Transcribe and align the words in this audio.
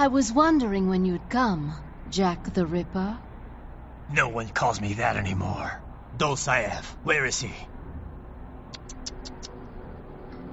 I 0.00 0.08
was 0.08 0.32
wondering 0.32 0.88
when 0.88 1.04
you'd 1.04 1.28
come, 1.28 1.74
Jack 2.08 2.54
the 2.54 2.64
Ripper. 2.64 3.18
No 4.10 4.30
one 4.30 4.48
calls 4.48 4.80
me 4.80 4.94
that 4.94 5.18
anymore. 5.18 5.82
Dolzaev, 6.16 6.86
where 7.04 7.26
is 7.26 7.38
he? 7.38 7.52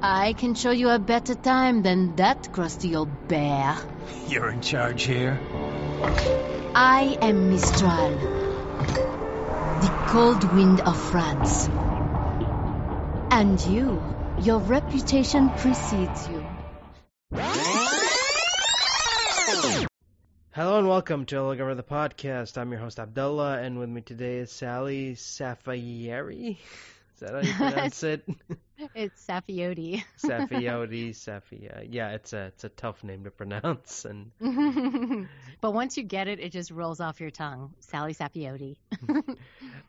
I 0.02 0.34
can 0.34 0.54
show 0.54 0.71
you 0.71 0.89
a 0.89 1.00
better 1.00 1.34
time 1.34 1.82
than 1.82 2.18
that 2.18 2.52
crusty 2.52 2.94
old 2.94 3.30
bear. 3.30 3.78
You're 4.28 4.50
in 4.50 4.60
charge 4.60 5.04
here? 5.04 5.39
I 6.75 7.18
am 7.21 7.50
Mistral, 7.50 8.18
the 9.79 9.93
cold 10.09 10.43
wind 10.55 10.82
of 10.82 11.02
France. 11.09 11.70
And 13.32 13.61
you, 13.61 14.04
your 14.41 14.59
reputation 14.59 15.52
precedes 15.52 16.27
you. 16.27 16.45
Hello 20.57 20.79
and 20.79 20.88
welcome 20.88 21.23
to 21.27 21.43
Look 21.43 21.59
Over 21.59 21.75
the 21.75 21.84
Podcast. 21.84 22.57
I'm 22.57 22.71
your 22.71 22.79
host 22.79 22.97
Abdullah, 22.97 23.59
and 23.59 23.77
with 23.77 23.89
me 23.89 24.02
today 24.02 24.38
is 24.38 24.49
Salli 24.49 25.11
Safayeri. 25.11 26.57
Is 26.57 27.20
that 27.20 27.33
how 27.33 27.41
you 27.41 27.53
pronounce 27.53 28.02
it? 28.02 28.27
It's 28.95 29.23
Saffioti. 29.23 30.03
Saffioti, 30.17 31.11
Safia. 31.11 31.85
Yeah, 31.88 32.09
it's 32.13 32.33
a 32.33 32.45
it's 32.45 32.63
a 32.63 32.70
tough 32.70 33.03
name 33.03 33.25
to 33.25 33.30
pronounce, 33.30 34.05
and 34.05 34.31
but 35.61 35.75
once 35.75 35.95
you 35.95 36.02
get 36.02 36.27
it, 36.27 36.39
it 36.39 36.52
just 36.52 36.71
rolls 36.71 37.02
off 37.02 37.21
your 37.21 37.30
tongue. 37.30 37.75
Salli 37.81 38.17
Saffioti. 38.17 38.77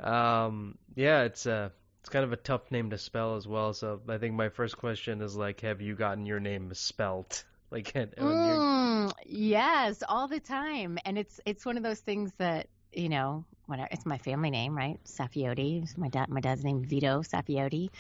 um, 0.07 0.77
yeah, 0.95 1.23
it's 1.23 1.47
a 1.47 1.73
it's 2.01 2.11
kind 2.11 2.27
of 2.27 2.35
a 2.35 2.37
tough 2.37 2.71
name 2.71 2.91
to 2.91 2.99
spell 2.99 3.37
as 3.37 3.49
well. 3.49 3.73
So 3.73 4.03
I 4.07 4.19
think 4.19 4.35
my 4.35 4.51
first 4.51 4.77
question 4.77 5.23
is 5.23 5.35
like, 5.35 5.63
have 5.63 5.81
you 5.81 5.95
gotten 5.95 6.27
your 6.27 6.41
name 6.41 6.75
spelt? 6.75 7.45
Like, 7.71 7.95
you're- 7.95 8.11
Mm, 8.19 9.13
yes, 9.27 10.03
all 10.09 10.29
the 10.29 10.41
time, 10.41 10.99
and 11.05 11.19
it's 11.19 11.41
it's 11.47 11.65
one 11.67 11.77
of 11.77 11.83
those 11.83 12.01
things 12.01 12.33
that 12.39 12.69
you 12.93 13.09
know, 13.11 13.45
whatever. 13.67 13.89
It's 13.93 14.07
my 14.07 14.17
family 14.19 14.51
name, 14.51 14.75
right? 14.77 14.99
Saffioti. 15.05 15.97
My 15.99 16.09
dad. 16.09 16.29
My 16.31 16.41
dad's 16.41 16.65
name 16.65 16.83
Vito 16.83 17.21
Saffioti, 17.23 17.91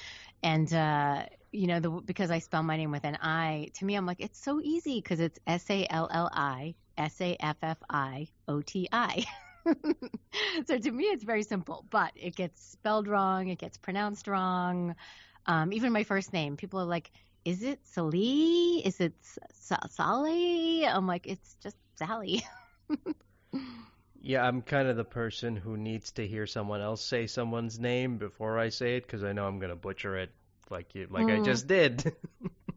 and 0.42 0.72
uh, 0.72 1.24
you 1.52 1.66
know, 1.66 1.80
the 1.80 1.90
because 1.90 2.30
I 2.30 2.38
spell 2.38 2.62
my 2.62 2.76
name 2.76 2.90
with 2.90 3.04
an 3.04 3.18
I. 3.20 3.68
To 3.74 3.84
me, 3.84 3.94
I'm 3.94 4.06
like, 4.06 4.20
it's 4.20 4.42
so 4.42 4.60
easy 4.62 5.00
because 5.00 5.20
it's 5.20 5.38
S 5.46 5.68
A 5.70 5.86
L 5.90 6.08
L 6.12 6.30
I 6.32 6.74
S 6.96 7.20
A 7.20 7.36
F 7.38 7.56
F 7.62 7.78
I 7.90 8.28
O 8.48 8.62
T 8.62 8.88
I. 8.92 9.24
so 10.66 10.78
to 10.78 10.90
me, 10.90 11.04
it's 11.04 11.24
very 11.24 11.42
simple, 11.42 11.84
but 11.90 12.12
it 12.14 12.34
gets 12.34 12.62
spelled 12.62 13.06
wrong. 13.08 13.48
It 13.48 13.58
gets 13.58 13.76
pronounced 13.76 14.26
wrong. 14.26 14.96
Um, 15.46 15.72
even 15.72 15.92
my 15.92 16.04
first 16.04 16.32
name, 16.32 16.56
people 16.56 16.80
are 16.80 16.84
like, 16.86 17.10
"Is 17.48 17.62
it 17.62 17.80
Sally? 17.84 18.84
Is 18.84 19.00
it 19.00 19.14
S- 19.22 19.72
Sally?" 19.96 20.84
I'm 20.86 21.06
like, 21.06 21.26
"It's 21.26 21.56
just 21.62 21.76
Sally." 21.96 22.44
yeah, 24.20 24.44
I'm 24.44 24.60
kind 24.62 24.88
of 24.88 24.96
the 24.96 25.04
person 25.04 25.56
who 25.56 25.76
needs 25.76 26.12
to 26.12 26.26
hear 26.26 26.46
someone 26.46 26.80
else 26.80 27.04
say 27.04 27.26
someone's 27.26 27.78
name 27.78 28.18
before 28.18 28.58
I 28.58 28.68
say 28.68 28.96
it 28.96 29.06
because 29.06 29.24
I 29.24 29.32
know 29.32 29.46
I'm 29.46 29.58
gonna 29.58 29.76
butcher 29.76 30.16
it, 30.16 30.30
like 30.70 30.94
you, 30.94 31.06
like 31.10 31.28
I 31.28 31.38
Mm. 31.38 31.44
just 31.44 31.66
did. 31.66 32.12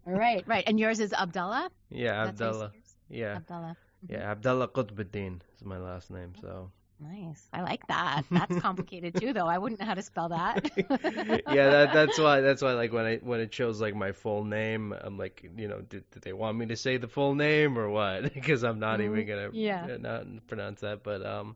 right, 0.05 0.43
right. 0.47 0.63
And 0.67 0.79
yours 0.79 0.99
is 0.99 1.13
Abdullah. 1.13 1.69
yeah, 1.89 2.21
you 2.25 2.27
say 2.27 2.29
Abdullah. 2.29 2.71
yours? 2.73 2.95
Yeah, 3.09 3.35
Abdullah. 3.35 3.75
yeah, 4.07 4.31
Abdullah 4.31 4.67
Qutbuddin 4.69 5.41
is 5.55 5.65
my 5.65 5.77
last 5.77 6.11
name. 6.11 6.33
So. 6.41 6.71
Nice. 7.01 7.49
I 7.53 7.61
like 7.63 7.87
that. 7.87 8.23
That's 8.31 8.55
complicated 8.55 9.15
too, 9.15 9.33
though. 9.33 9.47
I 9.47 9.57
wouldn't 9.57 9.79
know 9.81 9.87
how 9.87 9.95
to 9.95 10.03
spell 10.03 10.29
that. 10.29 10.71
yeah, 11.47 11.69
that, 11.69 11.93
that's 11.93 12.19
why. 12.19 12.41
That's 12.41 12.61
why. 12.61 12.73
Like 12.73 12.93
when 12.93 13.05
I 13.05 13.17
when 13.17 13.39
it 13.41 13.53
shows 13.53 13.81
like 13.81 13.95
my 13.95 14.11
full 14.13 14.43
name, 14.45 14.93
I'm 14.93 15.17
like, 15.17 15.49
you 15.57 15.67
know, 15.67 15.81
did, 15.81 16.09
did 16.11 16.23
they 16.23 16.33
want 16.33 16.57
me 16.57 16.67
to 16.67 16.77
say 16.77 16.97
the 16.97 17.07
full 17.07 17.35
name 17.35 17.77
or 17.77 17.89
what? 17.89 18.33
Because 18.33 18.63
I'm 18.63 18.79
not 18.79 19.01
even 19.01 19.25
gonna 19.25 19.49
Mm, 19.49 19.51
yeah. 19.53 19.97
not 19.99 20.25
pronounce 20.47 20.81
that. 20.81 21.03
But 21.03 21.25
um, 21.25 21.55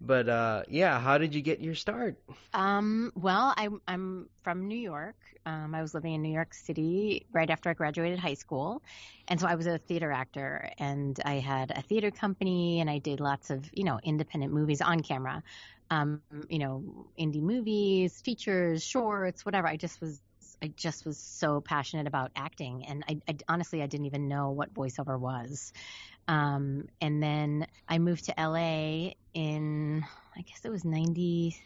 but 0.00 0.28
uh, 0.28 0.62
yeah. 0.68 1.00
How 1.00 1.18
did 1.18 1.34
you 1.34 1.42
get 1.42 1.60
your 1.60 1.74
start? 1.74 2.18
Um, 2.52 3.12
well, 3.14 3.54
I'm 3.56 3.80
I'm 3.86 4.28
from 4.42 4.66
New 4.68 4.78
York. 4.78 5.16
Um, 5.46 5.74
I 5.74 5.82
was 5.82 5.94
living 5.94 6.14
in 6.14 6.22
New 6.22 6.32
York 6.32 6.52
City 6.52 7.26
right 7.32 7.48
after 7.48 7.70
I 7.70 7.74
graduated 7.74 8.18
high 8.18 8.34
school, 8.34 8.82
and 9.28 9.40
so 9.40 9.46
I 9.46 9.54
was 9.54 9.66
a 9.66 9.78
theater 9.78 10.10
actor, 10.10 10.70
and 10.78 11.18
I 11.24 11.34
had 11.34 11.70
a 11.70 11.82
theater 11.82 12.10
company, 12.10 12.80
and 12.80 12.90
I 12.90 12.98
did 12.98 13.20
lots 13.20 13.50
of 13.50 13.68
you 13.72 13.84
know 13.84 14.00
independent 14.02 14.52
movies 14.52 14.80
on 14.80 15.00
camera, 15.00 15.42
um, 15.90 16.22
you 16.48 16.58
know 16.58 17.06
indie 17.18 17.42
movies, 17.42 18.20
features, 18.20 18.84
shorts, 18.84 19.44
whatever. 19.44 19.68
I 19.68 19.76
just 19.76 20.00
was 20.00 20.20
I 20.62 20.68
just 20.76 21.06
was 21.06 21.18
so 21.18 21.60
passionate 21.60 22.06
about 22.06 22.32
acting, 22.36 22.84
and 22.86 23.04
I, 23.08 23.20
I 23.28 23.36
honestly 23.48 23.82
I 23.82 23.86
didn't 23.86 24.06
even 24.06 24.28
know 24.28 24.50
what 24.50 24.74
voiceover 24.74 25.18
was. 25.18 25.72
Um, 26.30 26.86
and 27.00 27.20
then 27.20 27.66
I 27.88 27.98
moved 27.98 28.26
to 28.26 28.34
LA 28.38 29.14
in 29.34 30.04
I 30.36 30.42
guess 30.42 30.60
it 30.64 30.70
was 30.70 30.84
ninety 30.84 31.56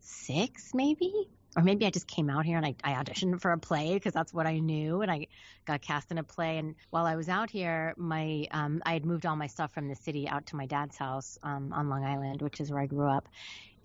six 0.00 0.70
maybe 0.72 1.28
or 1.56 1.62
maybe 1.62 1.86
I 1.86 1.90
just 1.90 2.06
came 2.06 2.28
out 2.28 2.44
here 2.44 2.58
and 2.58 2.66
I, 2.66 2.74
I 2.84 3.02
auditioned 3.02 3.40
for 3.40 3.50
a 3.52 3.58
play 3.58 3.94
because 3.94 4.12
that's 4.12 4.32
what 4.32 4.46
I 4.46 4.58
knew 4.58 5.00
and 5.00 5.10
I 5.10 5.26
got 5.64 5.80
cast 5.80 6.10
in 6.10 6.18
a 6.18 6.22
play. 6.22 6.58
And 6.58 6.74
while 6.90 7.06
I 7.06 7.16
was 7.16 7.28
out 7.28 7.50
here 7.50 7.94
my 7.96 8.46
um, 8.50 8.82
I 8.84 8.92
had 8.92 9.06
moved 9.06 9.24
all 9.24 9.36
my 9.36 9.46
stuff 9.46 9.72
from 9.72 9.88
the 9.88 9.96
city 9.96 10.28
out 10.28 10.46
to 10.46 10.56
my 10.56 10.66
dad's 10.66 10.96
house 10.96 11.38
um, 11.42 11.72
on 11.72 11.88
Long 11.88 12.04
Island 12.04 12.42
which 12.42 12.60
is 12.60 12.70
where 12.70 12.82
I 12.82 12.86
grew 12.86 13.08
up. 13.08 13.28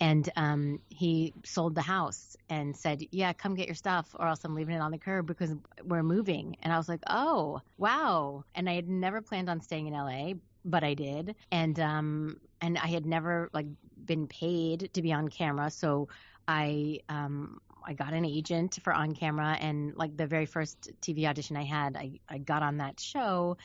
And 0.01 0.27
um, 0.35 0.79
he 0.89 1.33
sold 1.45 1.75
the 1.75 1.81
house 1.81 2.35
and 2.49 2.75
said 2.75 3.03
yeah 3.11 3.31
come 3.31 3.55
get 3.55 3.67
your 3.67 3.75
stuff 3.75 4.13
or 4.19 4.27
else 4.27 4.43
I'm 4.43 4.53
leaving 4.53 4.75
it 4.75 4.81
on 4.81 4.91
the 4.91 4.97
curb 4.97 5.25
because 5.25 5.55
we're 5.83 6.03
moving. 6.03 6.57
And 6.61 6.73
I 6.73 6.77
was 6.77 6.89
like 6.89 7.01
oh 7.07 7.61
wow. 7.77 8.43
And 8.53 8.69
I 8.69 8.73
had 8.73 8.89
never 8.89 9.21
planned 9.21 9.49
on 9.49 9.61
staying 9.61 9.87
in 9.87 9.93
LA 9.93 10.33
but 10.65 10.83
I 10.83 10.93
did. 10.93 11.35
And 11.51 11.79
um 11.79 12.41
and 12.59 12.77
I 12.77 12.87
had 12.87 13.05
never 13.05 13.49
like 13.53 13.67
been 14.05 14.27
paid 14.27 14.89
to 14.93 15.01
be 15.01 15.13
on 15.13 15.29
camera. 15.29 15.69
So 15.69 16.09
I 16.47 16.99
um 17.09 17.59
I 17.85 17.93
got 17.93 18.13
an 18.13 18.25
agent 18.25 18.79
for 18.83 18.93
on 18.93 19.15
camera 19.15 19.57
and 19.59 19.95
like 19.95 20.15
the 20.15 20.27
very 20.27 20.45
first 20.45 20.89
TV 21.01 21.25
audition 21.25 21.57
I 21.57 21.63
had 21.63 21.95
I 21.97 22.19
I 22.29 22.37
got 22.37 22.63
on 22.63 22.77
that 22.77 22.99
show 22.99 23.57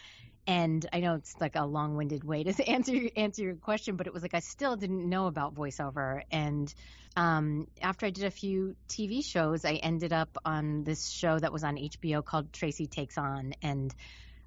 and 0.47 0.87
I 0.93 1.01
know 1.01 1.15
it's 1.15 1.35
like 1.41 1.57
a 1.57 1.65
long-winded 1.67 2.25
way 2.25 2.45
to 2.45 2.69
answer 2.69 2.95
your- 2.95 3.11
answer 3.17 3.43
your 3.43 3.55
question 3.57 3.97
but 3.97 4.07
it 4.07 4.13
was 4.13 4.23
like 4.23 4.35
I 4.35 4.41
still 4.41 4.77
didn't 4.77 5.09
know 5.09 5.27
about 5.27 5.55
voiceover 5.55 6.23
and 6.31 6.73
um 7.17 7.67
after 7.83 8.07
I 8.07 8.11
did 8.11 8.25
a 8.25 8.31
few 8.31 8.77
TV 8.89 9.25
shows 9.25 9.65
I 9.65 9.75
ended 9.75 10.13
up 10.13 10.37
on 10.45 10.85
this 10.85 11.09
show 11.09 11.39
that 11.39 11.53
was 11.53 11.65
on 11.65 11.77
HBO 11.77 12.25
called 12.25 12.53
Tracey 12.53 12.87
Takes 12.87 13.19
On 13.19 13.53
and 13.63 13.95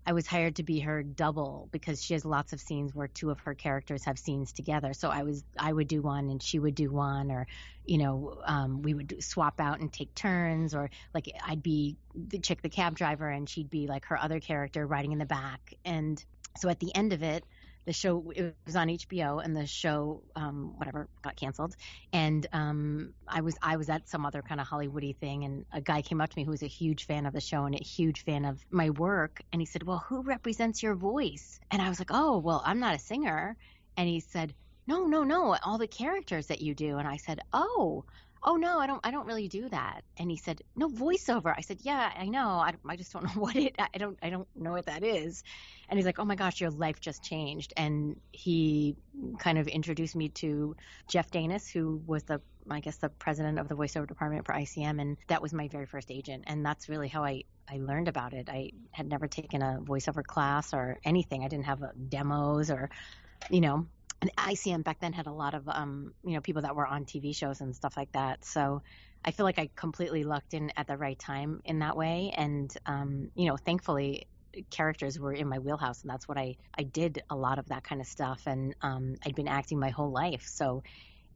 I 0.09 0.11
was 0.11 0.25
hired 0.25 0.55
to 0.55 0.63
be 0.63 0.79
her 0.79 1.03
double 1.03 1.69
because 1.71 2.01
she 2.03 2.15
has 2.15 2.25
lots 2.25 2.51
of 2.51 2.59
scenes 2.59 2.95
where 2.95 3.07
two 3.07 3.29
of 3.29 3.39
her 3.41 3.53
characters 3.53 4.05
have 4.05 4.17
scenes 4.17 4.51
together. 4.51 4.91
So 4.93 5.09
I 5.09 5.21
was 5.21 5.43
I 5.55 5.71
would 5.71 5.87
do 5.87 6.01
one 6.01 6.31
and 6.31 6.41
she 6.41 6.57
would 6.57 6.73
do 6.73 6.91
one, 6.91 7.29
or 7.29 7.45
you 7.85 7.99
know 7.99 8.41
um, 8.43 8.81
we 8.81 8.95
would 8.95 9.23
swap 9.23 9.61
out 9.61 9.81
and 9.81 9.93
take 9.93 10.15
turns, 10.15 10.73
or 10.73 10.89
like 11.13 11.31
I'd 11.45 11.61
be 11.61 11.95
the 12.15 12.39
chick, 12.39 12.63
the 12.63 12.69
cab 12.69 12.95
driver, 12.95 13.29
and 13.29 13.47
she'd 13.47 13.69
be 13.69 13.85
like 13.85 14.05
her 14.05 14.17
other 14.17 14.39
character 14.39 14.87
riding 14.87 15.11
in 15.11 15.19
the 15.19 15.27
back. 15.27 15.75
And 15.85 16.25
so 16.57 16.69
at 16.69 16.79
the 16.79 16.95
end 16.95 17.13
of 17.13 17.21
it, 17.21 17.43
the 17.89 17.93
show 17.93 18.31
it 18.35 18.55
was 18.67 18.75
on 18.75 18.87
HBO, 18.87 19.43
and 19.43 19.57
the 19.57 19.65
show 19.65 20.21
um, 20.35 20.75
whatever 20.77 21.09
got 21.23 21.35
canceled. 21.35 21.75
And 22.13 22.45
um, 22.53 23.15
I 23.27 23.41
was 23.41 23.57
I 23.63 23.77
was 23.77 23.89
at 23.89 24.07
some 24.07 24.27
other 24.27 24.43
kind 24.43 24.61
of 24.61 24.67
Hollywoody 24.67 25.17
thing, 25.17 25.43
and 25.43 25.65
a 25.73 25.81
guy 25.81 26.03
came 26.03 26.21
up 26.21 26.29
to 26.29 26.37
me 26.37 26.43
who 26.43 26.51
was 26.51 26.61
a 26.61 26.67
huge 26.67 27.07
fan 27.07 27.25
of 27.25 27.33
the 27.33 27.41
show 27.41 27.65
and 27.65 27.73
a 27.73 27.83
huge 27.83 28.23
fan 28.23 28.45
of 28.45 28.63
my 28.69 28.91
work, 28.91 29.41
and 29.51 29.59
he 29.59 29.65
said, 29.65 29.81
"Well, 29.81 30.05
who 30.07 30.21
represents 30.21 30.83
your 30.83 30.93
voice?" 30.93 31.59
And 31.71 31.81
I 31.81 31.89
was 31.89 31.97
like, 31.97 32.11
"Oh, 32.11 32.37
well, 32.37 32.61
I'm 32.63 32.79
not 32.79 32.93
a 32.93 32.99
singer." 32.99 33.57
And 33.97 34.07
he 34.07 34.19
said, 34.19 34.53
"No, 34.85 35.07
no, 35.07 35.23
no, 35.23 35.57
all 35.63 35.79
the 35.79 35.87
characters 35.87 36.45
that 36.47 36.61
you 36.61 36.75
do." 36.75 36.99
And 36.99 37.07
I 37.07 37.17
said, 37.17 37.39
"Oh." 37.53 38.05
Oh 38.41 38.55
no, 38.55 38.79
I 38.79 38.87
don't. 38.87 39.01
I 39.03 39.11
don't 39.11 39.27
really 39.27 39.49
do 39.49 39.67
that. 39.69 40.01
And 40.17 40.31
he 40.31 40.37
said, 40.37 40.61
"No 40.75 40.87
voiceover." 40.89 41.53
I 41.55 41.61
said, 41.61 41.79
"Yeah, 41.81 42.11
I 42.15 42.27
know. 42.27 42.47
I, 42.47 42.73
I 42.87 42.95
just 42.95 43.11
don't 43.11 43.23
know 43.35 43.41
what 43.41 43.55
it. 43.55 43.75
I 43.77 43.97
don't. 43.97 44.17
I 44.21 44.29
don't 44.29 44.47
know 44.55 44.71
what 44.71 44.85
that 44.85 45.03
is." 45.03 45.43
And 45.89 45.97
he's 45.97 46.05
like, 46.05 46.19
"Oh 46.19 46.25
my 46.25 46.35
gosh, 46.35 46.61
your 46.61 46.69
life 46.71 47.01
just 47.01 47.21
changed." 47.21 47.73
And 47.75 48.15
he 48.31 48.95
kind 49.39 49.57
of 49.57 49.67
introduced 49.67 50.15
me 50.15 50.29
to 50.29 50.75
Jeff 51.09 51.29
Danis, 51.31 51.69
who 51.71 52.01
was 52.05 52.23
the 52.23 52.41
I 52.69 52.79
guess 52.79 52.97
the 52.97 53.09
president 53.09 53.59
of 53.59 53.67
the 53.67 53.75
voiceover 53.75 54.07
department 54.07 54.45
for 54.45 54.53
ICM, 54.53 55.01
and 55.01 55.17
that 55.27 55.41
was 55.41 55.53
my 55.53 55.67
very 55.67 55.85
first 55.85 56.09
agent, 56.09 56.45
and 56.47 56.65
that's 56.65 56.87
really 56.87 57.09
how 57.09 57.25
I 57.25 57.43
I 57.69 57.77
learned 57.77 58.07
about 58.07 58.33
it. 58.33 58.49
I 58.49 58.71
had 58.91 59.07
never 59.07 59.27
taken 59.27 59.61
a 59.61 59.79
voiceover 59.81 60.23
class 60.23 60.73
or 60.73 60.97
anything. 61.03 61.43
I 61.43 61.47
didn't 61.49 61.65
have 61.65 61.83
uh, 61.83 61.87
demos 62.07 62.71
or, 62.71 62.89
you 63.49 63.61
know, 63.61 63.87
and 64.21 64.35
ICM 64.35 64.83
back 64.83 64.99
then 64.99 65.13
had 65.13 65.27
a 65.27 65.31
lot 65.31 65.53
of 65.53 65.67
um 65.67 66.13
you 66.23 66.33
know 66.33 66.41
people 66.41 66.61
that 66.63 66.75
were 66.75 66.87
on 66.87 67.05
TV 67.05 67.35
shows 67.35 67.61
and 67.61 67.75
stuff 67.75 67.95
like 67.95 68.11
that. 68.13 68.43
So 68.45 68.81
I 69.23 69.31
feel 69.31 69.45
like 69.45 69.59
I 69.59 69.69
completely 69.75 70.23
lucked 70.23 70.53
in 70.53 70.71
at 70.77 70.87
the 70.87 70.97
right 70.97 71.17
time 71.17 71.61
in 71.65 71.79
that 71.79 71.95
way, 71.95 72.33
and 72.35 72.71
um 72.85 73.29
you 73.35 73.47
know 73.47 73.57
thankfully 73.57 74.27
characters 74.71 75.19
were 75.19 75.31
in 75.31 75.47
my 75.47 75.59
wheelhouse 75.59 76.01
and 76.01 76.09
that's 76.09 76.27
what 76.27 76.37
I 76.37 76.55
I 76.77 76.81
did 76.81 77.21
a 77.29 77.35
lot 77.35 77.59
of 77.59 77.67
that 77.67 77.83
kind 77.83 78.01
of 78.01 78.07
stuff. 78.07 78.41
And 78.45 78.75
um 78.81 79.15
I'd 79.25 79.35
been 79.35 79.47
acting 79.47 79.79
my 79.79 79.89
whole 79.89 80.11
life. 80.11 80.45
So 80.47 80.83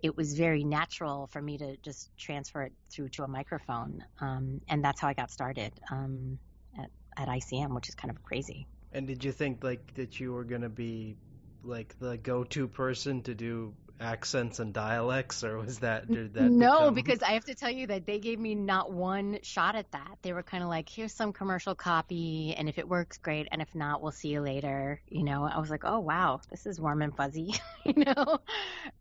it 0.02 0.18
was 0.18 0.34
very 0.34 0.66
natural 0.66 1.28
for 1.28 1.42
me 1.42 1.58
to 1.58 1.78
just 1.78 2.10
transfer 2.18 2.64
it 2.64 2.74
through 2.92 3.10
to 3.10 3.24
a 3.24 3.28
microphone. 3.28 4.04
Um 4.20 4.62
and 4.68 4.84
that's 4.84 5.00
how 5.00 5.08
I 5.08 5.14
got 5.14 5.32
started 5.32 5.74
um 5.92 6.40
at 6.78 6.90
at 7.16 7.28
ICM 7.30 7.74
which 7.76 7.88
is 7.90 7.96
kind 7.96 8.12
of 8.12 8.22
crazy. 8.24 8.68
And 8.92 9.08
did 9.08 9.24
you 9.24 9.32
think 9.32 9.64
like 9.64 9.94
that 9.94 10.20
you 10.20 10.34
were 10.34 10.44
gonna 10.44 10.70
be 10.70 11.16
like 11.64 11.98
the 12.00 12.18
go-to 12.18 12.68
person 12.68 13.22
to 13.22 13.34
do 13.34 13.74
accents 14.04 14.60
and 14.60 14.74
dialects, 14.74 15.44
or 15.44 15.58
was 15.58 15.80
that 15.80 16.12
did 16.12 16.34
that? 16.34 16.44
no, 16.44 16.80
become... 16.80 16.94
because 16.94 17.24
I 17.24 17.32
have 17.32 17.46
to 17.46 17.56
tell 17.56 17.72
you 17.72 17.88
that 17.88 18.06
they 18.06 18.20
gave 18.20 18.40
me 18.40 18.54
not 18.54 18.92
one 18.92 19.40
shot 19.42 19.76
at 19.76 19.92
that. 19.92 20.18
They 20.22 20.34
were 20.34 20.44
kind 20.44 20.64
of 20.64 20.70
like, 20.70 20.90
"Here's 20.90 21.14
some 21.14 21.34
commercial 21.34 21.74
copy, 21.74 22.54
and 22.58 22.68
if 22.68 22.78
it 22.78 22.88
works, 22.88 23.18
great, 23.18 23.48
and 23.52 23.62
if 23.62 23.74
not, 23.74 24.02
we'll 24.02 24.12
see 24.12 24.30
you 24.30 24.42
later." 24.42 25.02
You 25.08 25.24
know, 25.24 25.46
I 25.46 25.60
was 25.60 25.70
like, 25.70 25.84
"Oh 25.86 26.00
wow, 26.00 26.42
this 26.52 26.66
is 26.66 26.80
warm 26.80 27.02
and 27.02 27.16
fuzzy," 27.16 27.56
you 27.86 28.04
know. 28.04 28.40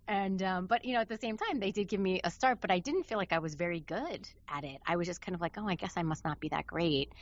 And 0.07 0.43
um, 0.43 0.67
but 0.67 0.85
you 0.85 0.95
know, 0.95 1.01
at 1.01 1.09
the 1.09 1.19
same 1.19 1.37
time, 1.37 1.59
they 1.59 1.73
did 1.73 1.89
give 1.89 2.01
me 2.01 2.21
a 2.23 2.31
start, 2.31 2.61
but 2.61 2.71
I 2.71 2.79
didn't 2.79 3.05
feel 3.05 3.19
like 3.19 3.33
I 3.33 3.41
was 3.41 3.55
very 3.55 3.81
good 3.81 4.29
at 4.49 4.65
it. 4.65 4.81
I 4.87 4.97
was 4.97 5.07
just 5.07 5.21
kind 5.21 5.35
of 5.35 5.41
like, 5.41 5.57
"Oh, 5.59 5.69
I 5.69 5.75
guess 5.75 5.95
I 5.97 6.03
must 6.03 6.25
not 6.25 6.41
be 6.41 6.49
that 6.51 6.67
great." 6.67 7.13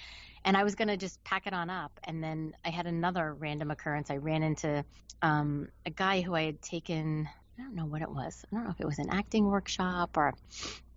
And 0.44 0.56
I 0.56 0.64
was 0.64 0.74
gonna 0.74 0.96
just 0.96 1.22
pack 1.24 1.46
it 1.46 1.52
on 1.52 1.70
up, 1.70 1.98
and 2.04 2.22
then 2.22 2.54
I 2.64 2.70
had 2.70 2.86
another 2.86 3.34
random 3.34 3.70
occurrence. 3.70 4.10
I 4.10 4.16
ran 4.16 4.42
into 4.42 4.84
um, 5.22 5.68
a 5.84 5.90
guy 5.90 6.20
who 6.20 6.34
I 6.34 6.42
had 6.42 6.62
taken 6.62 7.28
I 7.60 7.64
don't 7.64 7.74
know 7.74 7.86
what 7.86 8.02
it 8.02 8.10
was. 8.10 8.44
I 8.50 8.56
don't 8.56 8.64
know 8.64 8.70
if 8.70 8.80
it 8.80 8.86
was 8.86 8.98
an 8.98 9.10
acting 9.10 9.44
workshop 9.44 10.16
or 10.16 10.32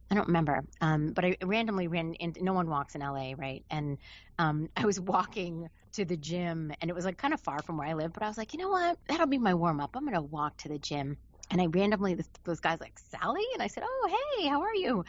I 0.10 0.16
don't 0.16 0.28
remember. 0.28 0.64
Um, 0.80 1.12
but 1.12 1.26
I 1.26 1.38
randomly 1.44 1.88
ran 1.88 2.14
into 2.14 2.44
no 2.44 2.54
one 2.54 2.70
walks 2.70 2.96
in 2.96 3.02
LA, 3.02 3.34
right? 3.36 3.66
And 3.70 3.98
um, 4.40 4.70
I 4.78 4.86
was 4.86 5.00
walking 5.00 5.70
to 5.94 6.06
the 6.06 6.16
gym 6.16 6.72
and 6.82 6.90
it 6.90 6.94
was 6.94 7.06
like 7.06 7.18
kind 7.18 7.34
of 7.34 7.42
far 7.42 7.62
from 7.62 7.78
where 7.78 7.88
I 7.88 7.94
live, 7.94 8.14
but 8.14 8.24
I 8.24 8.28
was 8.28 8.38
like, 8.38 8.54
you 8.54 8.60
know 8.60 8.70
what? 8.70 8.98
That'll 9.08 9.28
be 9.28 9.38
my 9.38 9.54
warm 9.54 9.80
up. 9.80 9.96
I'm 9.96 10.04
going 10.04 10.16
to 10.16 10.22
walk 10.22 10.58
to 10.58 10.70
the 10.70 10.78
gym. 10.78 11.18
And 11.52 11.62
I 11.62 11.66
randomly, 11.66 12.16
this, 12.16 12.30
this 12.46 12.60
guy's 12.60 12.80
like, 12.80 12.96
Salli? 13.12 13.44
And 13.54 13.62
I 13.62 13.68
said, 13.68 13.84
oh, 13.86 14.18
hey, 14.38 14.48
how 14.48 14.62
are 14.62 14.74
you? 14.74 15.04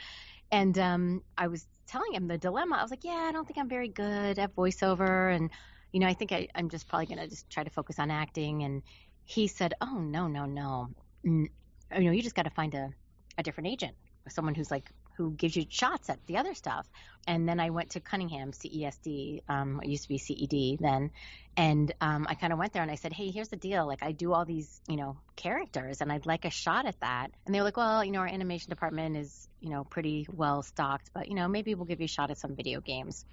And 0.51 0.77
um, 0.79 1.23
I 1.39 1.47
was 1.47 1.67
telling 1.87 2.13
him 2.13 2.27
the 2.27 2.37
dilemma. 2.37 2.77
I 2.77 2.83
was 2.83 2.91
like, 2.91 3.05
yeah, 3.05 3.13
I 3.29 3.33
don't 3.33 3.47
think 3.47 3.59
I'm 3.59 3.69
very 3.69 3.89
good 3.89 4.39
at 4.39 4.57
voiceover. 4.57 5.35
And, 5.35 5.51
you 5.93 6.01
know, 6.01 6.07
I 6.07 6.15
think 6.15 6.33
I, 6.33 6.49
I'm 6.55 6.69
just 6.69 6.89
probably 6.89 7.07
going 7.07 7.19
to 7.19 7.29
just 7.29 7.49
try 7.49 7.63
to 7.63 7.71
focus 7.71 7.99
on 7.99 8.11
acting. 8.11 8.63
And 8.65 8.83
he 9.25 9.47
said, 9.47 9.75
oh, 9.81 9.99
no, 9.99 10.27
no, 10.27 10.45
no 10.45 10.91
you 11.25 11.49
know, 11.91 12.11
you 12.11 12.23
just 12.23 12.35
got 12.35 12.43
to 12.45 12.51
find 12.51 12.75
a, 12.75 12.91
a 13.39 13.43
different 13.43 13.69
agent, 13.69 13.95
someone 14.29 14.55
who's 14.55 14.71
like 14.71 14.91
who 15.17 15.31
gives 15.31 15.57
you 15.57 15.65
shots 15.69 16.11
at 16.11 16.19
the 16.27 16.39
other 16.39 16.55
stuff. 16.55 16.87
And 17.27 17.49
then 17.49 17.61
I 17.61 17.71
went 17.71 17.91
to 17.91 18.01
Cunningham 18.01 18.51
CESD, 18.51 19.43
um, 19.49 19.81
it 19.83 19.89
used 19.89 20.03
to 20.03 20.09
be 20.09 20.19
CED 20.19 20.79
then, 20.81 21.11
and 21.57 21.95
um, 22.01 22.27
I 22.29 22.35
kind 22.35 22.53
of 22.53 22.59
went 22.59 22.73
there 22.73 22.83
and 22.83 22.91
I 22.91 22.97
said, 22.97 23.13
hey, 23.13 23.31
here's 23.31 23.49
the 23.49 23.57
deal. 23.57 23.87
Like 23.87 24.03
I 24.03 24.13
do 24.13 24.33
all 24.33 24.45
these, 24.45 24.81
you 24.89 24.97
know, 24.97 25.17
characters, 25.37 26.01
and 26.01 26.13
I'd 26.13 26.27
like 26.27 26.45
a 26.45 26.51
shot 26.51 26.87
at 26.87 26.99
that. 27.01 27.29
And 27.47 27.55
they 27.55 27.61
were 27.61 27.65
like, 27.65 27.77
well, 27.77 28.05
you 28.05 28.11
know, 28.11 28.21
our 28.21 28.27
animation 28.27 28.71
department 28.71 29.17
is, 29.17 29.49
you 29.61 29.71
know, 29.71 29.85
pretty 29.85 30.27
well 30.31 30.63
stocked, 30.63 31.11
but 31.15 31.29
you 31.29 31.35
know, 31.35 31.49
maybe 31.49 31.75
we'll 31.75 31.87
give 31.87 32.01
you 32.01 32.07
a 32.07 32.09
shot 32.09 32.31
at 32.31 32.39
some 32.39 32.57
video 32.57 32.81
games 32.81 33.25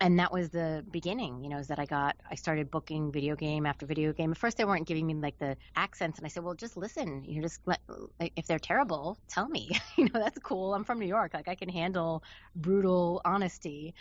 and 0.00 0.18
that 0.18 0.32
was 0.32 0.50
the 0.50 0.84
beginning 0.90 1.42
you 1.42 1.48
know 1.48 1.58
is 1.58 1.68
that 1.68 1.78
i 1.78 1.86
got 1.86 2.16
i 2.30 2.34
started 2.34 2.70
booking 2.70 3.10
video 3.10 3.34
game 3.34 3.66
after 3.66 3.86
video 3.86 4.12
game. 4.12 4.30
At 4.30 4.38
first 4.38 4.56
they 4.56 4.64
weren't 4.64 4.86
giving 4.86 5.06
me 5.06 5.14
like 5.14 5.38
the 5.38 5.56
accents 5.74 6.18
and 6.18 6.26
i 6.26 6.28
said 6.28 6.44
well 6.44 6.54
just 6.54 6.76
listen. 6.76 7.24
You 7.24 7.36
know 7.36 7.42
just 7.42 7.60
let 7.66 7.80
if 8.20 8.46
they're 8.46 8.58
terrible 8.58 9.18
tell 9.28 9.48
me. 9.48 9.70
You 9.96 10.04
know 10.04 10.20
that's 10.20 10.38
cool. 10.40 10.74
I'm 10.74 10.84
from 10.84 10.98
new 10.98 11.06
york. 11.06 11.32
Like 11.32 11.48
i 11.48 11.54
can 11.54 11.68
handle 11.68 12.22
brutal 12.54 13.22
honesty. 13.24 13.94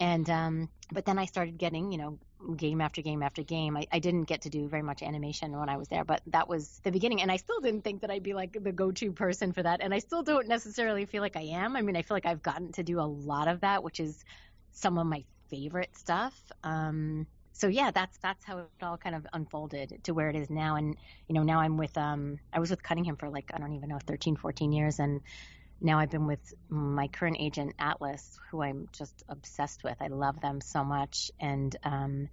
And 0.00 0.28
um 0.30 0.68
but 0.90 1.04
then 1.04 1.18
i 1.18 1.26
started 1.26 1.58
getting 1.58 1.92
you 1.92 1.98
know 1.98 2.18
game 2.56 2.80
after 2.80 3.02
game 3.02 3.22
after 3.22 3.42
game. 3.42 3.76
I, 3.76 3.86
I 3.92 3.98
didn't 3.98 4.24
get 4.24 4.42
to 4.42 4.50
do 4.50 4.68
very 4.68 4.82
much 4.82 5.02
animation 5.02 5.52
when 5.58 5.68
i 5.68 5.76
was 5.76 5.88
there 5.88 6.04
but 6.04 6.22
that 6.28 6.48
was 6.48 6.80
the 6.84 6.90
beginning. 6.90 7.20
And 7.20 7.30
i 7.30 7.36
still 7.36 7.60
didn't 7.60 7.82
think 7.82 8.00
that 8.00 8.10
i'd 8.10 8.22
be 8.22 8.34
like 8.34 8.56
the 8.58 8.72
go-to 8.72 9.12
person 9.12 9.52
for 9.52 9.62
that. 9.62 9.82
And 9.82 9.92
i 9.92 9.98
still 9.98 10.22
don't 10.22 10.48
necessarily 10.48 11.04
feel 11.04 11.22
like 11.22 11.36
i 11.36 11.42
am. 11.42 11.76
I 11.76 11.82
mean 11.82 11.96
i 11.96 12.02
feel 12.02 12.16
like 12.16 12.26
i've 12.26 12.42
gotten 12.42 12.72
to 12.72 12.82
do 12.82 12.98
a 13.00 13.08
lot 13.32 13.48
of 13.48 13.60
that 13.60 13.84
which 13.84 14.00
is 14.00 14.24
some 14.72 14.98
of 14.98 15.06
my 15.06 15.24
favorite 15.50 15.96
stuff. 15.96 16.34
Um, 16.62 17.26
so 17.52 17.68
yeah, 17.68 17.92
that's 17.92 18.18
that's 18.18 18.44
how 18.44 18.58
it 18.58 18.66
all 18.82 18.98
kind 18.98 19.14
of 19.14 19.26
unfolded 19.32 20.00
to 20.04 20.12
where 20.12 20.28
it 20.28 20.36
is 20.36 20.50
now. 20.50 20.76
And 20.76 20.96
you 21.28 21.34
know, 21.34 21.42
now 21.44 21.60
I'm 21.60 21.76
with 21.76 21.96
um, 21.96 22.38
I 22.52 22.58
was 22.58 22.70
with 22.70 22.82
Cunningham 22.82 23.16
for 23.16 23.30
like 23.30 23.50
I 23.54 23.58
don't 23.58 23.74
even 23.74 23.88
know 23.88 23.98
13, 24.04 24.36
14 24.36 24.72
years, 24.72 24.98
and 24.98 25.20
now 25.80 25.98
I've 25.98 26.10
been 26.10 26.26
with 26.26 26.52
my 26.68 27.08
current 27.08 27.36
agent 27.38 27.74
Atlas, 27.78 28.38
who 28.50 28.62
I'm 28.62 28.88
just 28.92 29.22
obsessed 29.28 29.84
with. 29.84 29.96
I 30.00 30.08
love 30.08 30.40
them 30.40 30.60
so 30.60 30.82
much, 30.82 31.30
and 31.40 31.74
um, 31.84 32.28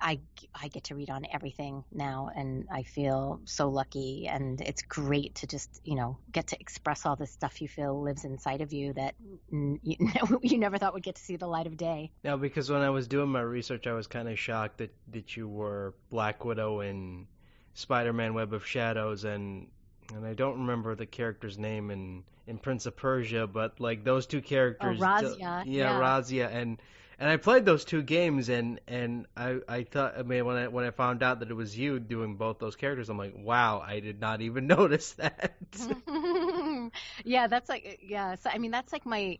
I 0.00 0.20
I 0.54 0.68
get 0.68 0.84
to 0.84 0.94
read 0.94 1.10
on 1.10 1.24
everything 1.32 1.84
now, 1.92 2.30
and 2.34 2.66
I 2.70 2.82
feel 2.82 3.40
so 3.44 3.68
lucky. 3.68 4.28
And 4.28 4.60
it's 4.60 4.82
great 4.82 5.36
to 5.36 5.46
just 5.46 5.80
you 5.84 5.94
know 5.94 6.18
get 6.32 6.48
to 6.48 6.60
express 6.60 7.06
all 7.06 7.16
this 7.16 7.30
stuff 7.30 7.60
you 7.60 7.68
feel 7.68 8.00
lives 8.02 8.24
inside 8.24 8.60
of 8.60 8.72
you 8.72 8.92
that 8.94 9.14
you, 9.50 9.78
you 10.42 10.58
never 10.58 10.78
thought 10.78 10.94
would 10.94 11.02
get 11.02 11.16
to 11.16 11.22
see 11.22 11.36
the 11.36 11.46
light 11.46 11.66
of 11.66 11.76
day. 11.76 12.10
Now, 12.24 12.36
because 12.36 12.70
when 12.70 12.82
I 12.82 12.90
was 12.90 13.08
doing 13.08 13.28
my 13.28 13.40
research, 13.40 13.86
I 13.86 13.92
was 13.92 14.06
kind 14.06 14.28
of 14.28 14.38
shocked 14.38 14.78
that 14.78 14.94
that 15.12 15.36
you 15.36 15.48
were 15.48 15.94
Black 16.10 16.44
Widow 16.44 16.80
in 16.80 17.26
Spider-Man: 17.74 18.34
Web 18.34 18.52
of 18.52 18.66
Shadows, 18.66 19.24
and 19.24 19.68
and 20.14 20.26
I 20.26 20.34
don't 20.34 20.60
remember 20.60 20.94
the 20.94 21.06
character's 21.06 21.58
name 21.58 21.90
in 21.90 22.24
in 22.46 22.58
Prince 22.58 22.86
of 22.86 22.96
Persia, 22.96 23.46
but 23.46 23.78
like 23.78 24.04
those 24.04 24.26
two 24.26 24.40
characters, 24.40 24.98
oh, 25.00 25.04
Razia, 25.04 25.38
yeah, 25.38 25.62
yeah, 25.66 26.00
Razia, 26.00 26.50
and 26.50 26.80
and 27.18 27.28
I 27.28 27.36
played 27.36 27.64
those 27.64 27.84
two 27.84 28.02
games, 28.02 28.48
and 28.48 28.80
and 28.86 29.26
I 29.36 29.58
I 29.68 29.82
thought 29.82 30.16
I 30.16 30.22
mean 30.22 30.44
when 30.44 30.56
I 30.56 30.68
when 30.68 30.84
I 30.84 30.90
found 30.90 31.22
out 31.22 31.40
that 31.40 31.50
it 31.50 31.54
was 31.54 31.76
you 31.76 31.98
doing 31.98 32.36
both 32.36 32.58
those 32.60 32.76
characters, 32.76 33.08
I'm 33.08 33.18
like, 33.18 33.34
wow, 33.36 33.82
I 33.84 34.00
did 34.00 34.20
not 34.20 34.40
even 34.40 34.66
notice 34.68 35.12
that. 35.14 35.54
yeah, 37.24 37.48
that's 37.48 37.68
like 37.68 38.00
yeah. 38.02 38.36
So 38.36 38.50
I 38.52 38.58
mean, 38.58 38.70
that's 38.70 38.92
like 38.92 39.04
my 39.04 39.38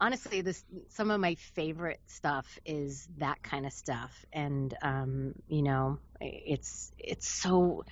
honestly 0.00 0.40
this 0.40 0.64
some 0.88 1.10
of 1.10 1.20
my 1.20 1.36
favorite 1.54 2.00
stuff 2.06 2.58
is 2.64 3.08
that 3.18 3.42
kind 3.42 3.64
of 3.64 3.72
stuff, 3.72 4.24
and 4.32 4.74
um, 4.82 5.34
you 5.46 5.62
know, 5.62 6.00
it's 6.20 6.90
it's 6.98 7.28
so 7.28 7.84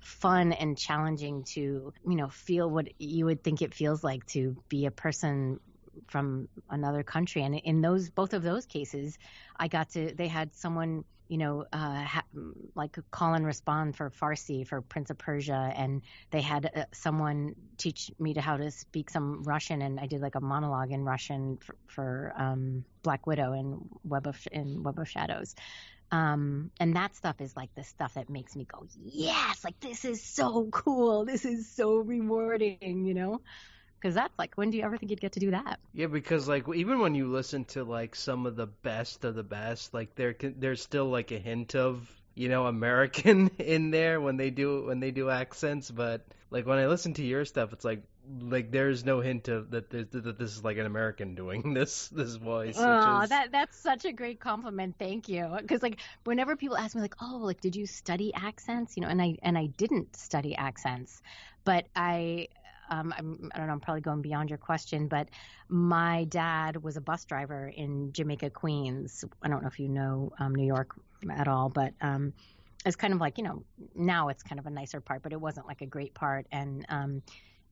fun 0.00 0.52
and 0.52 0.78
challenging 0.78 1.44
to 1.44 1.92
you 2.06 2.16
know 2.16 2.28
feel 2.28 2.70
what 2.70 2.88
you 2.98 3.26
would 3.26 3.44
think 3.44 3.60
it 3.60 3.74
feels 3.74 4.02
like 4.02 4.24
to 4.26 4.56
be 4.68 4.86
a 4.86 4.90
person 4.90 5.60
from 6.06 6.48
another 6.70 7.02
country. 7.02 7.42
And 7.42 7.54
in 7.56 7.80
those 7.80 8.10
both 8.10 8.34
of 8.34 8.42
those 8.42 8.66
cases, 8.66 9.18
I 9.58 9.68
got 9.68 9.90
to 9.90 10.14
they 10.14 10.28
had 10.28 10.54
someone 10.54 11.04
you 11.28 11.36
know, 11.36 11.66
uh, 11.72 12.02
ha- 12.04 12.24
like 12.74 12.98
call 13.10 13.34
and 13.34 13.44
respond 13.44 13.96
for 13.96 14.10
Farsi 14.10 14.66
for 14.66 14.80
Prince 14.80 15.10
of 15.10 15.18
Persia, 15.18 15.72
and 15.76 16.02
they 16.30 16.40
had 16.40 16.70
uh, 16.74 16.84
someone 16.92 17.54
teach 17.76 18.10
me 18.18 18.34
to 18.34 18.40
how 18.40 18.56
to 18.56 18.70
speak 18.70 19.10
some 19.10 19.42
Russian, 19.42 19.82
and 19.82 20.00
I 20.00 20.06
did 20.06 20.22
like 20.22 20.34
a 20.34 20.40
monologue 20.40 20.90
in 20.90 21.04
Russian 21.04 21.58
for, 21.58 21.76
for 21.86 22.32
um, 22.36 22.84
Black 23.02 23.26
Widow 23.26 23.52
and 23.52 23.88
Web 24.04 24.26
of 24.26 24.48
in 24.50 24.82
Web 24.82 24.98
of 24.98 25.08
Shadows. 25.08 25.54
Um, 26.10 26.70
and 26.80 26.96
that 26.96 27.14
stuff 27.14 27.38
is 27.42 27.54
like 27.54 27.74
the 27.74 27.84
stuff 27.84 28.14
that 28.14 28.30
makes 28.30 28.56
me 28.56 28.64
go, 28.64 28.86
yes, 29.04 29.62
like 29.62 29.78
this 29.80 30.06
is 30.06 30.24
so 30.24 30.68
cool, 30.72 31.26
this 31.26 31.44
is 31.44 31.70
so 31.70 31.96
rewarding, 31.96 33.04
you 33.04 33.12
know 33.12 33.42
because 34.00 34.14
that's 34.14 34.36
like 34.38 34.54
when 34.54 34.70
do 34.70 34.78
you 34.78 34.84
ever 34.84 34.96
think 34.96 35.10
you'd 35.10 35.20
get 35.20 35.32
to 35.32 35.40
do 35.40 35.50
that? 35.50 35.80
Yeah 35.92 36.06
because 36.06 36.48
like 36.48 36.64
even 36.74 37.00
when 37.00 37.14
you 37.14 37.28
listen 37.28 37.64
to 37.66 37.84
like 37.84 38.14
some 38.14 38.46
of 38.46 38.56
the 38.56 38.66
best 38.66 39.24
of 39.24 39.34
the 39.34 39.42
best 39.42 39.92
like 39.94 40.14
there 40.14 40.34
there's 40.40 40.82
still 40.82 41.06
like 41.06 41.30
a 41.30 41.38
hint 41.38 41.74
of 41.74 42.08
you 42.34 42.48
know 42.48 42.66
american 42.66 43.50
in 43.58 43.90
there 43.90 44.20
when 44.20 44.36
they 44.36 44.50
do 44.50 44.86
when 44.86 45.00
they 45.00 45.10
do 45.10 45.28
accents 45.28 45.90
but 45.90 46.24
like 46.50 46.66
when 46.66 46.78
i 46.78 46.86
listen 46.86 47.14
to 47.14 47.24
your 47.24 47.44
stuff 47.44 47.72
it's 47.72 47.84
like 47.84 48.02
like 48.40 48.70
there's 48.70 49.04
no 49.04 49.20
hint 49.20 49.48
of 49.48 49.70
that 49.70 49.90
that 49.90 50.38
this 50.38 50.56
is 50.56 50.62
like 50.62 50.76
an 50.76 50.86
american 50.86 51.34
doing 51.34 51.74
this 51.74 52.08
this 52.08 52.34
voice 52.36 52.76
oh 52.78 53.20
is... 53.22 53.30
that 53.30 53.50
that's 53.50 53.78
such 53.78 54.04
a 54.04 54.12
great 54.12 54.38
compliment. 54.38 54.96
Thank 54.98 55.28
you. 55.28 55.48
Because 55.60 55.82
like 55.82 55.98
whenever 56.24 56.56
people 56.56 56.76
ask 56.76 56.94
me 56.94 57.00
like 57.00 57.14
oh 57.22 57.38
like 57.42 57.60
did 57.60 57.74
you 57.74 57.86
study 57.86 58.32
accents? 58.34 58.96
You 58.96 59.02
know 59.02 59.08
and 59.08 59.22
i 59.22 59.36
and 59.42 59.56
i 59.56 59.66
didn't 59.66 60.14
study 60.14 60.54
accents 60.54 61.22
but 61.68 61.84
I 61.94 62.48
um, 62.88 63.14
I'm, 63.16 63.50
I 63.54 63.58
don't 63.58 63.66
know, 63.66 63.72
I'm 63.72 63.80
probably 63.80 64.00
going 64.00 64.22
beyond 64.22 64.48
your 64.50 64.58
question, 64.58 65.08
but 65.08 65.28
my 65.68 66.24
dad 66.24 66.82
was 66.82 66.96
a 66.96 67.00
bus 67.00 67.24
driver 67.24 67.68
in 67.74 68.12
Jamaica, 68.12 68.50
Queens. 68.50 69.24
I 69.42 69.48
don't 69.48 69.62
know 69.62 69.68
if 69.68 69.78
you 69.78 69.88
know 69.88 70.32
um, 70.38 70.54
New 70.54 70.66
York 70.66 70.94
at 71.30 71.48
all, 71.48 71.68
but 71.68 71.92
um, 72.00 72.32
it's 72.86 72.96
kind 72.96 73.12
of 73.12 73.20
like, 73.20 73.38
you 73.38 73.44
know, 73.44 73.64
now 73.94 74.28
it's 74.28 74.42
kind 74.42 74.58
of 74.58 74.66
a 74.66 74.70
nicer 74.70 75.00
part, 75.00 75.22
but 75.22 75.32
it 75.32 75.40
wasn't 75.40 75.66
like 75.66 75.82
a 75.82 75.86
great 75.86 76.14
part. 76.14 76.46
And 76.52 76.86
um, 76.88 77.22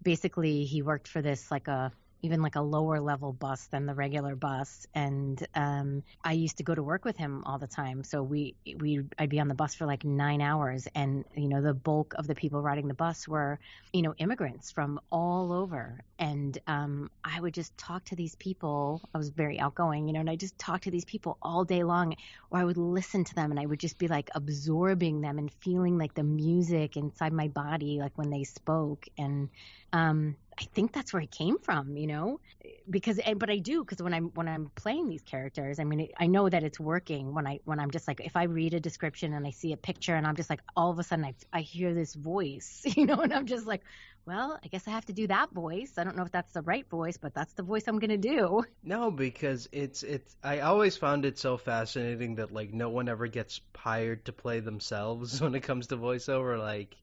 basically, 0.02 0.64
he 0.64 0.82
worked 0.82 1.08
for 1.08 1.22
this 1.22 1.50
like 1.50 1.68
a 1.68 1.92
even 2.22 2.42
like 2.42 2.56
a 2.56 2.60
lower 2.60 3.00
level 3.00 3.32
bus 3.32 3.66
than 3.68 3.86
the 3.86 3.94
regular 3.94 4.34
bus. 4.36 4.86
And 4.94 5.44
um 5.54 6.02
I 6.24 6.32
used 6.32 6.58
to 6.58 6.64
go 6.64 6.74
to 6.74 6.82
work 6.82 7.04
with 7.04 7.16
him 7.16 7.44
all 7.44 7.58
the 7.58 7.66
time. 7.66 8.04
So 8.04 8.22
we 8.22 8.56
we 8.78 9.00
I'd 9.18 9.30
be 9.30 9.40
on 9.40 9.48
the 9.48 9.54
bus 9.54 9.74
for 9.74 9.86
like 9.86 10.04
9 10.04 10.40
hours. 10.40 10.88
And 10.94 11.24
you 11.36 11.48
know 11.48 11.62
the 11.62 11.74
bulk 11.74 12.14
of 12.16 12.26
the 12.26 12.34
people 12.34 12.62
riding 12.62 12.88
the 12.88 12.94
bus 12.94 13.28
were 13.28 13.58
you 13.92 14.02
know 14.02 14.14
immigrants 14.18 14.70
from 14.72 15.00
all 15.10 15.52
over. 15.52 16.00
And 16.18 16.56
um 16.66 17.10
I 17.24 17.40
would 17.40 17.54
just 17.54 17.76
talk 17.78 18.04
to 18.06 18.16
these 18.16 18.34
people. 18.36 19.02
I 19.14 19.18
was 19.18 19.30
very 19.30 19.60
outgoing 19.60 20.06
you 20.06 20.14
know 20.14 20.20
and 20.20 20.30
I 20.30 20.36
just 20.36 20.58
talked 20.58 20.84
to 20.84 20.90
these 20.90 21.04
people 21.04 21.38
all 21.42 21.64
day 21.64 21.84
long 21.84 22.14
or 22.50 22.58
I 22.58 22.64
would 22.64 22.78
listen 22.78 23.24
to 23.24 23.34
them 23.34 23.50
and 23.50 23.60
I 23.60 23.66
would 23.66 23.80
just 23.80 23.98
be 23.98 24.08
like 24.08 24.30
absorbing 24.34 25.20
them 25.20 25.38
and 25.38 25.52
feeling 25.62 25.98
like 25.98 26.14
the 26.14 26.22
music 26.22 26.96
inside 26.96 27.32
my 27.32 27.48
body 27.48 27.98
like 28.00 28.16
when 28.16 28.30
they 28.30 28.44
spoke. 28.44 29.06
And 29.18 29.50
um 29.92 30.36
I 30.58 30.64
think 30.74 30.92
that's 30.92 31.12
where 31.12 31.22
it 31.22 31.30
came 31.30 31.58
from, 31.58 31.96
you 31.96 32.06
know, 32.06 32.40
because 32.88 33.20
but 33.36 33.50
I 33.50 33.58
do 33.58 33.84
because 33.84 34.02
when 34.02 34.14
I'm 34.14 34.30
when 34.34 34.48
I'm 34.48 34.70
playing 34.74 35.08
these 35.08 35.22
characters, 35.22 35.78
I 35.78 35.84
mean, 35.84 36.08
I 36.18 36.26
know 36.26 36.48
that 36.48 36.62
it's 36.62 36.80
working 36.80 37.34
when 37.34 37.46
I 37.46 37.60
when 37.64 37.78
I'm 37.78 37.90
just 37.90 38.08
like 38.08 38.20
if 38.20 38.36
I 38.36 38.44
read 38.44 38.72
a 38.72 38.80
description 38.80 39.34
and 39.34 39.46
I 39.46 39.50
see 39.50 39.72
a 39.72 39.76
picture 39.76 40.14
and 40.14 40.26
I'm 40.26 40.36
just 40.36 40.48
like 40.48 40.60
all 40.74 40.90
of 40.90 40.98
a 40.98 41.02
sudden 41.02 41.24
I 41.26 41.34
I 41.52 41.60
hear 41.60 41.92
this 41.92 42.14
voice, 42.14 42.82
you 42.96 43.04
know, 43.04 43.20
and 43.20 43.34
I'm 43.34 43.46
just 43.46 43.66
like, 43.66 43.82
well, 44.26 44.58
I 44.64 44.68
guess 44.68 44.88
I 44.88 44.90
have 44.90 45.04
to 45.06 45.12
do 45.12 45.26
that 45.28 45.52
voice. 45.52 45.92
I 45.98 46.04
don't 46.04 46.16
know 46.16 46.24
if 46.24 46.32
that's 46.32 46.52
the 46.52 46.62
right 46.62 46.88
voice, 46.88 47.16
but 47.16 47.34
that's 47.34 47.52
the 47.52 47.62
voice 47.62 47.84
I'm 47.86 47.98
gonna 47.98 48.16
do. 48.16 48.64
No, 48.82 49.10
because 49.10 49.68
it's 49.72 50.02
it's. 50.02 50.36
I 50.42 50.60
always 50.60 50.96
found 50.96 51.24
it 51.24 51.38
so 51.38 51.56
fascinating 51.58 52.36
that 52.36 52.52
like 52.52 52.72
no 52.72 52.88
one 52.88 53.08
ever 53.08 53.26
gets 53.26 53.60
hired 53.76 54.24
to 54.24 54.32
play 54.32 54.60
themselves 54.60 55.40
when 55.42 55.54
it 55.54 55.60
comes 55.60 55.88
to 55.88 55.96
voiceover. 55.96 56.58
Like, 56.58 56.96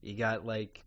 you 0.00 0.16
got 0.16 0.46
like 0.46 0.84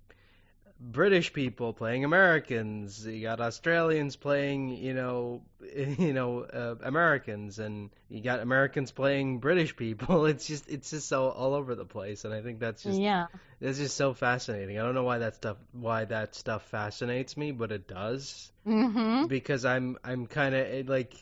British 0.83 1.31
people 1.31 1.71
playing 1.71 2.03
Americans. 2.03 3.05
You 3.05 3.21
got 3.21 3.39
Australians 3.39 4.17
playing, 4.17 4.69
you 4.69 4.93
know, 4.93 5.41
you 5.75 6.13
know, 6.13 6.41
uh, 6.41 6.75
Americans, 6.83 7.57
and 7.59 7.89
you 8.09 8.21
got 8.21 8.41
Americans 8.41 8.91
playing 8.91 9.39
British 9.39 9.75
people. 9.75 10.25
It's 10.33 10.45
just, 10.45 10.69
it's 10.69 10.89
just 10.89 11.07
so 11.07 11.29
all 11.29 11.53
over 11.53 11.75
the 11.75 11.85
place, 11.85 12.25
and 12.25 12.33
I 12.33 12.41
think 12.41 12.59
that's 12.59 12.83
just, 12.83 12.99
yeah, 12.99 13.27
it's 13.61 13.77
just 13.77 13.95
so 13.95 14.13
fascinating. 14.13 14.77
I 14.77 14.83
don't 14.83 14.95
know 14.95 15.03
why 15.03 15.19
that 15.19 15.35
stuff, 15.35 15.57
why 15.71 16.05
that 16.05 16.35
stuff 16.35 16.63
fascinates 16.67 17.37
me, 17.37 17.51
but 17.51 17.71
it 17.71 17.87
does. 17.87 18.51
Mm-hmm. 18.67 19.27
Because 19.27 19.63
I'm, 19.63 19.97
I'm 20.03 20.27
kind 20.27 20.55
of 20.55 20.89
like, 20.89 21.13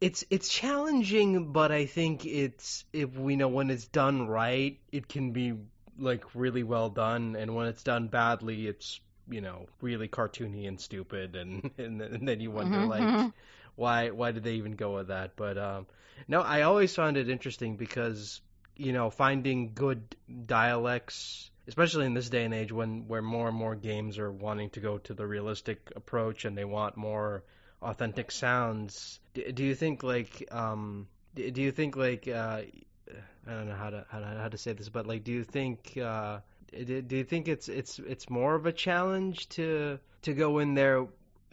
it's, 0.00 0.24
it's 0.30 0.48
challenging, 0.48 1.52
but 1.52 1.72
I 1.72 1.86
think 1.86 2.24
it's, 2.24 2.84
if 2.92 3.16
we 3.16 3.36
know 3.36 3.48
when 3.48 3.70
it's 3.70 3.86
done 3.86 4.28
right, 4.28 4.78
it 4.92 5.08
can 5.08 5.32
be 5.32 5.54
like 5.98 6.24
really 6.34 6.62
well 6.62 6.90
done, 6.90 7.36
and 7.36 7.54
when 7.54 7.66
it's 7.66 7.82
done 7.82 8.08
badly, 8.08 8.66
it's 8.66 9.00
you 9.30 9.40
know 9.40 9.66
really 9.80 10.08
cartoony 10.08 10.68
and 10.68 10.80
stupid, 10.80 11.36
and 11.36 11.70
and, 11.78 12.00
and 12.00 12.28
then 12.28 12.40
you 12.40 12.50
wonder 12.50 12.78
mm-hmm. 12.78 12.88
like 12.88 13.32
why 13.76 14.10
why 14.10 14.32
did 14.32 14.42
they 14.42 14.54
even 14.54 14.72
go 14.72 14.94
with 14.94 15.08
that? 15.08 15.36
But 15.36 15.58
um, 15.58 15.86
no, 16.26 16.40
I 16.40 16.62
always 16.62 16.94
found 16.94 17.16
it 17.16 17.28
interesting 17.28 17.76
because 17.76 18.40
you 18.76 18.92
know 18.92 19.10
finding 19.10 19.72
good 19.74 20.16
dialects. 20.46 21.50
Especially 21.66 22.06
in 22.06 22.14
this 22.14 22.30
day 22.30 22.46
and 22.46 22.54
age, 22.54 22.72
when 22.72 23.08
where 23.08 23.20
more 23.20 23.48
and 23.48 23.56
more 23.56 23.74
games 23.74 24.18
are 24.18 24.32
wanting 24.32 24.70
to 24.70 24.80
go 24.80 24.96
to 24.96 25.12
the 25.12 25.26
realistic 25.26 25.92
approach 25.94 26.46
and 26.46 26.56
they 26.56 26.64
want 26.64 26.96
more 26.96 27.44
authentic 27.82 28.30
sounds, 28.30 29.20
do, 29.34 29.52
do 29.52 29.64
you 29.64 29.74
think 29.74 30.02
like 30.02 30.48
um, 30.50 31.06
do 31.34 31.60
you 31.60 31.70
think 31.70 31.94
like 31.94 32.26
uh, 32.26 32.62
I 33.48 33.52
don't 33.52 33.68
know 33.68 33.74
how 33.74 33.90
to 33.90 34.04
how 34.10 34.18
to, 34.18 34.26
how 34.26 34.48
to 34.48 34.58
say 34.58 34.72
this, 34.72 34.88
but 34.88 35.06
like, 35.06 35.24
do 35.24 35.32
you 35.32 35.44
think 35.44 35.96
uh, 35.96 36.40
do 36.72 37.16
you 37.16 37.24
think 37.24 37.48
it's 37.48 37.68
it's 37.68 37.98
it's 37.98 38.28
more 38.28 38.54
of 38.54 38.66
a 38.66 38.72
challenge 38.72 39.48
to 39.48 39.98
to 40.22 40.34
go 40.34 40.58
in 40.58 40.74
there 40.74 41.06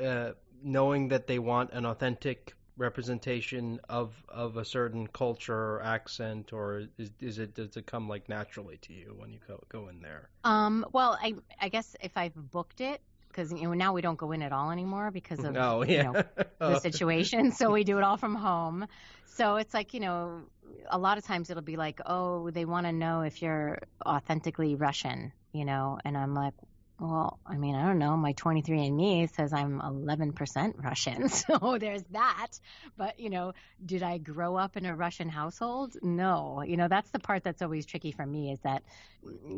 uh, 0.04 0.32
knowing 0.64 1.08
that 1.10 1.28
they 1.28 1.40
want 1.40 1.72
an 1.72 1.86
authentic 1.86 2.54
representation 2.78 3.80
of 3.90 4.14
of 4.28 4.58
a 4.58 4.66
certain 4.66 5.08
culture 5.08 5.76
or 5.76 5.82
accent, 5.82 6.52
or 6.52 6.84
is 6.98 7.12
is 7.22 7.40
it 7.40 7.56
does 7.56 7.78
it 7.78 7.86
come 7.86 8.10
like 8.10 8.28
naturally 8.28 8.78
to 8.78 8.94
you 8.94 9.16
when 9.18 9.32
you 9.32 9.40
go 9.48 9.62
go 9.70 9.88
in 9.88 10.02
there? 10.02 10.30
Um, 10.44 10.86
well, 10.92 11.18
I 11.22 11.36
I 11.62 11.70
guess 11.70 11.96
if 12.02 12.18
I've 12.18 12.36
booked 12.52 12.82
it, 12.82 13.02
because 13.36 13.52
you 13.52 13.64
know 13.64 13.74
now 13.74 13.94
we 13.94 14.02
don't 14.02 14.18
go 14.18 14.32
in 14.32 14.42
at 14.42 14.52
all 14.52 14.72
anymore 14.72 15.12
because 15.12 15.40
of 15.40 15.56
oh, 15.58 15.84
yeah. 15.84 15.96
you 15.96 16.04
know, 16.04 16.24
the 16.60 16.80
situation. 16.80 17.52
So 17.52 17.72
we 17.72 17.84
do 17.84 17.98
it 17.98 18.04
all 18.04 18.18
from 18.18 18.36
home. 18.36 18.88
So 19.26 19.58
it's 19.58 19.74
like 19.74 19.94
you 19.94 20.00
know, 20.00 20.42
a 20.90 20.98
lot 20.98 21.18
of 21.18 21.26
times 21.26 21.50
it'll 21.50 21.64
be 21.64 21.76
like, 21.76 22.00
oh, 22.06 22.50
they 22.52 22.66
want 22.66 22.86
to 22.86 22.92
know 22.92 23.22
if 23.22 23.42
you're 23.42 23.80
authentically 24.06 24.76
Russian, 24.76 25.34
you 25.52 25.66
know, 25.66 26.00
and 26.06 26.18
I'm 26.18 26.34
like, 26.34 26.54
well, 27.00 27.40
I 27.46 27.58
mean, 27.58 27.76
I 27.76 27.86
don't 27.86 28.00
know. 28.00 28.16
My 28.16 28.34
23andMe 28.34 29.34
says 29.36 29.52
I'm 29.52 29.82
11% 29.82 30.84
Russian, 30.84 31.28
so 31.30 31.78
there's 31.78 32.04
that. 32.12 32.52
But 32.98 33.20
you 33.20 33.30
know, 33.30 33.54
did 33.86 34.02
I 34.02 34.18
grow 34.18 34.56
up 34.56 34.78
in 34.78 34.86
a 34.86 34.96
Russian 34.96 35.28
household? 35.28 35.98
No. 36.02 36.64
You 36.66 36.78
know, 36.78 36.88
that's 36.88 37.10
the 37.12 37.20
part 37.20 37.44
that's 37.44 37.62
always 37.62 37.86
tricky 37.86 38.14
for 38.14 38.26
me 38.26 38.52
is 38.52 38.60
that 38.62 38.84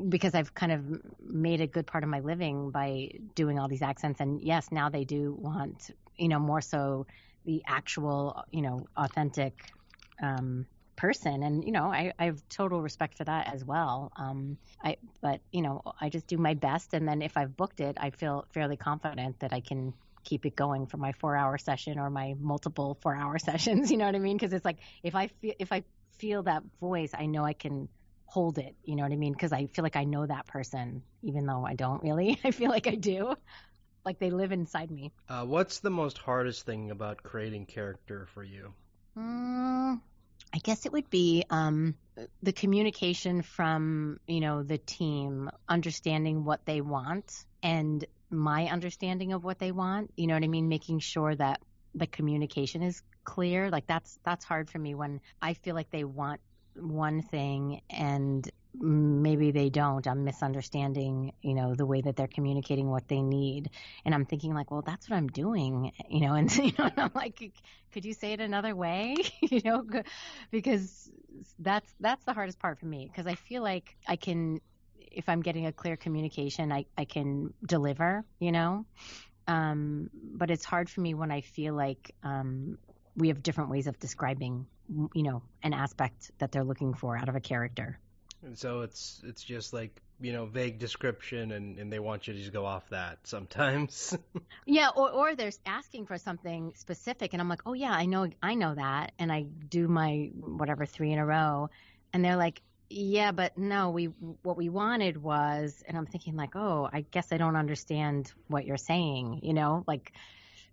because 0.10 0.34
I've 0.34 0.54
kind 0.56 0.72
of 0.72 0.84
made 1.22 1.62
a 1.62 1.68
good 1.68 1.86
part 1.86 2.04
of 2.04 2.10
my 2.10 2.22
living 2.22 2.72
by 2.72 3.12
doing 3.36 3.60
all 3.60 3.68
these 3.68 3.84
accents, 3.84 4.20
and 4.20 4.42
yes, 4.42 4.72
now 4.72 4.90
they 4.90 5.04
do 5.04 5.36
want, 5.38 5.92
you 6.16 6.30
know, 6.30 6.40
more 6.40 6.62
so 6.62 7.06
the 7.46 7.62
actual, 7.68 8.44
you 8.52 8.62
know, 8.62 8.88
authentic 8.98 9.72
um, 10.22 10.66
person 10.98 11.44
and 11.44 11.64
you 11.64 11.72
know 11.72 11.86
I, 11.86 12.12
I 12.20 12.26
have 12.26 12.42
total 12.50 12.82
respect 12.82 13.18
for 13.18 13.24
that 13.24 13.54
as 13.54 13.64
well. 13.64 14.12
Um 14.18 14.58
i 14.84 14.98
but 15.22 15.42
you 15.52 15.62
know 15.62 15.82
i 16.02 16.10
just 16.10 16.28
do 16.28 16.38
my 16.38 16.54
best 16.54 16.94
and 16.94 17.08
then 17.08 17.22
if 17.22 17.38
i've 17.38 17.56
booked 17.56 17.80
it 17.80 17.98
i 18.00 18.10
feel 18.10 18.46
fairly 18.54 18.78
confident 18.78 19.40
that 19.40 19.54
i 19.54 19.60
can 19.60 19.94
keep 20.24 20.46
it 20.46 20.56
going 20.56 20.86
for 20.86 20.98
my 20.98 21.14
four 21.14 21.36
hour 21.36 21.58
session 21.58 21.98
or 21.98 22.10
my 22.10 22.36
multiple 22.40 22.98
four 23.02 23.16
hour 23.16 23.38
sessions 23.50 23.90
you 23.92 23.98
know 23.98 24.06
what 24.06 24.16
i 24.16 24.20
mean? 24.20 24.36
Because 24.38 24.54
it's 24.54 24.66
like 24.66 24.80
if 25.04 25.16
i 25.16 25.28
feel 25.28 25.54
if 25.60 25.72
i 25.72 25.84
feel 26.18 26.44
that 26.44 26.64
voice 26.80 27.12
i 27.14 27.26
know 27.28 27.46
i 27.46 27.54
can 27.54 27.88
hold 28.26 28.58
it 28.58 28.76
you 28.84 28.96
know 28.96 29.04
what 29.04 29.12
i 29.12 29.16
mean? 29.16 29.34
Because 29.34 29.54
i 29.54 29.68
feel 29.68 29.84
like 29.84 29.96
i 29.96 30.04
know 30.04 30.26
that 30.26 30.48
person 30.48 31.02
even 31.24 31.46
though 31.46 31.66
i 31.66 31.76
don't 31.76 32.04
really. 32.04 32.40
I 32.44 32.52
feel 32.52 32.70
like 32.70 32.88
i 32.88 32.96
do. 32.96 33.36
Like 34.06 34.20
they 34.20 34.30
live 34.30 34.52
inside 34.54 34.90
me. 34.90 35.12
Uh, 35.28 35.44
what's 35.44 35.80
the 35.80 35.90
most 35.90 36.18
hardest 36.18 36.66
thing 36.66 36.92
about 36.92 37.24
creating 37.24 37.66
character 37.66 38.28
for 38.34 38.44
you? 38.44 38.74
Mm, 39.18 40.00
I 40.54 40.60
guess 40.60 40.86
it 40.86 40.92
would 40.92 41.10
be 41.10 41.44
um, 41.50 41.96
the 42.42 42.54
communication 42.54 43.42
from 43.42 44.20
you 44.28 44.40
know 44.40 44.64
the 44.64 44.78
team, 44.78 45.50
understanding 45.68 46.46
what 46.46 46.66
they 46.66 46.82
want, 46.82 47.46
and 47.62 48.04
my 48.30 48.68
understanding 48.68 49.34
of 49.34 49.44
what 49.44 49.60
they 49.60 49.72
want. 49.72 50.12
You 50.16 50.28
know 50.28 50.34
what 50.34 50.44
I 50.44 50.48
mean? 50.48 50.68
Making 50.68 51.00
sure 51.00 51.36
that 51.36 51.62
the 51.96 52.08
communication 52.08 52.82
is 52.82 53.02
clear. 53.24 53.70
Like 53.70 53.88
that's 53.88 54.20
that's 54.24 54.46
hard 54.46 54.70
for 54.70 54.80
me 54.80 54.96
when 54.96 55.22
I 55.42 55.54
feel 55.54 55.76
like 55.76 55.90
they 55.90 56.04
want 56.04 56.42
one 56.76 57.22
thing 57.22 57.82
and 57.90 58.50
maybe 58.80 59.52
they 59.52 59.70
don't. 59.70 60.08
I'm 60.08 60.24
misunderstanding, 60.24 61.34
you 61.42 61.54
know, 61.54 61.76
the 61.76 61.86
way 61.86 62.02
that 62.02 62.16
they're 62.16 62.28
communicating 62.28 62.90
what 62.90 63.08
they 63.08 63.22
need. 63.22 63.70
And 64.06 64.14
I'm 64.14 64.26
thinking 64.26 64.54
like, 64.54 64.72
well, 64.72 64.82
that's 64.82 65.10
what 65.10 65.18
I'm 65.18 65.28
doing, 65.28 65.92
you 66.10 66.22
know, 66.22 66.34
and, 66.34 66.56
you 66.58 66.72
know, 66.78 66.86
and 66.86 67.00
I'm 67.00 67.12
like, 67.16 67.52
could 67.92 68.06
you 68.06 68.14
say 68.14 68.34
it 68.34 68.40
another 68.40 68.76
way? 68.76 69.16
you 69.42 69.62
know, 69.64 69.86
because 70.52 71.10
that's, 71.60 71.94
that's 72.00 72.24
the 72.26 72.34
hardest 72.34 72.60
part 72.60 72.80
for 72.80 72.86
me 72.86 73.08
because 73.12 73.28
I 73.28 73.36
feel 73.36 73.64
like 73.64 73.96
I 74.08 74.16
can, 74.16 74.60
if 75.12 75.30
I'm 75.30 75.42
getting 75.42 75.66
a 75.66 75.72
clear 75.72 75.96
communication, 75.96 76.72
I, 76.72 76.86
I 76.98 77.06
can 77.06 77.54
deliver, 77.66 78.24
you 78.40 78.52
know, 78.52 78.86
um, 79.48 80.10
but 80.14 80.52
it's 80.52 80.66
hard 80.66 80.90
for 80.90 81.02
me 81.02 81.14
when 81.14 81.32
I 81.32 81.42
feel 81.42 81.74
like, 81.74 82.14
um, 82.24 82.78
we 83.16 83.30
have 83.30 83.42
different 83.42 83.72
ways 83.72 83.88
of 83.88 83.98
describing, 84.00 84.68
you 85.16 85.24
know, 85.24 85.42
an 85.64 85.74
aspect 85.74 86.30
that 86.38 86.52
they're 86.52 86.64
looking 86.64 86.94
for 86.94 87.18
out 87.18 87.30
of 87.30 87.36
a 87.36 87.40
character. 87.40 88.00
And 88.44 88.58
so 88.58 88.82
it's 88.82 89.22
it's 89.26 89.44
just 89.44 89.74
like 89.74 90.02
you 90.20 90.32
know 90.32 90.46
vague 90.46 90.80
description, 90.80 91.52
and 91.52 91.78
and 91.80 91.92
they 91.92 92.00
want 92.00 92.28
you 92.28 92.34
to 92.34 92.40
just 92.40 92.54
go 92.54 92.66
off 92.66 92.90
that 92.90 93.20
sometimes. 93.24 94.18
yeah, 94.66 94.90
or 94.96 95.10
or 95.10 95.36
they're 95.36 95.52
asking 95.66 96.06
for 96.06 96.18
something 96.18 96.74
specific, 96.76 97.34
and 97.34 97.42
I'm 97.42 97.50
like, 97.50 97.62
oh 97.66 97.74
yeah, 97.74 97.92
I 97.92 98.06
know 98.06 98.30
I 98.42 98.54
know 98.56 98.76
that, 98.76 99.14
and 99.20 99.32
I 99.32 99.44
do 99.44 99.88
my 99.88 100.32
whatever 100.36 100.86
three 100.86 101.12
in 101.12 101.20
a 101.20 101.26
row, 101.26 101.70
and 102.14 102.24
they're 102.24 102.38
like, 102.38 102.62
yeah, 102.90 103.32
but 103.32 103.58
no, 103.58 103.90
we 103.90 104.06
what 104.06 104.58
we 104.58 104.70
wanted 104.70 105.22
was, 105.22 105.84
and 105.88 105.98
I'm 105.98 106.06
thinking 106.06 106.36
like, 106.36 106.56
oh, 106.56 106.88
I 106.92 107.02
guess 107.02 107.32
I 107.32 107.38
don't 107.38 107.56
understand 107.56 108.32
what 108.48 108.66
you're 108.66 108.78
saying, 108.78 109.42
you 109.44 109.54
know, 109.54 109.84
like 109.88 110.14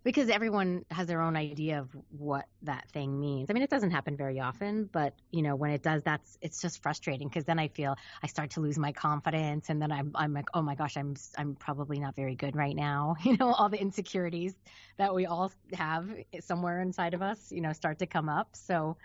because 0.05 0.29
everyone 0.29 0.85
has 0.91 1.07
their 1.07 1.23
own 1.23 1.35
idea 1.35 1.81
of 1.81 1.89
what 2.11 2.45
that 2.63 2.89
thing 2.91 3.19
means. 3.19 3.51
I 3.51 3.55
mean, 3.55 3.63
it 3.63 3.71
doesn't 3.71 3.91
happen 3.91 4.17
very 4.17 4.39
often, 4.39 4.89
but 4.93 5.15
you 5.31 5.43
know, 5.43 5.57
when 5.57 5.71
it 5.71 5.83
does, 5.83 6.03
that's 6.03 6.39
it's 6.43 6.61
just 6.61 6.83
frustrating 6.83 7.27
because 7.29 7.45
then 7.45 7.59
I 7.59 7.69
feel 7.69 7.97
I 8.23 8.27
start 8.27 8.51
to 8.51 8.61
lose 8.61 8.79
my 8.79 8.93
confidence, 8.93 9.71
and 9.71 9.81
then 9.81 9.91
I'm 9.91 10.13
I'm 10.15 10.35
like, 10.35 10.49
oh 10.55 10.63
my 10.63 10.75
gosh, 10.75 10.97
I'm 10.97 11.15
I'm 11.39 11.57
probably 11.57 11.99
not 11.99 12.15
very 12.15 12.37
good 12.37 12.55
right 12.55 12.77
now. 12.77 13.17
You 13.25 13.39
know, 13.39 13.53
all 13.53 13.71
the 13.71 13.81
insecurities 13.81 14.55
that 14.99 15.15
we 15.15 15.25
all 15.27 15.51
have 15.73 16.09
somewhere 16.41 16.81
inside 16.81 17.15
of 17.15 17.23
us, 17.23 17.51
you 17.51 17.63
know, 17.63 17.73
start 17.73 17.99
to 18.01 18.07
come 18.07 18.29
up. 18.29 18.55
So, 18.55 18.99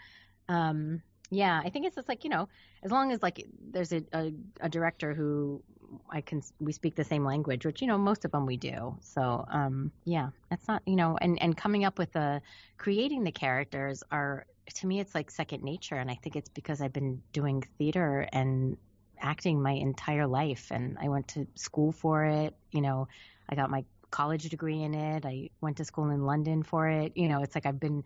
um, 0.50 1.02
yeah, 1.30 1.62
I 1.64 1.70
think 1.70 1.86
it's 1.86 1.96
just 1.96 2.10
like 2.10 2.24
you 2.24 2.30
know, 2.30 2.50
as 2.84 2.92
long 2.92 3.12
as 3.12 3.22
like 3.22 3.48
there's 3.72 3.92
a, 3.92 4.04
a, 4.14 4.34
a 4.62 4.70
director 4.70 5.14
who 5.14 5.62
I 6.10 6.22
can 6.22 6.42
we 6.60 6.72
speak 6.72 6.96
the 6.96 7.04
same 7.04 7.24
language, 7.24 7.66
which 7.66 7.82
you 7.82 7.88
know 7.88 7.98
most 7.98 8.26
of 8.26 8.32
them 8.32 8.46
we 8.46 8.58
do. 8.58 8.98
So 9.02 9.46
um, 9.50 9.92
yeah, 10.06 10.30
that's 10.50 10.68
not 10.68 10.82
you 10.86 10.96
know, 10.96 11.18
and 11.22 11.42
and 11.42 11.56
coming 11.56 11.86
up 11.86 11.98
with 11.98 12.12
the 12.14 12.42
creating 12.78 13.24
the 13.24 13.32
characters 13.32 14.04
are 14.12 14.46
to 14.76 14.88
me 14.88 15.00
it's 15.00 15.16
like 15.16 15.32
second 15.32 15.64
nature, 15.64 15.96
and 15.96 16.10
I 16.10 16.16
think 16.16 16.36
it's 16.36 16.50
because 16.50 16.82
I've 16.82 16.94
been 16.94 17.22
doing 17.34 17.64
theater 17.78 18.28
and 18.32 18.78
acting 19.22 19.62
my 19.62 19.72
entire 19.72 20.28
life, 20.28 20.72
and 20.72 20.98
I 21.00 21.10
went 21.10 21.28
to 21.30 21.48
school 21.56 21.92
for 21.92 22.26
it. 22.26 22.56
You 22.72 22.82
know, 22.82 23.08
I 23.50 23.56
got 23.56 23.70
my 23.70 23.84
college 24.12 24.50
degree 24.50 24.82
in 24.82 24.94
it. 24.94 25.26
I 25.26 25.50
went 25.62 25.78
to 25.78 25.86
school 25.86 26.10
in 26.10 26.26
London 26.26 26.64
for 26.64 26.88
it. 26.88 27.14
You 27.16 27.30
know, 27.30 27.42
it's 27.44 27.56
like 27.56 27.66
I've 27.66 27.80
been 27.80 28.04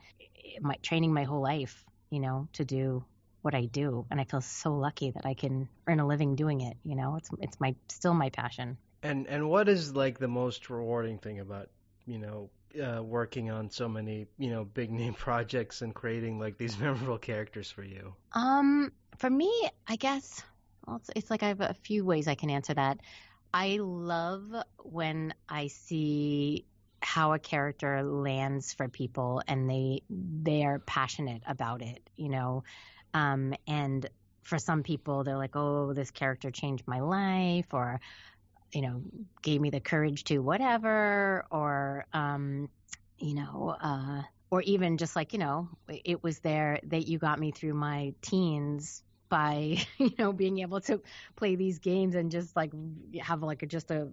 my 0.61 0.75
training 0.81 1.13
my 1.13 1.23
whole 1.23 1.41
life. 1.41 1.85
You 2.09 2.19
know, 2.19 2.47
to 2.53 2.63
do 2.63 3.03
what 3.43 3.53
I 3.53 3.65
do, 3.65 4.05
and 4.09 4.19
I 4.19 4.23
feel 4.23 4.41
so 4.41 4.73
lucky 4.73 5.11
that 5.11 5.25
I 5.25 5.33
can 5.33 5.69
earn 5.87 5.99
a 5.99 6.07
living 6.07 6.35
doing 6.35 6.61
it. 6.61 6.77
You 6.83 6.95
know, 6.95 7.15
it's 7.17 7.29
it's 7.39 7.59
my 7.59 7.75
still 7.89 8.13
my 8.13 8.29
passion. 8.29 8.77
And 9.03 9.27
and 9.27 9.49
what 9.49 9.69
is 9.69 9.95
like 9.95 10.17
the 10.17 10.27
most 10.27 10.69
rewarding 10.69 11.19
thing 11.19 11.39
about 11.39 11.69
you 12.05 12.17
know 12.19 12.49
uh, 12.81 13.03
working 13.03 13.51
on 13.51 13.69
so 13.69 13.87
many 13.87 14.27
you 14.37 14.49
know 14.49 14.63
big 14.63 14.91
name 15.01 15.13
projects 15.13 15.81
and 15.81 15.93
creating 15.93 16.39
like 16.39 16.57
these 16.57 16.79
memorable 16.79 17.17
characters 17.17 17.69
for 17.69 17.83
you? 17.83 18.13
Um, 18.33 18.91
for 19.17 19.29
me, 19.29 19.69
I 19.87 19.97
guess 19.97 20.43
well, 20.87 20.97
it's, 20.97 21.09
it's 21.15 21.29
like 21.29 21.43
I 21.43 21.49
have 21.49 21.61
a 21.61 21.75
few 21.83 22.05
ways 22.05 22.27
I 22.27 22.35
can 22.35 22.49
answer 22.49 22.73
that. 22.73 22.99
I 23.53 23.77
love 23.79 24.43
when 24.79 25.33
I 25.47 25.67
see 25.67 26.65
how 27.01 27.33
a 27.33 27.39
character 27.39 28.01
lands 28.01 28.73
for 28.73 28.87
people 28.87 29.41
and 29.47 29.69
they 29.69 30.01
they 30.09 30.63
are 30.63 30.79
passionate 30.79 31.43
about 31.45 31.81
it, 31.81 32.01
you 32.15 32.29
know. 32.29 32.63
Um, 33.13 33.53
and 33.67 34.07
for 34.41 34.57
some 34.57 34.83
people, 34.83 35.23
they're 35.23 35.37
like, 35.37 35.55
"Oh, 35.55 35.93
this 35.93 36.11
character 36.11 36.51
changed 36.51 36.87
my 36.87 36.99
life," 36.99 37.73
or 37.73 37.99
you 38.73 38.81
know, 38.81 39.01
gave 39.41 39.61
me 39.61 39.69
the 39.69 39.79
courage 39.79 40.23
to 40.25 40.39
whatever, 40.39 41.45
or, 41.51 42.05
um, 42.13 42.69
you 43.17 43.35
know, 43.35 43.75
uh, 43.79 44.23
or 44.49 44.61
even 44.63 44.97
just 44.97 45.15
like, 45.15 45.33
you 45.33 45.39
know, 45.39 45.69
it 45.87 46.23
was 46.23 46.39
there 46.39 46.79
that 46.85 47.07
you 47.07 47.19
got 47.19 47.39
me 47.39 47.51
through 47.51 47.73
my 47.73 48.13
teens 48.21 49.03
by, 49.29 49.77
you 49.97 50.11
know, 50.17 50.33
being 50.33 50.59
able 50.59 50.81
to 50.81 51.01
play 51.35 51.55
these 51.55 51.79
games 51.79 52.15
and 52.15 52.31
just 52.31 52.55
like 52.55 52.71
have 53.21 53.41
like 53.43 53.63
a, 53.63 53.67
just 53.67 53.91
a 53.91 54.09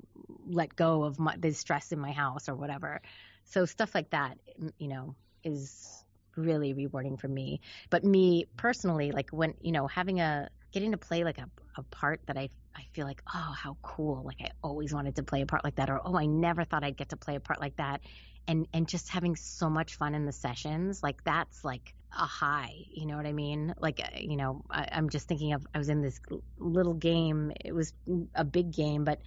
let 0.47 0.77
go 0.77 1.05
of 1.05 1.19
my, 1.19 1.37
the 1.39 1.53
stress 1.53 1.93
in 1.93 1.99
my 1.99 2.13
house 2.13 2.49
or 2.49 2.55
whatever. 2.55 3.01
So 3.45 3.65
stuff 3.65 3.95
like 3.95 4.11
that, 4.11 4.39
you 4.79 4.89
know, 4.89 5.15
is 5.43 6.00
really 6.37 6.73
rewarding 6.73 7.17
for 7.17 7.29
me. 7.29 7.61
But 7.91 8.05
me 8.05 8.47
personally, 8.57 9.13
like 9.13 9.31
when, 9.31 9.55
you 9.61 9.73
know, 9.73 9.87
having 9.87 10.21
a, 10.21 10.49
getting 10.73 10.93
to 10.93 10.99
play 10.99 11.25
like 11.25 11.39
a, 11.39 11.49
a 11.77 11.83
part 11.83 12.21
that 12.27 12.37
I 12.37 12.51
I 12.77 12.87
feel 12.93 13.07
like, 13.07 13.23
oh, 13.35 13.55
how 13.57 13.77
cool. 13.83 14.23
Like 14.25 14.37
I 14.41 14.51
always 14.63 14.95
wanted 14.95 15.17
to 15.17 15.23
play 15.23 15.43
a 15.43 15.47
part 15.47 15.65
like 15.65 15.77
that 15.77 15.91
or 15.91 16.01
oh, 16.05 16.17
I 16.17 16.27
never 16.27 16.65
thought 16.65 16.85
I'd 16.85 16.97
get 16.97 17.11
to 17.11 17.17
play 17.17 17.35
a 17.35 17.41
part 17.41 17.61
like 17.61 17.77
that. 17.77 18.01
And 18.47 18.67
and 18.73 18.89
just 18.89 19.09
having 19.09 19.37
so 19.37 19.69
much 19.69 19.97
fun 19.97 20.15
in 20.15 20.25
the 20.25 20.33
sessions, 20.33 21.03
like 21.03 21.23
that's 21.25 21.65
like 21.65 21.95
a 22.13 22.27
high, 22.27 22.75
you 22.91 23.07
know 23.07 23.17
what 23.17 23.27
I 23.27 23.33
mean? 23.33 23.75
Like 23.79 24.01
uh, 24.01 24.19
you 24.19 24.37
know, 24.37 24.65
I, 24.71 24.89
I'm 24.93 25.11
just 25.11 25.29
thinking 25.29 25.53
of 25.53 25.67
I 25.75 25.79
was 25.79 25.89
in 25.89 26.01
this 26.01 26.21
little 26.59 26.95
game. 26.95 27.53
It 27.65 27.73
was 27.73 27.93
a 28.35 28.45
big 28.45 28.73
game, 28.73 29.05
but 29.05 29.21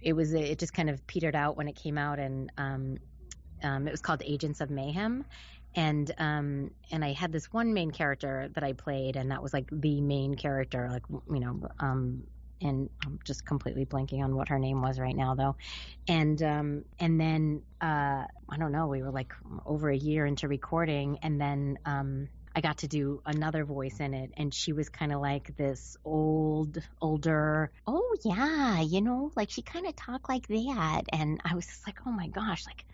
it 0.00 0.12
was 0.12 0.32
it 0.32 0.58
just 0.58 0.72
kind 0.72 0.88
of 0.88 1.06
petered 1.06 1.36
out 1.36 1.56
when 1.56 1.68
it 1.68 1.76
came 1.76 1.98
out 1.98 2.18
and 2.18 2.50
um 2.56 2.96
um, 3.62 3.86
it 3.86 3.90
was 3.90 4.00
called 4.00 4.22
Agents 4.24 4.62
of 4.62 4.70
Mayhem, 4.70 5.24
and 5.74 6.10
um 6.18 6.70
and 6.90 7.04
I 7.04 7.12
had 7.12 7.32
this 7.32 7.52
one 7.52 7.74
main 7.74 7.90
character 7.90 8.50
that 8.54 8.64
I 8.64 8.72
played 8.72 9.16
and 9.16 9.30
that 9.30 9.42
was 9.42 9.52
like 9.52 9.68
the 9.70 10.00
main 10.00 10.34
character 10.34 10.88
like 10.90 11.04
you 11.10 11.40
know 11.40 11.68
um 11.78 12.24
and 12.62 12.90
I'm 13.04 13.18
just 13.24 13.46
completely 13.46 13.86
blanking 13.86 14.22
on 14.22 14.36
what 14.36 14.48
her 14.48 14.58
name 14.58 14.82
was 14.82 14.98
right 14.98 15.16
now 15.16 15.34
though 15.34 15.56
and 16.08 16.42
um 16.42 16.84
and 16.98 17.20
then 17.20 17.62
uh 17.80 18.24
I 18.48 18.56
don't 18.58 18.72
know 18.72 18.88
we 18.88 19.02
were 19.02 19.12
like 19.12 19.32
over 19.64 19.90
a 19.90 19.96
year 19.96 20.26
into 20.26 20.48
recording 20.48 21.18
and 21.22 21.40
then 21.40 21.78
um 21.84 22.28
I 22.54 22.60
got 22.60 22.78
to 22.78 22.88
do 22.88 23.22
another 23.24 23.64
voice 23.64 24.00
in 24.00 24.12
it, 24.12 24.32
and 24.36 24.52
she 24.52 24.72
was 24.72 24.88
kind 24.88 25.12
of 25.12 25.20
like 25.20 25.56
this 25.56 25.96
old, 26.04 26.78
older. 27.00 27.70
Oh 27.86 28.16
yeah, 28.24 28.80
you 28.80 29.02
know, 29.02 29.30
like 29.36 29.50
she 29.50 29.62
kind 29.62 29.86
of 29.86 29.94
talked 29.94 30.28
like 30.28 30.48
that, 30.48 31.02
and 31.12 31.40
I 31.44 31.54
was 31.54 31.66
just 31.66 31.86
like, 31.86 31.98
oh 32.06 32.10
my 32.10 32.26
gosh, 32.26 32.66
like 32.66 32.84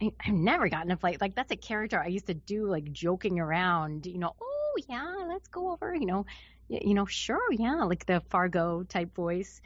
I, 0.00 0.12
have 0.20 0.34
never 0.34 0.68
gotten 0.68 0.90
a 0.90 0.96
flight. 0.96 1.20
like 1.20 1.34
that's 1.34 1.52
a 1.52 1.56
character 1.56 2.00
I 2.00 2.08
used 2.08 2.26
to 2.26 2.34
do 2.34 2.66
like 2.66 2.92
joking 2.92 3.38
around, 3.40 4.06
you 4.06 4.18
know. 4.18 4.34
Oh 4.40 4.74
yeah, 4.88 5.14
let's 5.28 5.48
go 5.48 5.72
over, 5.72 5.94
you 5.94 6.06
know, 6.06 6.26
you 6.68 6.94
know, 6.94 7.06
sure, 7.06 7.52
yeah, 7.52 7.82
like 7.84 8.06
the 8.06 8.20
Fargo 8.28 8.82
type 8.84 9.14
voice, 9.14 9.60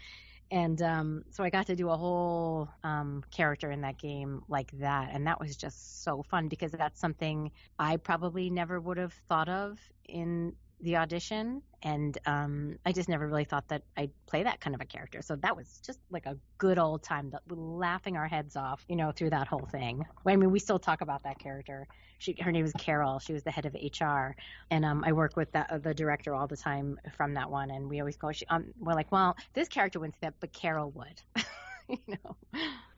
and 0.50 0.80
um, 0.82 1.24
so 1.30 1.42
I 1.44 1.50
got 1.50 1.66
to 1.68 1.76
do 1.76 1.88
a 1.88 1.96
whole 1.96 2.68
um, 2.84 3.24
character 3.30 3.70
in 3.70 3.80
that 3.82 3.98
game 3.98 4.42
like 4.48 4.70
that, 4.78 5.10
and 5.12 5.26
that 5.26 5.40
was 5.40 5.56
just 5.56 6.04
so 6.04 6.22
fun 6.22 6.48
because 6.48 6.72
that's 6.72 7.00
something 7.00 7.50
I 7.78 7.96
probably 7.96 8.50
never 8.50 8.80
would 8.80 8.98
have 8.98 9.14
thought 9.28 9.48
of 9.48 9.78
in 10.08 10.54
the 10.82 10.96
audition, 10.96 11.62
and 11.82 12.18
um, 12.26 12.78
I 12.84 12.92
just 12.92 13.08
never 13.08 13.26
really 13.26 13.44
thought 13.44 13.68
that 13.68 13.82
I'd 13.96 14.10
play 14.26 14.42
that 14.42 14.60
kind 14.60 14.74
of 14.74 14.80
a 14.80 14.84
character. 14.84 15.22
So 15.22 15.36
that 15.36 15.56
was 15.56 15.80
just 15.86 16.00
like 16.10 16.26
a 16.26 16.36
good 16.58 16.78
old 16.78 17.02
time, 17.04 17.30
that 17.30 17.42
laughing 17.48 18.16
our 18.16 18.26
heads 18.26 18.56
off, 18.56 18.84
you 18.88 18.96
know, 18.96 19.12
through 19.12 19.30
that 19.30 19.46
whole 19.46 19.66
thing. 19.70 20.04
I 20.26 20.36
mean, 20.36 20.50
we 20.50 20.58
still 20.58 20.80
talk 20.80 21.00
about 21.00 21.22
that 21.22 21.38
character. 21.38 21.86
She, 22.18 22.36
her 22.40 22.50
name 22.50 22.62
was 22.64 22.72
Carol. 22.72 23.20
She 23.20 23.32
was 23.32 23.44
the 23.44 23.50
head 23.50 23.64
of 23.64 23.74
HR, 23.74 24.34
and 24.70 24.84
um, 24.84 25.04
I 25.06 25.12
work 25.12 25.36
with 25.36 25.52
that, 25.52 25.70
uh, 25.70 25.78
the 25.78 25.94
director 25.94 26.34
all 26.34 26.48
the 26.48 26.56
time 26.56 26.98
from 27.16 27.34
that 27.34 27.50
one, 27.50 27.70
and 27.70 27.88
we 27.88 28.00
always 28.00 28.16
go, 28.16 28.32
she, 28.32 28.44
um, 28.46 28.66
we're 28.78 28.94
like, 28.94 29.12
well, 29.12 29.36
this 29.54 29.68
character 29.68 30.00
wouldn't 30.00 30.20
that, 30.20 30.34
but 30.40 30.52
Carol 30.52 30.90
would, 30.90 31.44
you 31.88 31.98
know. 32.08 32.36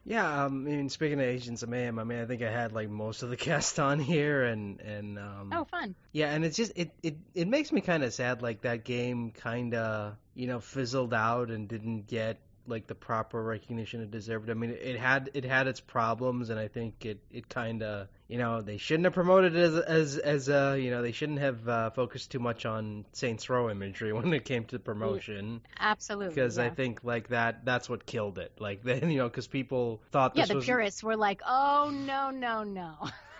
Yeah, 0.07 0.45
um, 0.45 0.67
I 0.67 0.71
mean, 0.71 0.89
speaking 0.91 1.19
of 1.19 1.25
Agents 1.25 1.63
of 1.63 1.71
Mayhem, 1.71 1.99
I 1.99 2.05
mean, 2.05 2.21
I 2.21 2.27
think 2.27 2.43
I 2.43 2.51
had 2.51 2.73
like 2.73 2.91
most 2.91 3.23
of 3.23 3.31
the 3.31 3.37
cast 3.39 3.79
on 3.81 3.99
here, 3.99 4.45
and 4.45 4.81
and 4.81 5.19
um, 5.19 5.51
oh, 5.53 5.65
fun. 5.65 5.95
Yeah, 6.13 6.31
and 6.33 6.45
it's 6.45 6.57
just 6.57 6.73
it 6.77 6.91
it 7.03 7.17
it 7.35 7.49
makes 7.49 7.73
me 7.73 7.81
kind 7.81 8.05
of 8.05 8.13
sad, 8.13 8.43
like 8.43 8.63
that 8.63 8.85
game 8.85 9.31
kind 9.31 9.75
of 9.75 10.17
you 10.35 10.47
know 10.47 10.61
fizzled 10.61 11.15
out 11.15 11.51
and 11.51 11.69
didn't 11.69 12.07
get 12.07 12.39
like 12.67 12.87
the 12.87 12.95
proper 12.95 13.43
recognition 13.43 14.01
it 14.01 14.11
deserved. 14.11 14.51
I 14.51 14.55
mean, 14.55 14.71
it 14.71 14.99
had 14.99 15.31
it 15.35 15.45
had 15.45 15.67
its 15.67 15.81
problems, 15.81 16.51
and 16.51 16.59
I 16.59 16.69
think 16.69 17.05
it 17.05 17.21
it 17.31 17.49
kind 17.49 17.83
of 17.83 18.09
you 18.29 18.39
know 18.39 18.63
they 18.63 18.77
shouldn't 18.77 19.05
have 19.05 19.15
promoted 19.15 19.55
it 19.55 19.61
as 19.61 19.77
as 19.77 20.19
as 20.19 20.49
uh 20.49 20.77
you 20.79 20.91
know 20.91 21.03
they 21.03 21.13
shouldn't 21.13 21.41
have 21.41 21.69
uh, 21.69 21.91
focused 21.91 22.31
too 22.31 22.39
much 22.39 22.67
on 22.67 23.05
Saints 23.13 23.49
Row 23.49 23.71
imagery 23.71 24.13
when 24.15 24.33
it 24.33 24.45
came 24.45 24.65
to 24.67 24.79
promotion. 24.79 25.61
Absolutely, 25.79 26.35
because 26.35 26.59
yeah. 26.59 26.65
I 26.65 26.71
think 26.71 27.05
like 27.05 27.29
that 27.29 27.65
that's 27.65 27.89
what 27.89 28.07
killed 28.07 28.39
it. 28.39 28.53
Like 28.59 28.83
then 28.85 29.11
you 29.11 29.19
know 29.19 29.29
because 29.29 29.47
people 29.47 30.01
thought 30.11 30.35
that 30.35 30.41
yeah 30.41 30.47
the 30.47 30.57
was... 30.57 30.65
purists 30.65 31.03
were 31.03 31.17
like 31.17 31.43
oh 31.47 31.91
no 31.93 32.31
no 32.31 32.65
no. 32.65 32.95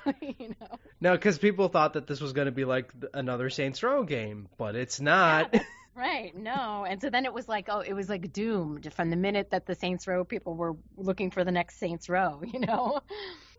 you 0.21 0.55
know. 0.61 0.79
No, 1.01 1.13
because 1.13 1.39
people 1.39 1.69
thought 1.69 1.95
that 1.95 2.07
this 2.07 2.21
was 2.21 2.35
going 2.35 2.47
to 2.47 2.53
be 2.53 2.65
like 2.65 2.93
another 3.15 3.49
Saints 3.49 3.83
Row 3.83 4.05
game, 4.05 4.49
but 4.59 4.77
it's 4.77 5.01
not. 5.01 5.51
Yeah, 5.53 5.63
Right. 5.97 6.37
No. 6.37 6.85
And 6.89 7.01
so 7.01 7.09
then 7.09 7.25
it 7.25 7.33
was 7.33 7.49
like, 7.49 7.69
oh, 7.71 7.81
it 7.81 7.93
was 7.93 8.09
like 8.09 8.33
doomed 8.33 8.93
from 8.95 9.11
the 9.11 9.17
minute 9.17 9.51
that 9.51 9.67
the 9.67 9.75
Saints 9.77 10.07
Row 10.09 10.25
people 10.25 10.55
were 10.55 10.77
looking 10.97 11.31
for 11.31 11.45
the 11.45 11.53
next 11.53 11.79
Saints 11.79 12.09
Row, 12.09 12.43
you 12.53 12.61
know? 12.61 13.01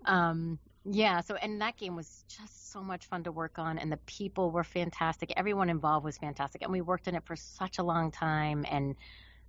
Um, 0.05 0.59
yeah. 0.83 1.21
So, 1.21 1.35
and 1.35 1.61
that 1.61 1.77
game 1.77 1.95
was 1.95 2.25
just 2.27 2.71
so 2.71 2.81
much 2.81 3.05
fun 3.05 3.23
to 3.23 3.31
work 3.31 3.57
on, 3.57 3.79
and 3.79 3.91
the 3.91 3.97
people 4.05 4.51
were 4.51 4.63
fantastic. 4.63 5.33
Everyone 5.35 5.69
involved 5.69 6.05
was 6.05 6.17
fantastic, 6.17 6.61
and 6.61 6.71
we 6.71 6.81
worked 6.81 7.07
on 7.07 7.15
it 7.15 7.23
for 7.25 7.35
such 7.35 7.79
a 7.79 7.83
long 7.83 8.11
time, 8.11 8.65
and 8.69 8.95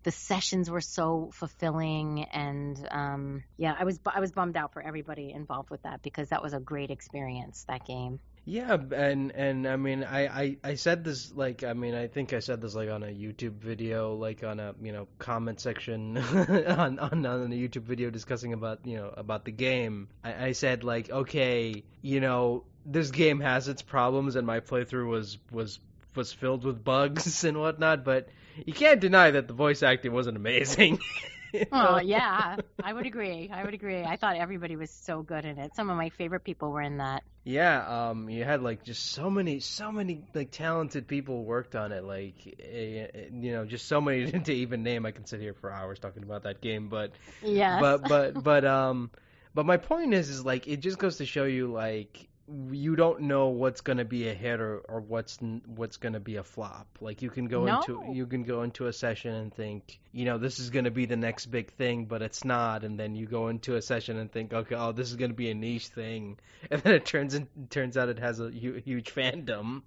the 0.05 0.13
sessions 0.13 0.71
were 0.71 0.81
so 0.81 1.31
fulfilling. 1.35 2.25
And 2.25 2.89
um, 2.91 3.43
yeah, 3.59 3.75
I 3.79 3.85
was 3.85 3.99
I 4.07 4.21
was 4.21 4.33
bummed 4.33 4.57
out 4.57 4.73
for 4.73 4.81
everybody 4.81 5.33
involved 5.33 5.69
with 5.69 5.83
that 5.83 6.01
because 6.03 6.29
that 6.29 6.43
was 6.43 6.55
a 6.55 6.61
great 6.61 6.91
experience. 6.91 7.65
That 7.69 7.85
game. 7.85 8.21
Yeah, 8.49 8.77
and 8.93 9.33
and 9.33 9.67
I 9.67 9.75
mean, 9.75 10.05
I, 10.05 10.27
I 10.29 10.57
I 10.63 10.75
said 10.77 11.03
this 11.03 11.35
like 11.35 11.65
I 11.65 11.73
mean, 11.73 11.97
I 11.97 12.07
think 12.07 12.33
I 12.33 12.39
said 12.39 12.61
this 12.61 12.77
like 12.77 12.89
on 12.89 13.03
a 13.03 13.09
YouTube 13.09 13.55
video, 13.55 14.15
like 14.15 14.45
on 14.45 14.61
a 14.61 14.73
you 14.81 14.93
know 14.93 15.09
comment 15.19 15.59
section 15.59 16.17
on, 16.69 17.01
on 17.01 17.27
on 17.27 17.53
a 17.53 17.57
YouTube 17.57 17.83
video 17.83 18.09
discussing 18.09 18.53
about 18.53 18.87
you 18.87 18.99
know 18.99 19.13
about 19.17 19.45
the 19.45 19.51
game. 19.51 20.07
I, 20.23 20.47
I 20.47 20.53
said 20.53 20.85
like, 20.85 21.11
okay, 21.11 21.83
you 22.03 22.21
know, 22.21 22.63
this 22.85 23.11
game 23.11 23.41
has 23.41 23.67
its 23.67 23.83
problems, 23.83 24.37
and 24.37 24.47
my 24.47 24.61
playthrough 24.61 25.09
was 25.09 25.39
was 25.51 25.81
was 26.15 26.33
filled 26.33 26.65
with 26.65 26.85
bugs 26.93 27.43
and 27.43 27.59
whatnot, 27.59 28.05
but 28.05 28.29
you 28.65 28.73
can't 28.73 29.01
deny 29.01 29.33
that 29.33 29.49
the 29.49 29.55
voice 29.55 29.83
acting 29.83 30.13
wasn't 30.13 30.37
amazing. 30.37 31.01
oh 31.73 31.99
yeah, 31.99 32.57
I 32.83 32.93
would 32.93 33.07
agree. 33.07 33.51
I 33.53 33.65
would 33.65 33.75
agree. 33.75 34.05
I 34.05 34.17
thought 34.17 34.37
everybody 34.37 34.77
was 34.77 34.91
so 34.91 35.23
good 35.23 35.45
in 35.45 35.59
it. 35.59 35.75
Some 35.75 35.91
of 35.91 35.97
my 35.97 36.11
favorite 36.11 36.45
people 36.45 36.71
were 36.71 36.83
in 36.83 36.99
that. 36.99 37.23
Yeah, 37.45 38.09
um, 38.11 38.29
you 38.29 38.43
had 38.45 38.61
like 38.63 38.83
just 38.83 39.13
so 39.13 39.31
many, 39.31 39.61
so 39.61 39.93
many 39.93 40.25
like 40.35 40.51
talented 40.51 41.07
people 41.07 41.45
worked 41.45 41.77
on 41.77 41.93
it. 41.93 42.03
Like, 42.03 42.35
eh, 42.61 43.07
eh, 43.15 43.29
you 43.33 43.53
know, 43.53 43.65
just 43.65 43.87
so 43.87 44.01
many 44.01 44.31
to 44.41 44.53
even 44.53 44.83
name. 44.83 45.07
I 45.07 45.13
can 45.13 45.27
sit 45.27 45.41
here 45.41 45.55
for 45.55 45.71
hours 45.71 46.01
talking 46.01 46.25
about 46.25 46.43
that 46.43 46.61
game, 46.61 46.89
but 46.89 47.13
yeah, 47.43 47.81
but 47.81 48.09
but 48.09 48.43
but 48.43 48.65
um, 48.65 49.11
but 49.55 49.65
my 49.65 49.77
point 49.77 50.13
is, 50.13 50.29
is 50.29 50.45
like 50.45 50.67
it 50.67 50.79
just 50.79 50.99
goes 50.99 51.19
to 51.19 51.27
show 51.27 51.45
you 51.45 51.69
like 51.73 52.29
you 52.71 52.95
don't 52.95 53.23
know 53.23 53.49
what's 53.49 53.81
going 53.81 53.99
to 53.99 54.05
be 54.05 54.29
a 54.29 54.35
hit 54.35 54.61
or, 54.61 54.79
or 54.79 55.01
what's 55.01 55.39
what's 55.67 55.97
going 55.97 56.13
to 56.13 56.21
be 56.21 56.37
a 56.37 56.45
flop. 56.45 56.87
Like 57.01 57.23
you 57.23 57.31
can 57.31 57.47
go 57.47 57.65
no. 57.65 57.81
into 57.81 58.13
you 58.13 58.27
can 58.27 58.45
go 58.45 58.63
into 58.63 58.87
a 58.87 58.93
session 58.93 59.35
and 59.35 59.53
think, 59.53 59.99
you 60.13 60.25
know, 60.25 60.39
this 60.39 60.59
is 60.59 60.71
going 60.71 60.85
to 60.85 60.91
be 60.91 61.07
the 61.07 61.17
next 61.17 61.47
big 61.47 61.73
thing, 61.73 62.05
but 62.07 62.23
it's 62.23 62.45
not. 62.45 62.85
And 62.85 62.99
then 62.99 63.17
you 63.17 63.27
go 63.27 63.49
into 63.49 63.75
a 63.75 63.83
session 63.83 64.17
and 64.17 64.31
think, 64.31 64.53
okay, 64.53 64.77
oh, 64.77 64.93
this 64.93 65.11
is 65.11 65.17
going 65.17 65.31
to 65.31 65.37
be 65.37 65.51
a 65.51 65.55
niche 65.55 65.89
thing, 65.89 66.39
and 66.71 66.81
then 66.83 66.95
it 66.95 67.05
turns 67.05 67.35
in, 67.35 67.49
turns 67.71 67.97
out 67.97 68.09
it 68.09 68.19
has 68.19 68.39
a 68.41 68.51
huge 68.51 69.13
fandom. 69.13 69.83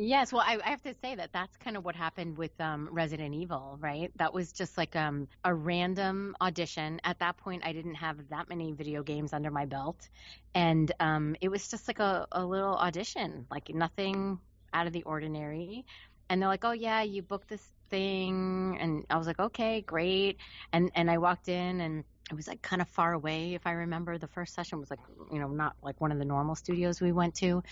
Yes, 0.00 0.32
well, 0.32 0.44
I, 0.46 0.58
I, 0.64 0.70
have 0.70 0.82
to 0.82 0.94
say 1.02 1.16
that 1.16 1.32
that's 1.32 1.56
kind 1.56 1.76
of 1.76 1.84
what 1.84 1.96
happened 1.96 2.38
with 2.38 2.52
um, 2.60 2.88
Resident 2.92 3.34
Evil, 3.34 3.76
right? 3.80 4.12
That 4.14 4.32
was 4.32 4.52
just 4.52 4.78
like 4.78 4.94
um, 4.94 5.26
a 5.44 5.52
random 5.52 6.36
audition. 6.40 7.00
At 7.02 7.18
that 7.18 7.36
point, 7.36 7.64
I 7.66 7.72
didn't 7.72 7.96
have 7.96 8.16
that 8.28 8.48
many 8.48 8.70
video 8.70 9.02
games 9.02 9.32
under 9.32 9.50
my 9.50 9.66
belt, 9.66 10.08
and 10.54 10.92
um, 11.00 11.34
it 11.40 11.48
was 11.48 11.66
just 11.66 11.88
like 11.88 11.98
a, 11.98 12.28
a 12.30 12.44
little 12.44 12.76
audition, 12.76 13.46
like 13.50 13.70
nothing 13.74 14.38
out 14.72 14.86
of 14.86 14.92
the 14.92 15.02
ordinary. 15.02 15.84
and 16.30 16.40
they're 16.40 16.48
like, 16.48 16.64
"Oh 16.64 16.72
yeah, 16.72 17.02
you 17.02 17.22
booked 17.22 17.48
this 17.48 17.68
thing," 17.90 18.78
and 18.80 19.04
I 19.10 19.16
was 19.18 19.26
like, 19.26 19.40
"Okay, 19.40 19.80
great." 19.80 20.38
And 20.72 20.92
and 20.94 21.10
I 21.10 21.18
walked 21.18 21.48
in 21.48 21.80
and 21.80 22.04
it 22.30 22.34
was 22.34 22.46
like 22.46 22.62
kind 22.62 22.82
of 22.82 22.88
far 22.88 23.12
away 23.12 23.54
if 23.54 23.66
i 23.66 23.72
remember. 23.72 24.18
The 24.18 24.28
first 24.28 24.54
session 24.54 24.80
was 24.80 24.90
like 24.90 25.00
you 25.32 25.38
know 25.38 25.48
not 25.48 25.76
like 25.82 26.00
one 26.00 26.12
of 26.12 26.18
the 26.18 26.24
normal 26.24 26.54
studios 26.54 27.00
we 27.00 27.12
went 27.12 27.36
to 27.36 27.62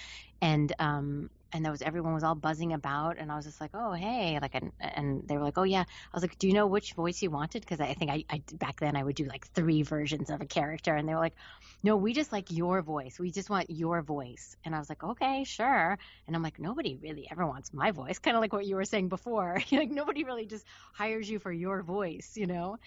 and 0.40 0.72
um 0.78 1.30
and 1.52 1.64
there 1.64 1.72
was 1.72 1.80
everyone 1.80 2.12
was 2.12 2.24
all 2.24 2.34
buzzing 2.34 2.72
about 2.72 3.16
and 3.18 3.30
i 3.30 3.36
was 3.36 3.44
just 3.44 3.60
like 3.60 3.70
oh 3.72 3.92
hey 3.92 4.38
like 4.40 4.54
and, 4.54 4.72
and 4.80 5.26
they 5.28 5.36
were 5.36 5.44
like 5.44 5.56
oh 5.56 5.62
yeah. 5.62 5.82
I 5.82 6.16
was 6.16 6.22
like 6.22 6.38
do 6.38 6.48
you 6.48 6.54
know 6.54 6.66
which 6.66 6.92
voice 6.94 7.22
you 7.22 7.30
wanted? 7.30 7.62
Because 7.62 7.80
I, 7.80 7.86
I 7.86 7.94
think 7.94 8.10
I, 8.10 8.24
I 8.28 8.42
back 8.54 8.80
then 8.80 8.96
i 8.96 9.02
would 9.02 9.16
do 9.16 9.24
like 9.24 9.46
three 9.48 9.82
versions 9.82 10.30
of 10.30 10.40
a 10.40 10.46
character 10.46 10.94
and 10.94 11.08
they 11.08 11.14
were 11.14 11.20
like 11.20 11.36
no 11.82 11.96
we 11.96 12.12
just 12.12 12.32
like 12.32 12.50
your 12.50 12.82
voice. 12.82 13.18
We 13.18 13.30
just 13.30 13.48
want 13.50 13.70
your 13.70 14.02
voice. 14.02 14.56
And 14.64 14.74
i 14.74 14.78
was 14.78 14.88
like 14.88 15.02
okay 15.02 15.44
sure. 15.44 15.98
And 16.26 16.36
i'm 16.36 16.42
like 16.42 16.58
nobody 16.58 16.96
really 16.96 17.28
ever 17.30 17.46
wants 17.46 17.72
my 17.72 17.90
voice 17.90 18.18
kind 18.18 18.36
of 18.36 18.40
like 18.40 18.52
what 18.52 18.66
you 18.66 18.76
were 18.76 18.84
saying 18.84 19.08
before. 19.08 19.60
Like 19.76 19.90
nobody 19.90 20.24
really 20.24 20.46
just 20.46 20.64
hires 20.94 21.28
you 21.28 21.38
for 21.38 21.52
your 21.52 21.82
voice 21.82 22.32
you 22.34 22.46
know 22.46 22.78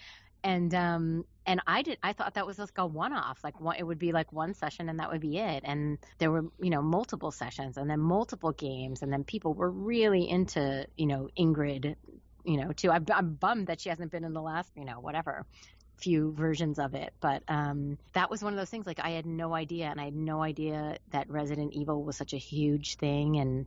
and 0.42 0.74
um 0.74 1.24
and 1.46 1.60
I 1.66 1.82
did 1.82 1.98
I 2.02 2.12
thought 2.12 2.34
that 2.34 2.46
was 2.46 2.58
like 2.58 2.76
a 2.76 2.86
one 2.86 3.12
off 3.12 3.42
like 3.42 3.60
one, 3.60 3.76
it 3.76 3.82
would 3.82 3.98
be 3.98 4.12
like 4.12 4.32
one 4.32 4.54
session 4.54 4.88
and 4.88 5.00
that 5.00 5.10
would 5.10 5.20
be 5.20 5.38
it. 5.38 5.62
And 5.64 5.98
there 6.18 6.30
were 6.30 6.44
you 6.60 6.70
know 6.70 6.82
multiple 6.82 7.30
sessions 7.30 7.76
and 7.76 7.88
then 7.88 8.00
multiple 8.00 8.52
games 8.52 9.02
and 9.02 9.12
then 9.12 9.24
people 9.24 9.54
were 9.54 9.70
really 9.70 10.28
into 10.28 10.86
you 10.96 11.06
know 11.06 11.28
Ingrid 11.38 11.96
you 12.44 12.56
know 12.56 12.72
too. 12.72 12.90
I'm, 12.90 13.04
I'm 13.12 13.34
bummed 13.34 13.66
that 13.68 13.80
she 13.80 13.88
hasn't 13.88 14.10
been 14.10 14.24
in 14.24 14.32
the 14.32 14.42
last 14.42 14.70
you 14.76 14.84
know 14.84 15.00
whatever 15.00 15.46
few 15.96 16.32
versions 16.32 16.78
of 16.78 16.94
it. 16.94 17.12
But 17.20 17.42
um 17.48 17.98
that 18.12 18.30
was 18.30 18.42
one 18.42 18.52
of 18.52 18.58
those 18.58 18.70
things 18.70 18.86
like 18.86 19.00
I 19.00 19.10
had 19.10 19.26
no 19.26 19.54
idea 19.54 19.86
and 19.86 20.00
I 20.00 20.04
had 20.04 20.16
no 20.16 20.42
idea 20.42 20.98
that 21.10 21.28
Resident 21.30 21.72
Evil 21.74 22.04
was 22.04 22.16
such 22.16 22.32
a 22.32 22.38
huge 22.38 22.96
thing 22.96 23.36
and 23.38 23.66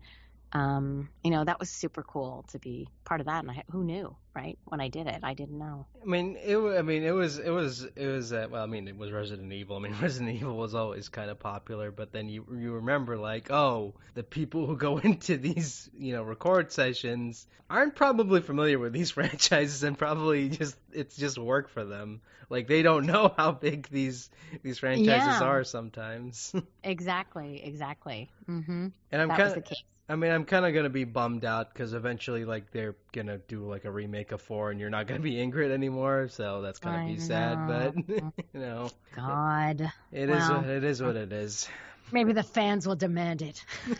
um, 0.53 1.09
you 1.23 1.31
know, 1.31 1.43
that 1.43 1.59
was 1.59 1.69
super 1.69 2.03
cool 2.03 2.45
to 2.49 2.59
be 2.59 2.87
part 3.05 3.19
of 3.21 3.25
that. 3.27 3.43
And 3.43 3.51
I, 3.51 3.63
who 3.71 3.83
knew, 3.83 4.15
right? 4.35 4.57
When 4.65 4.79
I 4.81 4.87
did 4.89 5.07
it, 5.07 5.19
I 5.23 5.33
didn't 5.33 5.57
know. 5.57 5.87
I 6.01 6.05
mean, 6.05 6.37
it. 6.43 6.57
I 6.57 6.81
mean, 6.81 7.03
it 7.03 7.11
was. 7.11 7.39
It 7.39 7.49
was. 7.49 7.83
It 7.95 8.07
was. 8.07 8.33
Uh, 8.33 8.47
well, 8.51 8.63
I 8.63 8.67
mean, 8.67 8.87
it 8.87 8.97
was 8.97 9.11
Resident 9.11 9.51
Evil. 9.53 9.77
I 9.77 9.79
mean, 9.79 9.95
Resident 10.01 10.35
Evil 10.35 10.55
was 10.57 10.75
always 10.75 11.09
kind 11.09 11.31
of 11.31 11.39
popular, 11.39 11.91
but 11.91 12.11
then 12.11 12.29
you 12.29 12.45
you 12.55 12.73
remember 12.73 13.17
like, 13.17 13.51
oh, 13.51 13.93
the 14.13 14.23
people 14.23 14.65
who 14.67 14.77
go 14.77 14.97
into 15.09 15.37
these, 15.37 15.89
you 15.97 16.13
know, 16.13 16.23
record 16.23 16.71
sessions 16.71 17.47
aren't 17.69 17.95
probably 17.95 18.41
familiar 18.41 18.77
with 18.79 18.93
these 18.93 19.11
franchises, 19.17 19.83
and 19.83 19.97
probably 19.97 20.49
just 20.49 20.77
it's 20.91 21.15
just 21.15 21.37
work 21.37 21.69
for 21.69 21.85
them. 21.85 22.21
Like 22.49 22.67
they 22.67 22.81
don't 22.81 23.05
know 23.05 23.33
how 23.35 23.51
big 23.53 23.87
these 23.89 24.29
these 24.61 24.79
franchises 24.79 25.41
Yeah. 25.41 25.47
are 25.47 25.63
sometimes. 25.63 26.53
Exactly, 26.83 27.63
exactly. 27.63 28.29
hmm 28.45 28.87
and 29.11 29.21
I'm 29.21 29.31
kind 29.31 29.53
of. 29.55 29.63
I 30.09 30.15
mean, 30.15 30.31
I'm 30.31 30.45
kind 30.45 30.65
of 30.65 30.73
gonna 30.73 30.89
be 30.89 31.05
bummed 31.05 31.45
out 31.45 31.73
because 31.73 31.93
eventually, 31.93 32.45
like, 32.45 32.71
they're 32.71 32.95
gonna 33.13 33.37
do 33.37 33.65
like 33.67 33.85
a 33.85 33.91
remake 33.91 34.31
of 34.31 34.41
four, 34.41 34.71
and 34.71 34.79
you're 34.79 34.89
not 34.89 35.07
gonna 35.07 35.19
be 35.19 35.33
Ingrid 35.35 35.71
anymore. 35.71 36.27
So 36.29 36.61
that's 36.61 36.79
gonna 36.79 36.97
I 36.97 36.99
be 36.99 37.17
sad. 37.17 37.65
But 37.65 37.95
you 38.07 38.59
know, 38.59 38.91
God, 39.15 39.91
it 40.11 40.29
is 40.29 40.31
Well. 40.37 40.49
what 40.49 40.67
it 40.67 40.83
is. 40.83 41.01
What 41.01 41.05
uh, 41.05 41.15
it 41.15 41.31
is. 41.31 41.67
maybe 42.11 42.33
the 42.33 42.43
fans 42.43 42.87
will 42.87 42.95
demand 42.95 43.41
it. 43.41 43.63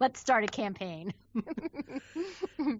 Let's 0.00 0.20
start 0.20 0.44
a 0.44 0.48
campaign. 0.48 1.12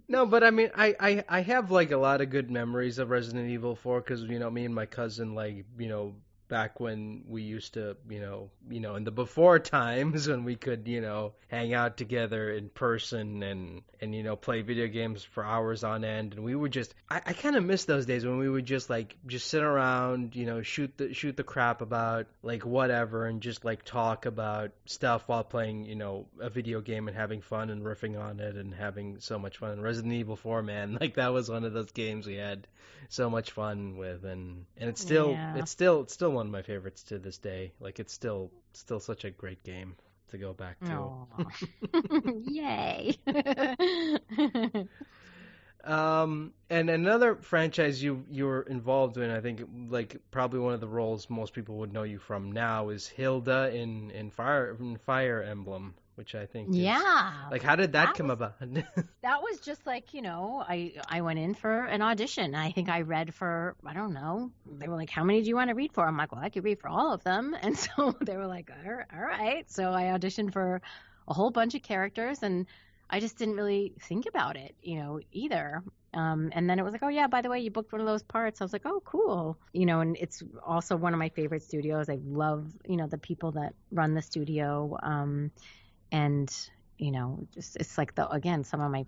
No, 0.08 0.26
but 0.26 0.44
I 0.44 0.50
mean, 0.50 0.70
I, 0.74 0.94
I 1.00 1.24
I 1.28 1.40
have 1.42 1.70
like 1.70 1.90
a 1.90 1.96
lot 1.96 2.20
of 2.20 2.30
good 2.30 2.50
memories 2.50 2.98
of 2.98 3.10
Resident 3.10 3.48
Evil 3.50 3.74
4 3.74 4.00
because 4.00 4.22
you 4.22 4.38
know 4.38 4.50
me 4.50 4.64
and 4.64 4.74
my 4.74 4.86
cousin 4.86 5.34
like 5.34 5.64
you 5.78 5.88
know 5.88 6.14
back 6.48 6.80
when 6.80 7.24
we 7.28 7.42
used 7.42 7.74
to 7.74 7.96
you 8.08 8.20
know 8.20 8.50
you 8.70 8.80
know 8.80 8.94
in 8.96 9.04
the 9.04 9.10
before 9.10 9.58
times 9.58 10.28
when 10.30 10.44
we 10.44 10.56
could 10.56 10.86
you 10.86 11.00
know 11.00 11.32
hang 11.48 11.74
out 11.74 11.96
together 11.96 12.50
in 12.50 12.68
person 12.68 13.42
and 13.42 13.82
and 14.00 14.14
you 14.14 14.22
know 14.22 14.36
play 14.36 14.62
video 14.62 14.86
games 14.86 15.24
for 15.24 15.44
hours 15.44 15.82
on 15.84 16.04
end 16.04 16.34
and 16.34 16.44
we 16.44 16.54
would 16.54 16.72
just 16.72 16.94
I, 17.10 17.20
I 17.26 17.32
kind 17.32 17.56
of 17.56 17.64
miss 17.64 17.84
those 17.84 18.06
days 18.06 18.24
when 18.24 18.38
we 18.38 18.48
would 18.48 18.66
just 18.66 18.90
like 18.90 19.16
just 19.26 19.48
sit 19.48 19.62
around 19.62 20.36
you 20.36 20.46
know 20.46 20.62
shoot 20.62 20.96
the 20.96 21.12
shoot 21.14 21.36
the 21.36 21.44
crap 21.44 21.80
about 21.80 22.26
like 22.42 22.64
whatever 22.64 23.26
and 23.26 23.40
just 23.40 23.64
like 23.64 23.84
talk 23.84 24.26
about 24.26 24.70
stuff 24.84 25.24
while 25.26 25.44
playing 25.44 25.84
you 25.84 25.94
know 25.96 26.26
a 26.40 26.50
video 26.50 26.80
game 26.80 27.08
and 27.08 27.16
having 27.16 27.40
fun 27.40 27.70
and 27.70 27.82
riffing 27.84 28.20
on 28.20 28.40
it 28.40 28.56
and 28.56 28.74
having 28.74 29.20
so 29.20 29.38
much 29.38 29.58
fun. 29.58 29.80
Resident 29.80 30.12
Evil 30.14 30.36
4, 30.36 30.62
man, 30.62 30.96
like 31.00 31.14
that 31.14 31.32
was 31.32 31.48
one 31.50 31.64
of 31.64 31.72
those 31.72 31.90
games 31.92 32.26
we 32.26 32.34
had 32.34 32.66
so 33.08 33.30
much 33.30 33.52
fun 33.52 33.96
with 33.96 34.24
and 34.24 34.64
and 34.76 34.88
it's 34.90 35.00
still 35.00 35.30
Yeah. 35.30 35.56
it's 35.56 35.70
still 35.70 36.02
it's 36.02 36.12
still 36.14 36.32
one 36.36 36.46
of 36.46 36.52
my 36.52 36.62
favorites 36.62 37.02
to 37.04 37.18
this 37.18 37.38
day. 37.38 37.72
Like 37.80 37.98
it's 37.98 38.12
still 38.12 38.50
still 38.72 39.00
such 39.00 39.24
a 39.24 39.30
great 39.30 39.62
game 39.64 39.96
to 40.28 40.38
go 40.38 40.52
back 40.52 40.78
to. 40.80 41.26
Yay. 42.44 43.16
Um, 45.86 46.52
and 46.68 46.90
another 46.90 47.36
franchise 47.36 48.02
you 48.02 48.24
you 48.28 48.46
were 48.46 48.62
involved 48.62 49.18
in, 49.18 49.30
I 49.30 49.40
think, 49.40 49.62
like 49.88 50.16
probably 50.32 50.58
one 50.58 50.74
of 50.74 50.80
the 50.80 50.88
roles 50.88 51.30
most 51.30 51.52
people 51.54 51.76
would 51.76 51.92
know 51.92 52.02
you 52.02 52.18
from 52.18 52.50
now 52.50 52.88
is 52.88 53.06
Hilda 53.06 53.70
in 53.72 54.10
in 54.10 54.30
Fire 54.30 54.76
in 54.80 54.96
Fire 54.96 55.42
Emblem, 55.42 55.94
which 56.16 56.34
I 56.34 56.46
think. 56.46 56.70
is- 56.70 56.76
yeah. 56.76 57.32
Like, 57.50 57.62
how 57.62 57.76
did 57.76 57.92
that, 57.92 58.06
That 58.06 58.14
come 58.14 58.26
was- 58.28 58.34
about? 58.34 58.54
that 59.22 59.42
was 59.42 59.60
just 59.60 59.86
like 59.86 60.14
you 60.14 60.22
know 60.22 60.64
i 60.66 60.92
i 61.08 61.20
went 61.20 61.38
in 61.38 61.54
for 61.54 61.84
an 61.84 62.00
audition 62.02 62.54
i 62.54 62.70
think 62.70 62.88
i 62.88 63.00
read 63.02 63.34
for 63.34 63.74
i 63.84 63.92
don't 63.92 64.12
know 64.12 64.50
they 64.78 64.88
were 64.88 64.96
like 64.96 65.10
how 65.10 65.24
many 65.24 65.42
do 65.42 65.48
you 65.48 65.56
want 65.56 65.68
to 65.68 65.74
read 65.74 65.92
for 65.92 66.06
i'm 66.06 66.16
like 66.16 66.32
well 66.32 66.42
i 66.42 66.48
could 66.48 66.64
read 66.64 66.78
for 66.80 66.88
all 66.88 67.12
of 67.12 67.22
them 67.24 67.56
and 67.62 67.76
so 67.76 68.14
they 68.20 68.36
were 68.36 68.46
like 68.46 68.70
all 68.84 68.92
right, 68.92 69.06
all 69.14 69.20
right. 69.22 69.70
so 69.70 69.90
i 69.92 70.04
auditioned 70.04 70.52
for 70.52 70.80
a 71.28 71.34
whole 71.34 71.50
bunch 71.50 71.74
of 71.74 71.82
characters 71.82 72.42
and 72.42 72.66
i 73.10 73.18
just 73.20 73.36
didn't 73.38 73.56
really 73.56 73.92
think 74.00 74.26
about 74.26 74.56
it 74.56 74.74
you 74.82 74.96
know 74.98 75.20
either 75.32 75.82
um, 76.14 76.50
and 76.52 76.70
then 76.70 76.78
it 76.78 76.82
was 76.82 76.92
like, 76.92 77.02
oh 77.02 77.08
yeah, 77.08 77.26
by 77.26 77.42
the 77.42 77.50
way, 77.50 77.60
you 77.60 77.70
booked 77.70 77.92
one 77.92 78.00
of 78.00 78.06
those 78.06 78.22
parts. 78.22 78.62
I 78.62 78.64
was 78.64 78.72
like, 78.72 78.86
oh 78.86 79.02
cool, 79.04 79.58
you 79.74 79.84
know. 79.84 80.00
And 80.00 80.16
it's 80.18 80.42
also 80.64 80.96
one 80.96 81.12
of 81.12 81.18
my 81.18 81.28
favorite 81.28 81.62
studios. 81.62 82.08
I 82.08 82.18
love, 82.24 82.72
you 82.88 82.96
know, 82.96 83.06
the 83.06 83.18
people 83.18 83.50
that 83.52 83.74
run 83.92 84.14
the 84.14 84.22
studio, 84.22 84.96
um, 85.02 85.50
and 86.12 86.52
you 86.98 87.10
know, 87.10 87.46
just 87.52 87.76
it's 87.76 87.98
like 87.98 88.14
the 88.14 88.28
again 88.30 88.64
some 88.64 88.80
of 88.80 88.90
my 88.90 89.04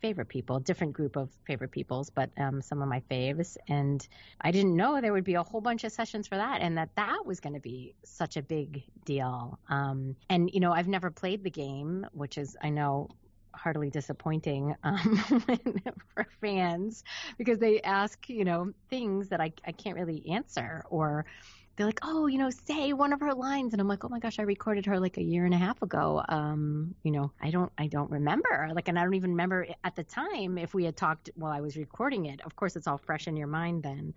favorite 0.00 0.28
people, 0.28 0.60
different 0.60 0.92
group 0.92 1.16
of 1.16 1.30
favorite 1.46 1.70
peoples, 1.70 2.10
but 2.10 2.30
um, 2.36 2.60
some 2.62 2.82
of 2.82 2.88
my 2.88 3.00
faves. 3.10 3.56
And 3.68 4.06
I 4.40 4.50
didn't 4.50 4.76
know 4.76 5.00
there 5.00 5.12
would 5.12 5.24
be 5.24 5.34
a 5.34 5.42
whole 5.42 5.60
bunch 5.60 5.84
of 5.84 5.92
sessions 5.92 6.26
for 6.26 6.36
that, 6.36 6.60
and 6.60 6.76
that 6.78 6.90
that 6.96 7.24
was 7.24 7.40
going 7.40 7.54
to 7.54 7.60
be 7.60 7.94
such 8.04 8.36
a 8.36 8.42
big 8.42 8.82
deal. 9.04 9.58
Um, 9.68 10.16
and 10.28 10.50
you 10.52 10.60
know, 10.60 10.72
I've 10.72 10.88
never 10.88 11.10
played 11.10 11.44
the 11.44 11.50
game, 11.50 12.06
which 12.12 12.38
is 12.38 12.56
I 12.62 12.70
know 12.70 13.08
heartily 13.54 13.90
disappointing 13.90 14.74
um, 14.84 15.16
for 16.14 16.26
fans 16.40 17.02
because 17.38 17.58
they 17.58 17.80
ask 17.82 18.28
you 18.28 18.44
know 18.44 18.72
things 18.90 19.28
that 19.28 19.40
I 19.40 19.52
I 19.64 19.72
can't 19.72 19.96
really 19.96 20.28
answer 20.28 20.84
or 20.90 21.24
they're 21.78 21.86
like, 21.86 22.00
oh, 22.02 22.26
you 22.26 22.38
know, 22.38 22.50
say 22.50 22.92
one 22.92 23.12
of 23.12 23.20
her 23.20 23.32
lines, 23.32 23.72
and 23.72 23.80
I'm 23.80 23.86
like, 23.86 24.04
oh 24.04 24.08
my 24.08 24.18
gosh, 24.18 24.40
I 24.40 24.42
recorded 24.42 24.84
her 24.86 24.98
like 24.98 25.16
a 25.16 25.22
year 25.22 25.44
and 25.44 25.54
a 25.54 25.58
half 25.58 25.80
ago. 25.80 26.24
Um, 26.28 26.96
you 27.04 27.12
know, 27.12 27.30
I 27.40 27.50
don't, 27.50 27.70
I 27.78 27.86
don't 27.86 28.10
remember. 28.10 28.68
Like, 28.74 28.88
and 28.88 28.98
I 28.98 29.04
don't 29.04 29.14
even 29.14 29.30
remember 29.30 29.64
at 29.84 29.94
the 29.94 30.02
time 30.02 30.58
if 30.58 30.74
we 30.74 30.84
had 30.84 30.96
talked 30.96 31.30
while 31.36 31.52
I 31.52 31.60
was 31.60 31.76
recording 31.76 32.26
it. 32.26 32.40
Of 32.44 32.56
course, 32.56 32.74
it's 32.74 32.88
all 32.88 32.98
fresh 32.98 33.28
in 33.28 33.36
your 33.36 33.46
mind 33.46 33.84
then. 33.84 34.14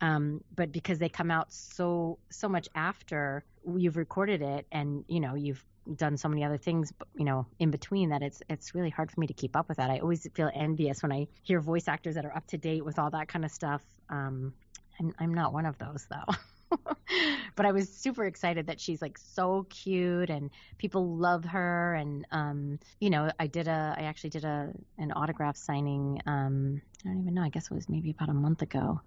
Um, 0.00 0.42
but 0.54 0.72
because 0.72 0.98
they 0.98 1.08
come 1.08 1.30
out 1.30 1.52
so 1.52 2.18
so 2.28 2.48
much 2.48 2.68
after 2.74 3.44
you've 3.76 3.96
recorded 3.96 4.42
it, 4.42 4.66
and 4.72 5.04
you 5.06 5.20
know, 5.20 5.36
you've 5.36 5.64
done 5.94 6.16
so 6.16 6.28
many 6.28 6.42
other 6.42 6.58
things, 6.58 6.92
you 7.14 7.24
know, 7.24 7.46
in 7.60 7.70
between 7.70 8.08
that 8.08 8.22
it's 8.22 8.42
it's 8.50 8.74
really 8.74 8.90
hard 8.90 9.12
for 9.12 9.20
me 9.20 9.28
to 9.28 9.32
keep 9.32 9.54
up 9.54 9.68
with 9.68 9.76
that. 9.76 9.90
I 9.90 10.00
always 10.00 10.26
feel 10.34 10.50
envious 10.52 11.04
when 11.04 11.12
I 11.12 11.28
hear 11.44 11.60
voice 11.60 11.86
actors 11.86 12.16
that 12.16 12.24
are 12.24 12.36
up 12.36 12.48
to 12.48 12.58
date 12.58 12.84
with 12.84 12.98
all 12.98 13.10
that 13.10 13.28
kind 13.28 13.44
of 13.44 13.52
stuff. 13.52 13.82
Um, 14.10 14.54
I'm 14.98 15.14
I'm 15.20 15.34
not 15.34 15.52
one 15.52 15.66
of 15.66 15.78
those 15.78 16.04
though. 16.10 16.34
but 17.56 17.66
I 17.66 17.72
was 17.72 17.88
super 17.88 18.24
excited 18.26 18.66
that 18.66 18.80
she's 18.80 19.00
like 19.00 19.18
so 19.18 19.66
cute 19.70 20.30
and 20.30 20.50
people 20.78 21.16
love 21.16 21.44
her 21.44 21.94
and 21.94 22.26
um 22.30 22.78
you 23.00 23.10
know 23.10 23.30
I 23.38 23.46
did 23.46 23.68
a 23.68 23.94
I 23.96 24.02
actually 24.02 24.30
did 24.30 24.44
a 24.44 24.72
an 24.98 25.12
autograph 25.12 25.56
signing 25.56 26.20
um 26.26 26.80
I 27.04 27.08
don't 27.08 27.22
even 27.22 27.34
know 27.34 27.42
I 27.42 27.48
guess 27.50 27.70
it 27.70 27.74
was 27.74 27.88
maybe 27.88 28.10
about 28.10 28.28
a 28.28 28.34
month 28.34 28.62
ago. 28.62 29.00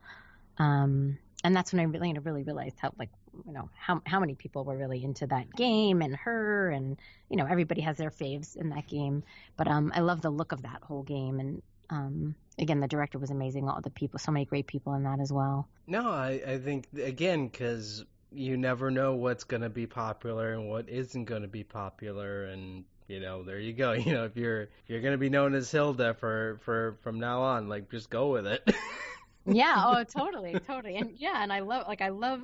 Um 0.58 1.18
and 1.44 1.56
that's 1.56 1.72
when 1.72 1.80
I 1.80 1.84
really 1.84 2.14
really 2.14 2.44
realized 2.44 2.80
how 2.80 2.94
like 2.98 3.10
you 3.46 3.54
know 3.54 3.70
how 3.78 4.02
how 4.06 4.20
many 4.20 4.36
people 4.36 4.64
were 4.64 4.78
really 4.78 5.04
into 5.04 5.28
that 5.28 5.54
game 5.54 6.02
and 6.02 6.16
her 6.16 6.70
and 6.70 6.98
you 7.30 7.38
know 7.38 7.46
everybody 7.46 7.82
has 7.82 7.98
their 7.98 8.12
faves 8.12 8.56
in 8.56 8.70
that 8.70 8.88
game. 8.88 9.24
But 9.58 9.68
um 9.68 9.92
I 9.96 10.02
love 10.02 10.22
the 10.22 10.30
look 10.30 10.52
of 10.52 10.64
that 10.64 10.84
whole 10.84 11.04
game 11.04 11.40
and 11.40 11.62
um 11.90 12.36
again 12.60 12.80
the 12.80 12.88
director 12.88 13.18
was 13.18 13.32
amazing 13.32 13.68
all 13.68 13.82
the 13.82 13.90
people 13.90 14.20
so 14.20 14.32
many 14.32 14.46
great 14.46 14.68
people 14.68 14.94
in 14.94 15.04
that 15.04 15.20
as 15.20 15.32
well 15.32 15.68
No, 15.88 16.10
I, 16.12 16.42
I 16.46 16.58
think 16.60 16.88
again 17.02 17.48
because 17.48 18.06
you 18.32 18.58
never 18.58 18.92
know 18.92 19.16
what's 19.16 19.44
going 19.44 19.64
to 19.64 19.70
be 19.70 19.88
popular 19.88 20.54
and 20.54 20.70
what 20.70 20.88
isn't 20.88 21.26
going 21.26 21.42
to 21.42 21.48
be 21.48 21.64
popular, 21.64 22.46
and 22.46 22.84
you 23.08 23.20
know 23.20 23.44
there 23.44 23.60
you 23.60 23.74
go. 23.74 23.92
You 24.06 24.14
know 24.14 24.26
if 24.26 24.38
you're 24.38 24.64
if 24.64 24.70
you're 24.88 25.02
going 25.02 25.14
to 25.14 25.18
be 25.18 25.30
known 25.30 25.56
as 25.56 25.72
Hilda 25.72 26.14
for 26.14 26.60
for 26.64 26.98
from 27.02 27.20
now 27.20 27.42
on, 27.42 27.70
like 27.70 27.90
just 27.90 28.10
go 28.10 28.32
with 28.32 28.46
it. 28.46 28.70
yeah 29.46 29.84
oh 29.88 30.04
totally 30.04 30.60
totally 30.60 30.98
and 30.98 31.12
yeah 31.18 31.42
and 31.42 31.52
i 31.52 31.62
love 31.62 31.88
like 31.88 32.02
i 32.02 32.10
love 32.10 32.44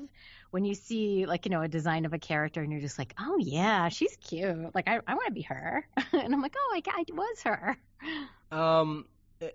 when 0.51 0.65
you 0.65 0.73
see 0.73 1.25
like 1.27 1.45
you 1.45 1.51
know 1.51 1.61
a 1.61 1.67
design 1.67 2.05
of 2.05 2.13
a 2.13 2.17
character 2.17 2.61
and 2.61 2.71
you're 2.71 2.81
just 2.81 2.97
like 2.97 3.13
oh 3.19 3.37
yeah 3.37 3.89
she's 3.89 4.17
cute 4.21 4.73
like 4.73 4.87
i, 4.87 4.99
I 5.05 5.13
want 5.13 5.27
to 5.27 5.33
be 5.33 5.43
her 5.43 5.85
and 6.13 6.33
i'm 6.33 6.41
like 6.41 6.55
oh 6.57 6.73
I, 6.73 6.81
I 6.87 7.03
was 7.11 7.41
her 7.43 7.77
um 8.51 9.05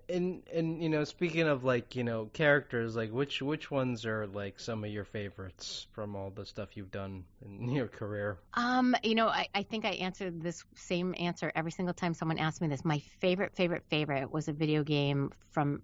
and 0.09 0.43
and 0.53 0.81
you 0.81 0.89
know 0.89 1.03
speaking 1.03 1.47
of 1.47 1.63
like 1.63 1.95
you 1.95 2.03
know 2.03 2.29
characters 2.33 2.95
like 2.95 3.11
which 3.11 3.41
which 3.41 3.71
ones 3.71 4.05
are 4.05 4.27
like 4.27 4.59
some 4.59 4.83
of 4.83 4.91
your 4.91 5.05
favorites 5.05 5.87
from 5.91 6.15
all 6.15 6.29
the 6.29 6.45
stuff 6.45 6.69
you've 6.75 6.91
done 6.91 7.23
in 7.43 7.69
your 7.75 7.87
career? 7.87 8.37
Um 8.53 8.95
you 9.03 9.15
know 9.15 9.27
i, 9.27 9.47
I 9.55 9.63
think 9.63 9.85
i 9.85 9.91
answered 9.91 10.41
this 10.41 10.63
same 10.75 11.15
answer 11.17 11.51
every 11.55 11.71
single 11.71 11.93
time 11.93 12.13
someone 12.13 12.37
asked 12.37 12.61
me 12.61 12.67
this. 12.67 12.85
My 12.85 12.99
favorite 13.19 13.55
favorite 13.55 13.83
favorite 13.89 14.31
was 14.31 14.47
a 14.47 14.53
video 14.53 14.83
game 14.83 15.31
from 15.51 15.81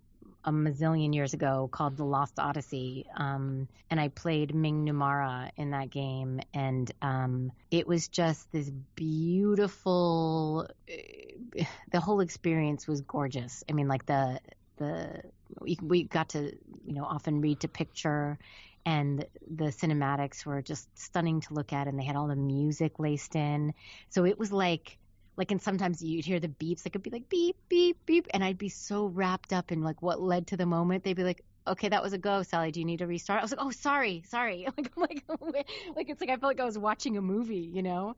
a 0.48 0.52
mazillion 0.52 1.14
years 1.14 1.34
ago 1.34 1.70
called 1.70 1.98
The 1.98 2.06
Lost 2.06 2.40
Odyssey, 2.40 3.06
um, 3.18 3.68
and 3.92 4.00
I 4.00 4.08
played 4.08 4.56
Ming 4.56 4.86
Numara 4.86 5.52
in 5.58 5.72
that 5.72 5.90
game, 5.90 6.40
and 6.54 6.90
um, 7.02 7.52
it 7.70 7.86
was 7.86 8.08
just 8.08 8.50
this 8.54 8.72
beautiful. 8.96 10.70
Uh, 10.90 11.64
the 11.92 12.00
whole 12.00 12.22
experience 12.22 12.88
was 12.88 13.02
gorgeous. 13.02 13.66
I 13.70 13.74
mean, 13.74 13.90
like 13.90 14.06
the 14.06 14.40
the 14.78 15.22
we, 15.60 15.78
we 15.82 16.04
got 16.04 16.30
to 16.30 16.56
you 16.86 16.94
know 16.94 17.04
often 17.04 17.42
read 17.42 17.60
to 17.62 17.68
picture 17.68 18.40
and 18.86 19.26
the 19.54 19.66
cinematics 19.66 20.46
were 20.46 20.62
just 20.62 20.88
stunning 20.98 21.42
to 21.42 21.54
look 21.54 21.74
at 21.74 21.88
and 21.88 22.00
they 22.00 22.06
had 22.06 22.16
all 22.16 22.28
the 22.28 22.36
music 22.36 23.00
laced 23.00 23.36
in 23.36 23.74
so 24.10 24.26
it 24.26 24.38
was 24.38 24.52
like 24.52 24.98
like 25.38 25.52
and 25.52 25.62
sometimes 25.62 26.02
you'd 26.02 26.26
hear 26.26 26.40
the 26.40 26.48
beeps 26.48 26.86
it 26.86 26.92
could 26.92 27.04
be 27.04 27.10
like 27.10 27.30
beep 27.30 27.56
beep 27.70 27.98
beep 28.06 28.28
and 28.32 28.44
i'd 28.44 28.58
be 28.58 28.70
so 28.70 29.06
wrapped 29.06 29.54
up 29.54 29.72
in 29.72 29.82
like 29.82 30.02
what 30.02 30.20
led 30.20 30.48
to 30.48 30.58
the 30.58 30.66
moment 30.66 31.04
they'd 31.04 31.16
be 31.16 31.24
like 31.24 31.44
okay 31.68 31.90
that 31.90 32.02
was 32.04 32.14
a 32.14 32.18
go 32.18 32.44
sally 32.44 32.72
do 32.72 32.80
you 32.80 32.86
need 32.86 33.00
to 33.00 33.08
restart? 33.08 33.40
I 33.40 33.44
was 33.44 33.52
like 33.52 33.62
oh 33.62 33.72
sorry 33.72 34.24
sorry. 34.28 34.68
Like 34.78 34.92
i'm 34.96 35.02
like 35.02 35.24
like 35.96 36.10
it's 36.10 36.20
like 36.20 36.30
i 36.30 36.38
felt 36.38 36.52
like 36.52 36.60
i 36.60 36.66
was 36.66 36.78
watching 36.78 37.18
a 37.18 37.22
movie 37.22 37.70
you 37.74 37.84
know? 37.84 38.16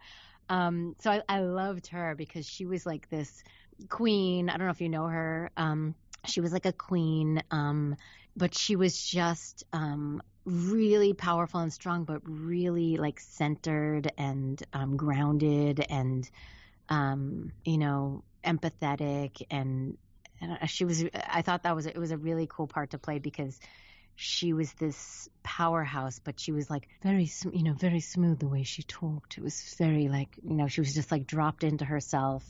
Um 0.49 0.95
so 0.99 1.11
i, 1.11 1.21
I 1.27 1.41
loved 1.41 1.87
her 1.87 2.15
because 2.15 2.47
she 2.47 2.65
was 2.65 2.85
like 2.85 3.09
this 3.09 3.43
queen 3.89 4.49
i 4.49 4.57
don't 4.57 4.65
know 4.67 4.71
if 4.71 4.81
you 4.81 4.89
know 4.89 5.05
her 5.05 5.51
um 5.57 5.95
she 6.25 6.41
was 6.41 6.51
like 6.51 6.65
a 6.65 6.73
queen 6.73 7.41
um 7.51 7.95
but 8.35 8.53
she 8.55 8.75
was 8.75 9.01
just 9.01 9.63
um 9.73 10.21
really 10.45 11.13
powerful 11.13 11.59
and 11.59 11.71
strong 11.71 12.03
but 12.03 12.21
really 12.25 12.97
like 12.97 13.19
centered 13.19 14.11
and 14.17 14.61
um 14.73 14.97
grounded 14.97 15.85
and 15.89 16.29
um, 16.89 17.51
you 17.63 17.77
know, 17.77 18.23
empathetic 18.43 19.41
and, 19.49 19.97
and 20.41 20.69
she 20.69 20.85
was 20.85 21.03
I 21.13 21.41
thought 21.41 21.63
that 21.63 21.75
was 21.75 21.85
it 21.85 21.97
was 21.97 22.11
a 22.11 22.17
really 22.17 22.47
cool 22.49 22.67
part 22.67 22.91
to 22.91 22.97
play 22.97 23.19
because 23.19 23.59
she 24.21 24.51
was 24.51 24.73
this 24.73 25.29
powerhouse, 25.43 26.19
but 26.19 26.41
she 26.41 26.51
was 26.51 26.69
like 26.69 26.89
very, 27.01 27.29
you 27.53 27.63
know, 27.63 27.73
very 27.73 28.01
smooth 28.01 28.37
the 28.39 28.49
way 28.49 28.63
she 28.63 28.83
talked. 28.83 29.37
It 29.37 29.41
was 29.41 29.75
very 29.77 30.09
like, 30.09 30.27
you 30.43 30.55
know, 30.55 30.67
she 30.67 30.81
was 30.81 30.93
just 30.93 31.09
like 31.09 31.25
dropped 31.25 31.63
into 31.63 31.85
herself, 31.85 32.43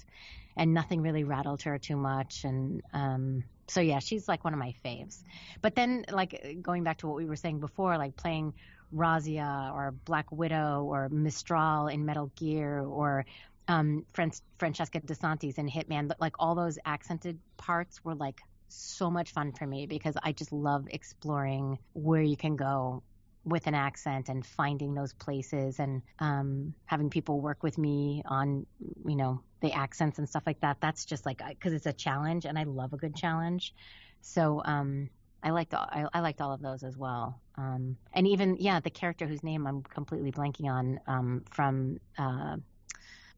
and 0.58 0.74
nothing 0.74 1.04
really 1.04 1.24
rattled 1.24 1.62
her 1.62 1.78
too 1.78 1.96
much. 1.96 2.44
And 2.44 2.82
um, 2.92 3.44
so 3.68 3.82
yeah, 3.82 4.00
she's 4.00 4.28
like 4.28 4.44
one 4.44 4.54
of 4.54 4.60
my 4.60 4.74
faves. 4.84 5.22
But 5.62 5.76
then, 5.76 6.06
like 6.12 6.58
going 6.60 6.84
back 6.84 6.98
to 7.00 7.08
what 7.08 7.18
we 7.18 7.26
were 7.26 7.36
saying 7.36 7.60
before, 7.60 8.00
like 8.00 8.16
playing 8.16 8.56
Razia 8.92 9.72
or 9.72 9.92
Black 10.06 10.32
Widow 10.32 10.84
or 10.84 11.08
Mistral 11.10 11.88
in 11.88 12.04
Metal 12.04 12.32
Gear 12.36 12.80
or 12.80 13.26
um, 13.70 14.04
Francesca 14.14 15.00
DeSantis 15.00 15.60
and 15.60 15.72
Hitman, 15.72 16.12
like 16.20 16.34
all 16.40 16.56
those 16.56 16.80
accented 16.86 17.40
parts 17.56 18.04
were 18.04 18.16
like 18.16 18.42
so 18.68 19.10
much 19.10 19.32
fun 19.32 19.54
for 19.54 19.66
me 19.66 19.86
because 19.86 20.16
I 20.22 20.32
just 20.32 20.52
love 20.52 20.88
exploring 20.90 21.78
where 21.94 22.22
you 22.22 22.36
can 22.36 22.56
go 22.56 23.04
with 23.46 23.68
an 23.68 23.76
accent 23.76 24.28
and 24.28 24.46
finding 24.46 24.96
those 24.96 25.14
places 25.14 25.80
and 25.80 26.02
um, 26.18 26.74
having 26.86 27.12
people 27.12 27.40
work 27.42 27.62
with 27.62 27.78
me 27.78 28.24
on, 28.26 28.66
you 29.06 29.16
know, 29.16 29.42
the 29.62 29.72
accents 29.72 30.18
and 30.18 30.28
stuff 30.28 30.44
like 30.48 30.60
that. 30.62 30.78
That's 30.82 31.06
just 31.06 31.26
like 31.26 31.42
because 31.48 31.74
it's 31.74 31.86
a 31.86 31.94
challenge 31.94 32.46
and 32.46 32.58
I 32.58 32.64
love 32.64 32.94
a 32.94 32.98
good 32.98 33.16
challenge. 33.16 33.76
So 34.22 34.62
um, 34.66 35.10
I 35.44 35.52
liked 35.52 35.76
all, 35.76 35.88
I, 35.90 36.06
I, 36.12 36.20
liked 36.22 36.42
all 36.42 36.54
of 36.54 36.62
those 36.62 36.84
as 36.84 36.98
well. 36.98 37.40
Um, 37.56 37.98
and 38.14 38.28
even 38.28 38.58
yeah, 38.60 38.80
the 38.80 38.90
character 38.90 39.28
whose 39.28 39.44
name 39.44 39.68
I'm 39.68 39.84
completely 39.84 40.32
blanking 40.32 40.70
on 40.70 41.00
um, 41.08 41.44
from 41.52 42.00
uh, 42.18 42.58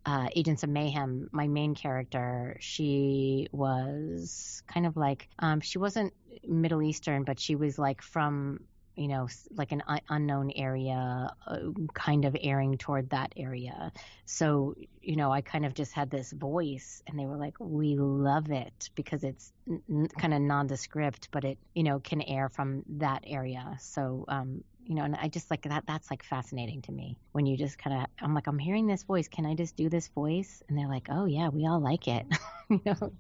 uh, 0.06 0.28
Agents 0.36 0.64
of 0.64 0.70
Mayhem, 0.70 1.30
my 1.32 1.48
main 1.48 1.76
character, 1.76 2.58
she 2.60 3.48
was 3.52 4.64
kind 4.68 4.86
of 4.86 4.98
like, 4.98 5.28
um, 5.40 5.62
she 5.62 5.78
wasn't 5.78 6.14
Middle 6.48 6.82
Eastern, 6.82 7.24
but 7.24 7.40
she 7.40 7.56
was 7.56 7.78
like 7.78 8.02
from, 8.02 8.62
you 8.96 9.08
know, 9.08 9.28
like 9.56 9.72
an 9.72 9.84
un- 9.88 10.02
unknown 10.10 10.52
area, 10.56 11.32
uh, 11.48 11.58
kind 11.94 12.26
of 12.26 12.36
airing 12.42 12.78
toward 12.78 13.12
that 13.12 13.34
area. 13.38 13.92
So, 14.26 14.76
you 15.02 15.16
know, 15.16 15.32
I 15.32 15.42
kind 15.42 15.66
of 15.66 15.74
just 15.74 15.94
had 15.94 16.10
this 16.10 16.32
voice, 16.32 17.04
and 17.08 17.18
they 17.18 17.26
were 17.26 17.38
like, 17.38 17.56
we 17.60 17.96
love 17.96 18.50
it 18.50 18.90
because 18.96 19.24
it's 19.24 19.54
n- 19.70 20.08
kind 20.18 20.34
of 20.34 20.42
nondescript, 20.42 21.30
but 21.32 21.44
it, 21.44 21.58
you 21.76 21.84
know, 21.84 22.00
can 22.00 22.22
air 22.22 22.50
from 22.50 22.84
that 22.98 23.24
area. 23.28 23.78
So, 23.80 24.26
um, 24.28 24.64
you 24.86 24.96
know, 24.96 25.04
and 25.04 25.16
I 25.16 25.28
just 25.28 25.50
like 25.50 25.64
that. 25.64 25.84
That's 25.88 26.10
like 26.10 26.24
fascinating 26.24 26.82
to 26.84 26.92
me 26.92 27.18
when 27.32 27.46
you 27.46 27.58
just 27.58 27.78
kind 27.78 27.98
of, 28.02 28.06
I'm 28.22 28.34
like, 28.34 28.48
I'm 28.48 28.60
hearing 28.60 28.88
this 28.88 29.04
voice. 29.04 29.28
Can 29.28 29.46
I 29.46 29.56
just 29.56 29.76
do 29.76 29.90
this 29.90 30.08
voice? 30.10 30.64
And 30.68 30.78
they're 30.78 30.88
like, 30.90 31.08
oh 31.10 31.26
yeah, 31.26 31.50
we 31.50 31.68
all 31.68 31.80
like 31.80 32.08
it. 32.08 32.26
you 32.70 32.82
know, 32.86 33.14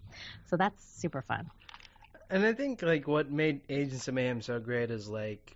so 0.45 0.57
that's 0.57 0.83
super 0.99 1.21
fun. 1.21 1.49
And 2.29 2.45
I 2.45 2.53
think 2.53 2.81
like 2.81 3.07
what 3.07 3.29
made 3.29 3.61
Agents 3.69 4.07
of 4.07 4.13
Mayhem 4.13 4.41
so 4.41 4.59
great 4.59 4.89
is 4.89 5.09
like, 5.09 5.55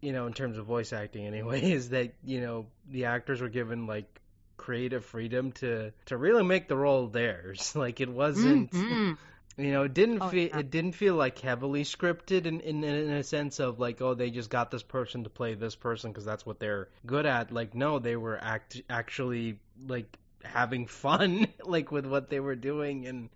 you 0.00 0.12
know, 0.12 0.26
in 0.26 0.34
terms 0.34 0.58
of 0.58 0.66
voice 0.66 0.92
acting 0.92 1.26
anyway, 1.26 1.62
is 1.72 1.90
that 1.90 2.14
you 2.22 2.40
know 2.40 2.66
the 2.88 3.06
actors 3.06 3.40
were 3.40 3.48
given 3.48 3.86
like 3.86 4.20
creative 4.56 5.06
freedom 5.06 5.52
to 5.52 5.92
to 6.06 6.16
really 6.18 6.44
make 6.44 6.68
the 6.68 6.76
role 6.76 7.06
theirs. 7.06 7.72
Like 7.80 8.00
it 8.00 8.10
wasn't. 8.10 8.70
Mm-hmm. 8.72 9.12
You 9.60 9.72
know, 9.72 9.82
it 9.84 9.94
didn't 9.94 10.22
oh, 10.22 10.28
feel 10.28 10.48
yeah. 10.48 10.58
it 10.58 10.70
didn't 10.70 10.92
feel 10.92 11.14
like 11.14 11.38
heavily 11.38 11.84
scripted 11.84 12.46
in, 12.46 12.60
in 12.60 12.82
in 12.82 13.10
a 13.10 13.22
sense 13.22 13.60
of 13.60 13.78
like 13.78 14.00
oh 14.00 14.14
they 14.14 14.30
just 14.30 14.50
got 14.50 14.70
this 14.70 14.82
person 14.82 15.24
to 15.24 15.30
play 15.30 15.54
this 15.54 15.76
person 15.76 16.10
because 16.10 16.24
that's 16.24 16.46
what 16.46 16.58
they're 16.58 16.88
good 17.06 17.26
at. 17.26 17.52
Like 17.52 17.74
no, 17.74 17.98
they 17.98 18.16
were 18.16 18.38
act 18.42 18.80
actually 18.88 19.58
like 19.86 20.18
having 20.42 20.86
fun 20.86 21.46
like 21.64 21.92
with 21.92 22.06
what 22.06 22.30
they 22.30 22.40
were 22.40 22.56
doing 22.56 23.06
and 23.06 23.28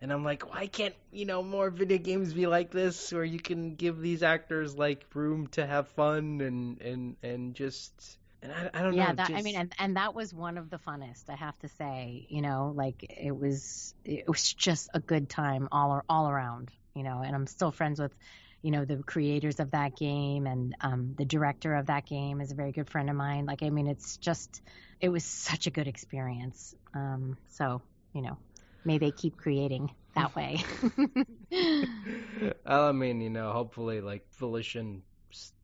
and 0.00 0.12
I'm 0.12 0.24
like 0.24 0.48
why 0.48 0.66
can't 0.66 0.94
you 1.12 1.24
know 1.24 1.42
more 1.42 1.70
video 1.70 1.98
games 1.98 2.32
be 2.32 2.46
like 2.46 2.70
this 2.70 3.12
where 3.12 3.24
you 3.24 3.40
can 3.40 3.74
give 3.74 4.00
these 4.00 4.22
actors 4.22 4.76
like 4.76 5.04
room 5.14 5.48
to 5.48 5.66
have 5.66 5.88
fun 5.88 6.40
and 6.40 6.80
and 6.80 7.16
and 7.22 7.54
just 7.54 8.18
and 8.44 8.52
I, 8.52 8.70
I 8.78 8.82
don't 8.82 8.92
yeah, 8.92 9.06
know. 9.06 9.14
Yeah, 9.16 9.26
just... 9.26 9.32
I 9.32 9.42
mean, 9.42 9.56
and 9.56 9.72
and 9.78 9.96
that 9.96 10.14
was 10.14 10.34
one 10.34 10.58
of 10.58 10.68
the 10.68 10.78
funnest. 10.78 11.24
I 11.30 11.34
have 11.34 11.58
to 11.60 11.68
say, 11.68 12.26
you 12.28 12.42
know, 12.42 12.72
like 12.76 13.04
it 13.08 13.34
was 13.36 13.94
it 14.04 14.28
was 14.28 14.52
just 14.52 14.90
a 14.92 15.00
good 15.00 15.28
time 15.30 15.68
all 15.72 16.02
all 16.08 16.28
around, 16.28 16.70
you 16.94 17.02
know. 17.02 17.22
And 17.24 17.34
I'm 17.34 17.46
still 17.46 17.72
friends 17.72 17.98
with, 17.98 18.14
you 18.60 18.70
know, 18.70 18.84
the 18.84 18.98
creators 18.98 19.60
of 19.60 19.70
that 19.70 19.96
game 19.96 20.46
and 20.46 20.76
um, 20.82 21.14
the 21.16 21.24
director 21.24 21.74
of 21.74 21.86
that 21.86 22.04
game 22.06 22.42
is 22.42 22.52
a 22.52 22.54
very 22.54 22.72
good 22.72 22.88
friend 22.90 23.08
of 23.08 23.16
mine. 23.16 23.46
Like, 23.46 23.62
I 23.62 23.70
mean, 23.70 23.86
it's 23.86 24.18
just 24.18 24.60
it 25.00 25.08
was 25.08 25.24
such 25.24 25.66
a 25.66 25.70
good 25.70 25.88
experience. 25.88 26.74
Um, 26.92 27.38
so 27.48 27.80
you 28.12 28.20
know, 28.20 28.36
may 28.84 28.98
they 28.98 29.10
keep 29.10 29.38
creating 29.38 29.90
that 30.14 30.36
way. 30.36 30.62
I 32.66 32.92
mean, 32.92 33.22
you 33.22 33.30
know, 33.30 33.52
hopefully, 33.52 34.02
like 34.02 34.26
Volition, 34.34 35.02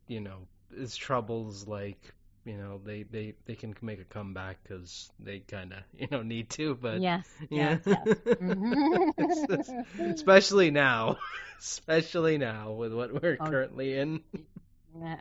you 0.08 0.20
know, 0.20 0.46
his 0.74 0.96
troubles 0.96 1.66
like 1.66 2.14
you 2.44 2.56
know 2.56 2.80
they 2.84 3.02
they 3.04 3.34
they 3.44 3.54
can 3.54 3.74
make 3.82 4.00
a 4.00 4.04
comeback 4.04 4.58
because 4.62 5.10
they 5.18 5.40
kind 5.40 5.72
of 5.72 5.78
you 5.98 6.06
know 6.10 6.22
need 6.22 6.48
to 6.50 6.74
but 6.74 7.00
yes 7.00 7.26
yeah 7.50 7.78
yes, 7.84 7.98
yes. 8.06 8.06
Mm-hmm. 8.40 10.10
especially 10.10 10.70
now 10.70 11.18
especially 11.58 12.38
now 12.38 12.72
with 12.72 12.92
what 12.92 13.22
we're 13.22 13.36
oh, 13.40 13.46
currently 13.46 13.98
in 13.98 14.20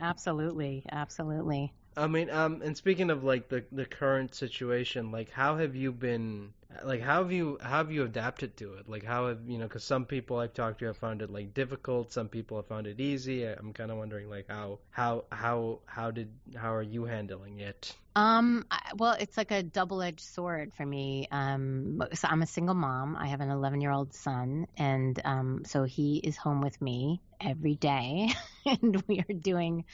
absolutely 0.00 0.84
absolutely 0.90 1.72
i 1.96 2.06
mean 2.06 2.30
um 2.30 2.62
and 2.62 2.76
speaking 2.76 3.10
of 3.10 3.22
like 3.22 3.48
the 3.48 3.64
the 3.72 3.84
current 3.84 4.34
situation 4.34 5.10
like 5.12 5.30
how 5.30 5.56
have 5.56 5.76
you 5.76 5.92
been 5.92 6.52
like 6.84 7.00
how 7.00 7.22
have 7.22 7.32
you 7.32 7.58
how 7.60 7.78
have 7.78 7.90
you 7.90 8.04
adapted 8.04 8.56
to 8.58 8.74
it? 8.74 8.88
Like 8.88 9.04
how 9.04 9.28
have 9.28 9.38
you 9.46 9.58
know 9.58 9.64
because 9.64 9.84
some 9.84 10.04
people 10.04 10.38
i've 10.38 10.54
talked 10.54 10.78
to 10.80 10.86
have 10.86 10.96
found 10.96 11.22
it 11.22 11.30
like 11.30 11.54
difficult. 11.54 12.12
Some 12.12 12.28
people 12.28 12.56
have 12.56 12.66
found 12.66 12.86
it 12.86 13.00
easy. 13.00 13.44
I'm 13.44 13.72
kind 13.72 13.90
of 13.90 13.98
wondering 13.98 14.30
like 14.30 14.46
how 14.48 14.78
how 14.90 15.24
how 15.32 15.80
how 15.86 16.10
did 16.10 16.30
how 16.56 16.74
are 16.74 16.82
you 16.82 17.04
handling 17.04 17.60
it? 17.60 17.94
Um 18.16 18.66
well 18.96 19.16
it's 19.18 19.36
like 19.36 19.50
a 19.50 19.62
double-edged 19.62 20.20
sword 20.20 20.72
for 20.76 20.86
me. 20.86 21.26
Um 21.30 22.02
so 22.12 22.28
i'm 22.28 22.42
a 22.42 22.46
single 22.46 22.74
mom. 22.74 23.16
I 23.16 23.28
have 23.28 23.40
an 23.40 23.50
11 23.50 23.80
year 23.80 23.92
old 23.92 24.14
son 24.14 24.66
and 24.76 25.20
um 25.24 25.62
so 25.64 25.84
he 25.84 26.18
is 26.18 26.36
home 26.36 26.60
with 26.60 26.80
me 26.80 27.20
every 27.40 27.74
day. 27.74 28.30
And 28.66 29.02
we 29.08 29.20
are 29.20 29.34
doing 29.34 29.84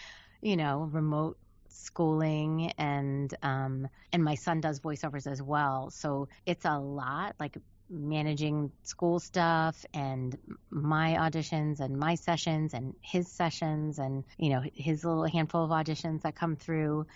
you 0.42 0.56
know 0.56 0.88
remote 0.92 1.38
schooling 1.76 2.72
and 2.78 3.34
um 3.42 3.88
and 4.12 4.22
my 4.24 4.34
son 4.34 4.60
does 4.60 4.80
voiceovers 4.80 5.30
as 5.30 5.42
well. 5.42 5.90
So 5.90 6.28
it's 6.44 6.64
a 6.64 6.78
lot 6.78 7.34
like 7.38 7.58
managing 7.88 8.72
school 8.82 9.20
stuff 9.20 9.84
and 9.94 10.36
my 10.70 11.14
auditions 11.14 11.78
and 11.80 11.96
my 11.96 12.16
sessions 12.16 12.74
and 12.74 12.94
his 13.00 13.30
sessions 13.30 13.98
and 13.98 14.24
you 14.38 14.50
know 14.50 14.62
his 14.74 15.04
little 15.04 15.24
handful 15.24 15.64
of 15.64 15.70
auditions 15.70 16.22
that 16.22 16.34
come 16.34 16.56
through. 16.56 17.06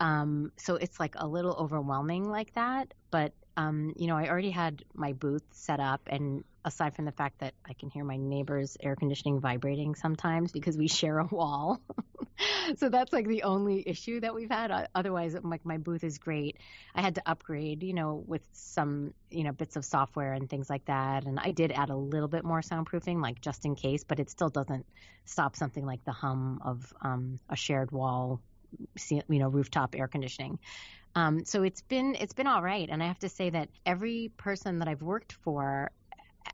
Um, 0.00 0.50
so 0.56 0.74
it's 0.74 0.98
like 0.98 1.14
a 1.16 1.26
little 1.26 1.54
overwhelming 1.54 2.28
like 2.28 2.52
that 2.54 2.92
but 3.14 3.32
um, 3.56 3.92
you 3.96 4.08
know 4.08 4.16
i 4.16 4.28
already 4.28 4.50
had 4.50 4.84
my 4.92 5.12
booth 5.12 5.44
set 5.52 5.78
up 5.78 6.00
and 6.08 6.42
aside 6.64 6.96
from 6.96 7.04
the 7.04 7.12
fact 7.12 7.38
that 7.38 7.54
i 7.64 7.72
can 7.74 7.88
hear 7.90 8.02
my 8.02 8.16
neighbor's 8.16 8.76
air 8.80 8.96
conditioning 8.96 9.38
vibrating 9.38 9.94
sometimes 9.94 10.50
because 10.50 10.76
we 10.76 10.88
share 10.88 11.20
a 11.20 11.26
wall 11.26 11.80
so 12.76 12.88
that's 12.88 13.12
like 13.12 13.26
the 13.26 13.42
only 13.42 13.82
issue 13.86 14.20
that 14.20 14.34
we've 14.34 14.50
had. 14.50 14.88
Otherwise 14.94 15.36
like 15.42 15.64
my 15.64 15.78
booth 15.78 16.04
is 16.04 16.18
great. 16.18 16.58
I 16.94 17.00
had 17.00 17.14
to 17.16 17.22
upgrade 17.26 17.82
you 17.82 17.94
know 17.94 18.22
with 18.26 18.42
some 18.52 19.14
you 19.30 19.44
know 19.44 19.52
bits 19.52 19.76
of 19.76 19.84
software 19.84 20.32
and 20.32 20.48
things 20.48 20.70
like 20.70 20.84
that 20.86 21.24
and 21.24 21.38
i 21.40 21.50
did 21.50 21.72
add 21.72 21.90
a 21.90 21.96
little 21.96 22.28
bit 22.28 22.44
more 22.44 22.60
soundproofing 22.60 23.20
like 23.20 23.40
just 23.40 23.64
in 23.64 23.74
case 23.74 24.04
but 24.04 24.20
it 24.20 24.30
still 24.30 24.48
doesn't 24.48 24.86
stop 25.24 25.56
something 25.56 25.84
like 25.84 26.04
the 26.04 26.12
hum 26.12 26.60
of 26.64 26.92
um, 27.02 27.38
a 27.48 27.56
shared 27.56 27.90
wall 27.90 28.40
you 29.10 29.22
know 29.28 29.48
rooftop 29.48 29.94
air 29.96 30.08
conditioning. 30.08 30.58
Um, 31.16 31.44
so 31.44 31.62
it's 31.62 31.82
been 31.82 32.16
it's 32.18 32.32
been 32.32 32.48
all 32.48 32.60
right 32.60 32.88
and 32.90 33.00
i 33.00 33.06
have 33.06 33.20
to 33.20 33.28
say 33.28 33.48
that 33.50 33.68
every 33.86 34.32
person 34.36 34.80
that 34.80 34.88
i've 34.88 35.02
worked 35.02 35.32
for 35.32 35.92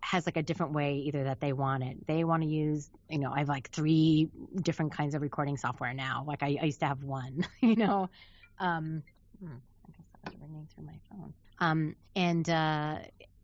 has 0.01 0.27
like 0.27 0.37
a 0.37 0.43
different 0.43 0.73
way 0.73 0.97
either 1.07 1.25
that 1.25 1.41
they 1.41 1.53
want 1.53 1.83
it. 1.83 2.07
They 2.07 2.25
want 2.25 2.43
to 2.43 2.49
use, 2.49 2.91
you 3.09 3.19
know, 3.19 3.33
I 3.33 3.41
have 3.41 3.49
like 3.49 3.71
three 3.71 4.29
different 4.61 4.93
kinds 4.93 5.15
of 5.15 5.23
recording 5.23 5.57
software 5.57 5.95
now. 5.95 6.25
Like 6.27 6.43
I, 6.43 6.59
I 6.61 6.65
used 6.67 6.81
to 6.81 6.87
have 6.87 7.03
one, 7.03 7.47
you 7.61 7.77
know. 7.77 8.11
Um, 8.59 9.03
hmm, 9.41 9.53
I 9.87 9.91
guess 9.97 10.07
that 10.13 10.33
was 10.33 10.41
ringing 10.41 10.69
through 10.75 10.85
my 10.85 10.99
phone. 11.11 11.35
Um, 11.59 11.97
and 12.17 12.49
uh, 12.49 12.99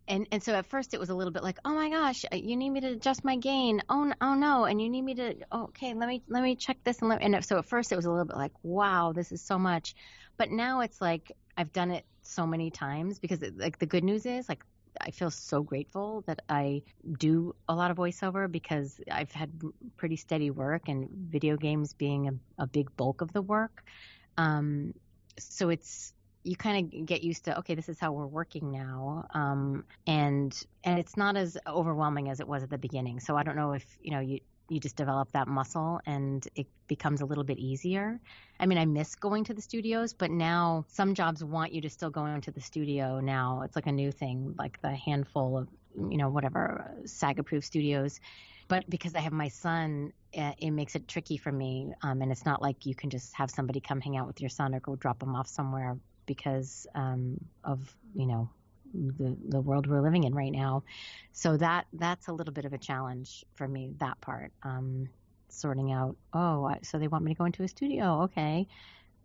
and 0.08 0.26
and 0.30 0.42
so 0.42 0.54
at 0.54 0.66
first 0.66 0.94
it 0.94 1.00
was 1.00 1.10
a 1.10 1.14
little 1.14 1.32
bit 1.32 1.42
like, 1.42 1.58
oh 1.64 1.74
my 1.74 1.90
gosh, 1.90 2.24
uh, 2.32 2.36
you 2.36 2.56
need 2.56 2.70
me 2.70 2.80
to 2.80 2.92
adjust 2.92 3.24
my 3.24 3.36
gain. 3.36 3.82
Oh 3.88 4.12
oh 4.20 4.34
no, 4.34 4.64
and 4.64 4.80
you 4.80 4.88
need 4.88 5.02
me 5.02 5.14
to 5.16 5.34
okay, 5.52 5.94
let 5.94 6.08
me 6.08 6.22
let 6.28 6.42
me 6.42 6.56
check 6.56 6.78
this 6.84 7.00
and 7.00 7.08
let, 7.08 7.22
and 7.22 7.44
so 7.44 7.58
at 7.58 7.66
first 7.66 7.92
it 7.92 7.96
was 7.96 8.06
a 8.06 8.10
little 8.10 8.24
bit 8.24 8.36
like, 8.36 8.52
wow, 8.62 9.12
this 9.14 9.32
is 9.32 9.42
so 9.42 9.58
much, 9.58 9.94
but 10.36 10.50
now 10.50 10.80
it's 10.80 11.00
like 11.00 11.32
I've 11.56 11.72
done 11.72 11.90
it 11.90 12.04
so 12.22 12.46
many 12.46 12.70
times 12.70 13.18
because 13.18 13.42
it, 13.42 13.58
like 13.58 13.78
the 13.78 13.86
good 13.86 14.04
news 14.04 14.26
is 14.26 14.48
like 14.48 14.64
I 15.00 15.10
feel 15.10 15.30
so 15.30 15.62
grateful 15.62 16.22
that 16.26 16.40
I 16.48 16.82
do 17.18 17.54
a 17.68 17.74
lot 17.74 17.90
of 17.90 17.96
voiceover 17.96 18.50
because 18.50 19.00
I've 19.10 19.32
had 19.32 19.50
pretty 19.96 20.16
steady 20.16 20.50
work 20.50 20.88
and 20.88 21.08
video 21.10 21.56
games 21.56 21.92
being 21.92 22.28
a, 22.28 22.62
a 22.62 22.66
big 22.66 22.94
bulk 22.96 23.20
of 23.20 23.32
the 23.32 23.42
work. 23.42 23.84
Um, 24.36 24.94
so 25.38 25.68
it's 25.70 26.12
you 26.46 26.56
kind 26.56 26.94
of 26.94 27.06
get 27.06 27.22
used 27.24 27.44
to 27.44 27.58
okay 27.58 27.74
this 27.74 27.88
is 27.88 27.98
how 27.98 28.12
we're 28.12 28.26
working 28.26 28.70
now 28.70 29.26
um, 29.34 29.84
and 30.06 30.64
and 30.84 30.98
it's 30.98 31.16
not 31.16 31.36
as 31.36 31.58
overwhelming 31.66 32.30
as 32.30 32.38
it 32.40 32.46
was 32.46 32.62
at 32.62 32.70
the 32.70 32.78
beginning 32.78 33.18
so 33.18 33.36
i 33.36 33.42
don't 33.42 33.56
know 33.56 33.72
if 33.72 33.84
you 34.00 34.12
know 34.12 34.20
you 34.20 34.38
you 34.68 34.80
just 34.80 34.96
develop 34.96 35.30
that 35.32 35.46
muscle 35.46 36.00
and 36.06 36.46
it 36.56 36.66
becomes 36.88 37.20
a 37.20 37.24
little 37.24 37.44
bit 37.44 37.58
easier. 37.58 38.20
I 38.58 38.66
mean, 38.66 38.78
I 38.78 38.84
miss 38.84 39.14
going 39.14 39.44
to 39.44 39.54
the 39.54 39.62
studios, 39.62 40.12
but 40.12 40.30
now 40.30 40.84
some 40.88 41.14
jobs 41.14 41.44
want 41.44 41.72
you 41.72 41.80
to 41.82 41.90
still 41.90 42.10
go 42.10 42.26
into 42.26 42.50
the 42.50 42.60
studio 42.60 43.20
now. 43.20 43.62
It's 43.64 43.76
like 43.76 43.86
a 43.86 43.92
new 43.92 44.10
thing, 44.10 44.54
like 44.58 44.80
the 44.82 44.90
handful 44.90 45.58
of, 45.58 45.68
you 45.96 46.16
know, 46.16 46.28
whatever 46.28 46.90
SAG 47.04 47.38
approved 47.38 47.64
studios. 47.64 48.20
But 48.68 48.88
because 48.90 49.14
I 49.14 49.20
have 49.20 49.32
my 49.32 49.48
son, 49.48 50.12
eh, 50.34 50.52
it 50.58 50.70
makes 50.72 50.96
it 50.96 51.06
tricky 51.06 51.36
for 51.36 51.52
me. 51.52 51.92
Um, 52.02 52.22
and 52.22 52.32
it's 52.32 52.44
not 52.44 52.60
like 52.60 52.86
you 52.86 52.94
can 52.94 53.10
just 53.10 53.34
have 53.34 53.50
somebody 53.50 53.80
come 53.80 54.00
hang 54.00 54.16
out 54.16 54.26
with 54.26 54.40
your 54.40 54.50
son 54.50 54.74
or 54.74 54.80
go 54.80 54.96
drop 54.96 55.22
him 55.22 55.36
off 55.36 55.46
somewhere 55.46 55.96
because 56.26 56.86
um, 56.96 57.38
of, 57.62 57.94
you 58.14 58.26
know, 58.26 58.50
the 59.18 59.36
the 59.48 59.60
world 59.60 59.86
we're 59.86 60.00
living 60.00 60.24
in 60.24 60.34
right 60.34 60.52
now. 60.52 60.84
So 61.32 61.56
that 61.56 61.86
that's 61.92 62.28
a 62.28 62.32
little 62.32 62.52
bit 62.52 62.64
of 62.64 62.72
a 62.72 62.78
challenge 62.78 63.44
for 63.54 63.68
me. 63.68 63.92
That 63.98 64.20
part, 64.20 64.52
um, 64.62 65.08
sorting 65.48 65.92
out. 65.92 66.16
Oh, 66.32 66.74
so 66.82 66.98
they 66.98 67.08
want 67.08 67.24
me 67.24 67.34
to 67.34 67.38
go 67.38 67.44
into 67.44 67.62
a 67.62 67.68
studio? 67.68 68.22
Okay. 68.24 68.66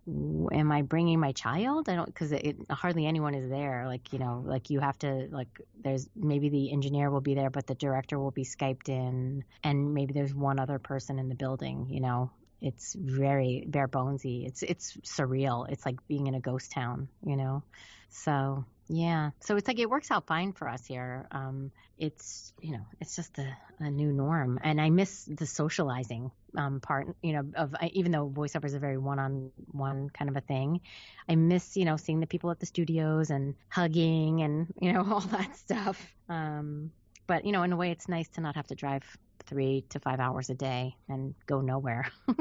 Am 0.07 0.71
I 0.71 0.81
bringing 0.81 1.19
my 1.19 1.31
child? 1.31 1.87
I 1.87 1.95
don't 1.95 2.07
because 2.07 2.31
it, 2.31 2.43
it 2.43 2.55
hardly 2.71 3.05
anyone 3.05 3.35
is 3.35 3.49
there. 3.49 3.85
Like 3.85 4.11
you 4.11 4.19
know, 4.19 4.43
like 4.45 4.69
you 4.69 4.79
have 4.79 4.97
to 4.99 5.27
like. 5.31 5.47
There's 5.83 6.09
maybe 6.15 6.49
the 6.49 6.71
engineer 6.71 7.11
will 7.11 7.21
be 7.21 7.35
there, 7.35 7.51
but 7.51 7.67
the 7.67 7.75
director 7.75 8.17
will 8.17 8.31
be 8.31 8.43
skyped 8.43 8.89
in, 8.89 9.43
and 9.63 9.93
maybe 9.93 10.13
there's 10.13 10.33
one 10.33 10.59
other 10.59 10.79
person 10.79 11.19
in 11.19 11.29
the 11.29 11.35
building. 11.35 11.87
You 11.89 12.01
know, 12.01 12.31
it's 12.61 12.93
very 12.93 13.65
bare 13.67 13.87
bonesy. 13.87 14.45
It's 14.45 14.63
it's 14.63 14.95
surreal. 14.97 15.69
It's 15.69 15.85
like 15.85 16.05
being 16.07 16.27
in 16.27 16.35
a 16.35 16.39
ghost 16.39 16.71
town, 16.71 17.07
you 17.25 17.35
know. 17.35 17.63
So 18.09 18.65
yeah, 18.87 19.31
so 19.39 19.55
it's 19.55 19.67
like 19.67 19.79
it 19.79 19.89
works 19.89 20.11
out 20.11 20.27
fine 20.27 20.53
for 20.53 20.67
us 20.67 20.85
here. 20.85 21.25
Um, 21.31 21.71
it's 21.97 22.53
you 22.61 22.73
know 22.73 22.85
it's 22.99 23.15
just 23.15 23.39
a, 23.39 23.47
a 23.79 23.89
new 23.89 24.11
norm, 24.11 24.59
and 24.63 24.79
I 24.79 24.89
miss 24.89 25.25
the 25.25 25.45
socializing 25.45 26.29
um, 26.57 26.81
part. 26.81 27.07
You 27.23 27.33
know, 27.33 27.51
of 27.55 27.73
even 27.93 28.11
though 28.11 28.29
voiceover 28.29 28.65
is 28.65 28.73
a 28.73 28.79
very 28.79 28.97
one-on-one 28.97 30.09
kind 30.09 30.29
of 30.29 30.35
a 30.35 30.41
thing, 30.41 30.81
I 31.27 31.35
miss 31.35 31.77
you 31.77 31.85
know 31.85 31.97
seeing 31.97 32.19
the 32.19 32.27
people 32.27 32.51
at 32.51 32.59
the 32.59 32.65
studios 32.65 33.29
and 33.29 33.55
hugging 33.69 34.41
and 34.41 34.67
you 34.79 34.93
know 34.93 35.05
all 35.11 35.21
that 35.21 35.55
stuff. 35.55 36.13
Um, 36.29 36.91
but 37.27 37.45
you 37.45 37.53
know, 37.53 37.63
in 37.63 37.71
a 37.71 37.77
way, 37.77 37.91
it's 37.91 38.09
nice 38.09 38.27
to 38.29 38.41
not 38.41 38.55
have 38.55 38.67
to 38.67 38.75
drive 38.75 39.03
three 39.51 39.83
to 39.89 39.99
five 39.99 40.19
hours 40.19 40.49
a 40.49 40.55
day 40.55 40.95
and 41.09 41.35
go 41.45 41.61
nowhere. 41.61 42.09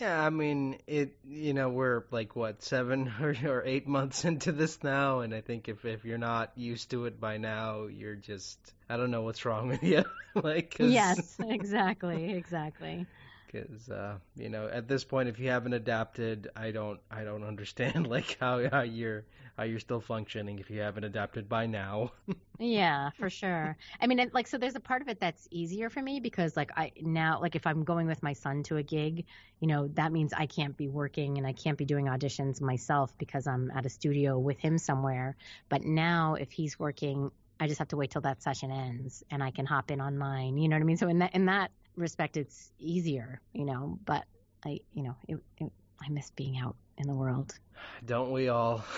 Yeah, 0.00 0.22
I 0.22 0.28
mean 0.28 0.78
it. 0.86 1.16
You 1.24 1.54
know, 1.54 1.70
we're 1.70 2.04
like 2.10 2.36
what 2.36 2.62
seven 2.62 3.10
or, 3.20 3.34
or 3.44 3.62
eight 3.64 3.88
months 3.88 4.24
into 4.24 4.52
this 4.52 4.82
now, 4.82 5.20
and 5.20 5.34
I 5.34 5.40
think 5.40 5.68
if 5.68 5.84
if 5.84 6.04
you're 6.04 6.18
not 6.18 6.52
used 6.56 6.90
to 6.90 7.06
it 7.06 7.18
by 7.18 7.38
now, 7.38 7.86
you're 7.86 8.14
just 8.14 8.58
I 8.90 8.98
don't 8.98 9.10
know 9.10 9.22
what's 9.22 9.44
wrong 9.44 9.68
with 9.68 9.82
you. 9.82 10.04
like 10.34 10.76
cause... 10.76 10.90
yes, 10.90 11.36
exactly, 11.40 12.34
exactly. 12.34 13.06
Because 13.46 13.88
uh, 13.88 14.18
you 14.36 14.50
know, 14.50 14.68
at 14.70 14.86
this 14.86 15.02
point, 15.04 15.30
if 15.30 15.38
you 15.38 15.48
haven't 15.48 15.72
adapted, 15.72 16.48
I 16.54 16.72
don't 16.72 17.00
I 17.10 17.24
don't 17.24 17.44
understand 17.44 18.06
like 18.06 18.36
how 18.38 18.68
how 18.68 18.82
you're 18.82 19.24
how 19.56 19.64
you're 19.64 19.80
still 19.80 20.00
functioning 20.00 20.58
if 20.58 20.70
you 20.70 20.80
haven't 20.80 21.04
adapted 21.04 21.48
by 21.48 21.66
now. 21.66 22.12
yeah, 22.58 23.10
for 23.18 23.30
sure. 23.30 23.76
I 24.00 24.06
mean, 24.06 24.30
like, 24.34 24.46
so 24.46 24.58
there's 24.58 24.74
a 24.74 24.80
part 24.80 25.00
of 25.00 25.08
it 25.08 25.18
that's 25.18 25.48
easier 25.50 25.88
for 25.88 26.02
me 26.02 26.20
because, 26.20 26.56
like, 26.56 26.70
I 26.76 26.92
now, 27.00 27.40
like, 27.40 27.56
if 27.56 27.66
I'm 27.66 27.82
going 27.82 28.06
with 28.06 28.22
my 28.22 28.34
son 28.34 28.62
to 28.64 28.76
a 28.76 28.82
gig, 28.82 29.24
you 29.60 29.68
know, 29.68 29.88
that 29.94 30.12
means 30.12 30.32
I 30.34 30.46
can't 30.46 30.76
be 30.76 30.88
working 30.88 31.38
and 31.38 31.46
I 31.46 31.52
can't 31.52 31.78
be 31.78 31.86
doing 31.86 32.06
auditions 32.06 32.60
myself 32.60 33.16
because 33.16 33.46
I'm 33.46 33.70
at 33.70 33.86
a 33.86 33.88
studio 33.88 34.38
with 34.38 34.58
him 34.58 34.76
somewhere. 34.76 35.36
But 35.70 35.82
now, 35.82 36.34
if 36.34 36.52
he's 36.52 36.78
working, 36.78 37.30
I 37.58 37.66
just 37.66 37.78
have 37.78 37.88
to 37.88 37.96
wait 37.96 38.10
till 38.10 38.22
that 38.22 38.42
session 38.42 38.70
ends 38.70 39.24
and 39.30 39.42
I 39.42 39.50
can 39.50 39.64
hop 39.64 39.90
in 39.90 40.02
on 40.02 40.18
mine. 40.18 40.58
You 40.58 40.68
know 40.68 40.76
what 40.76 40.82
I 40.82 40.84
mean? 40.84 40.98
So 40.98 41.08
in 41.08 41.20
that 41.20 41.34
in 41.34 41.46
that 41.46 41.70
respect, 41.96 42.36
it's 42.36 42.70
easier, 42.78 43.40
you 43.54 43.64
know. 43.64 43.98
But 44.04 44.26
I, 44.66 44.80
you 44.92 45.02
know, 45.02 45.16
it, 45.26 45.38
it, 45.58 45.72
I 46.02 46.10
miss 46.10 46.30
being 46.30 46.58
out 46.58 46.76
in 46.98 47.06
the 47.06 47.14
world. 47.14 47.58
Don't 48.04 48.32
we 48.32 48.48
all? 48.48 48.84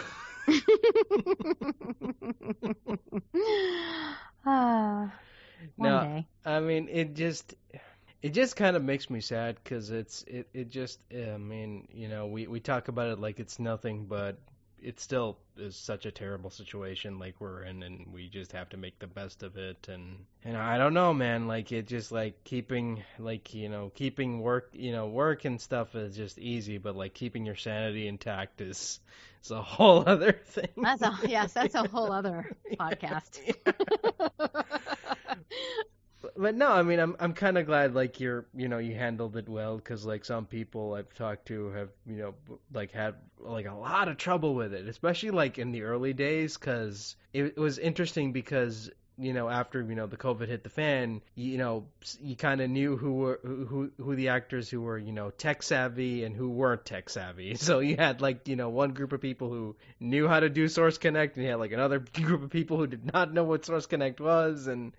ah, 4.45 5.13
one 5.77 5.99
no, 5.99 6.01
day. 6.01 6.27
I 6.45 6.61
mean, 6.61 6.89
it 6.89 7.15
just 7.15 7.55
it 8.23 8.31
just 8.31 8.57
kind 8.57 8.77
of 8.77 8.85
makes 8.85 9.11
me 9.11 9.21
sad 9.21 9.57
because 9.63 9.91
it's 9.91 10.23
it 10.27 10.49
it 10.55 10.69
just 10.71 11.01
I 11.13 11.37
mean 11.39 11.89
you 11.93 12.09
know 12.09 12.27
we 12.27 12.47
we 12.47 12.61
talk 12.61 12.89
about 12.89 13.09
it 13.11 13.19
like 13.21 13.41
it's 13.41 13.59
nothing, 13.59 14.07
but 14.07 14.39
it 14.83 15.01
still 15.01 15.39
is 15.57 15.77
such 15.77 16.07
a 16.07 16.11
terrible 16.11 16.51
situation 16.51 17.19
like 17.19 17.35
we're 17.41 17.63
in 17.63 17.83
and 17.83 18.07
we 18.13 18.29
just 18.29 18.53
have 18.53 18.69
to 18.71 18.77
make 18.77 18.99
the 18.99 19.07
best 19.07 19.43
of 19.43 19.57
it. 19.57 19.89
And 19.89 20.25
and 20.45 20.57
I 20.57 20.79
don't 20.79 20.95
know 20.95 21.13
man 21.13 21.47
like 21.47 21.73
it 21.73 21.87
just 21.87 22.13
like 22.13 22.45
keeping 22.45 23.03
like 23.19 23.55
you 23.55 23.69
know 23.69 23.91
keeping 23.95 24.41
work 24.41 24.71
you 24.73 24.93
know 24.93 25.09
work 25.09 25.45
and 25.45 25.61
stuff 25.61 25.95
is 25.95 26.17
just 26.17 26.39
easy 26.39 26.79
but 26.79 26.97
like 26.97 27.15
keeping 27.15 27.45
your 27.45 27.57
sanity 27.57 28.07
intact 28.07 28.61
is 28.61 29.01
is 29.45 29.51
a 29.51 29.63
whole 29.77 30.05
other 30.07 30.33
thing. 30.33 30.69
That's 30.77 31.03
a 31.03 31.19
yes 31.27 31.53
that's 31.53 31.75
a 31.75 31.89
whole 31.89 32.13
other 32.13 32.51
podcast 32.75 33.41
but 36.37 36.55
no, 36.55 36.73
I 36.73 36.83
mean, 36.83 36.99
I'm 36.99 37.17
I'm 37.21 37.33
kind 37.33 37.59
of 37.59 37.67
glad 37.67 37.95
like 37.95 38.21
you're 38.21 38.47
you 38.55 38.69
know 38.69 38.79
you 38.79 38.95
handled 38.95 39.37
it 39.37 39.49
well 39.49 39.77
because 39.77 40.05
like 40.05 40.25
some 40.25 40.47
people 40.47 40.95
I've 40.95 41.13
talked 41.15 41.47
to 41.47 41.71
have 41.71 41.91
you 42.07 42.17
know 42.17 42.35
like 42.73 42.91
had 42.91 43.15
like 43.39 43.67
a 43.67 43.75
lot 43.75 44.09
of 44.09 44.17
trouble 44.17 44.55
with 44.55 44.75
it, 44.75 44.89
especially 44.89 45.31
like 45.31 45.59
in 45.59 45.73
the 45.73 45.83
early 45.83 46.13
days 46.13 46.57
because 46.57 47.17
it, 47.33 47.45
it 47.45 47.59
was 47.59 47.79
interesting 47.79 48.33
because 48.33 48.91
you 49.19 49.33
know, 49.33 49.49
after 49.49 49.83
you 49.83 49.95
know 49.95 50.07
the 50.07 50.17
COVID 50.17 50.49
hit 50.49 50.63
the 50.63 50.71
fan, 50.71 51.21
you 51.35 51.59
know, 51.59 51.87
you 52.21 52.37
kind 52.37 52.61
of 52.61 52.71
knew 52.71 52.97
who 52.97 53.15
were 53.15 53.41
who 53.43 53.91
who 53.99 54.15
the 54.15 54.29
actors 54.29 54.69
who 54.71 54.81
were 54.81 54.99
you 54.99 55.13
know 55.13 55.31
tech 55.31 55.63
savvy 55.63 56.25
and 56.25 56.37
who 56.37 56.51
weren't 56.51 56.85
tech 56.85 57.11
savvy. 57.11 57.57
So 57.69 57.81
you 57.81 57.97
had 57.97 58.21
like 58.23 58.49
you 58.49 58.57
know 58.57 58.71
one 58.71 58.93
group 58.93 59.13
of 59.13 59.21
people 59.21 59.51
who 59.51 59.77
knew 60.01 60.27
how 60.27 60.41
to 60.41 60.49
do 60.49 60.69
Source 60.69 60.97
Connect, 60.97 61.37
and 61.37 61.45
you 61.45 61.51
had 61.51 61.59
like 61.59 61.73
another 61.73 61.99
group 62.13 62.43
of 62.43 62.51
people 62.51 62.77
who 62.79 62.87
did 62.87 63.13
not 63.13 63.33
know 63.33 63.45
what 63.45 63.65
Source 63.67 63.87
Connect 63.87 64.21
was, 64.21 64.67
and 64.67 64.93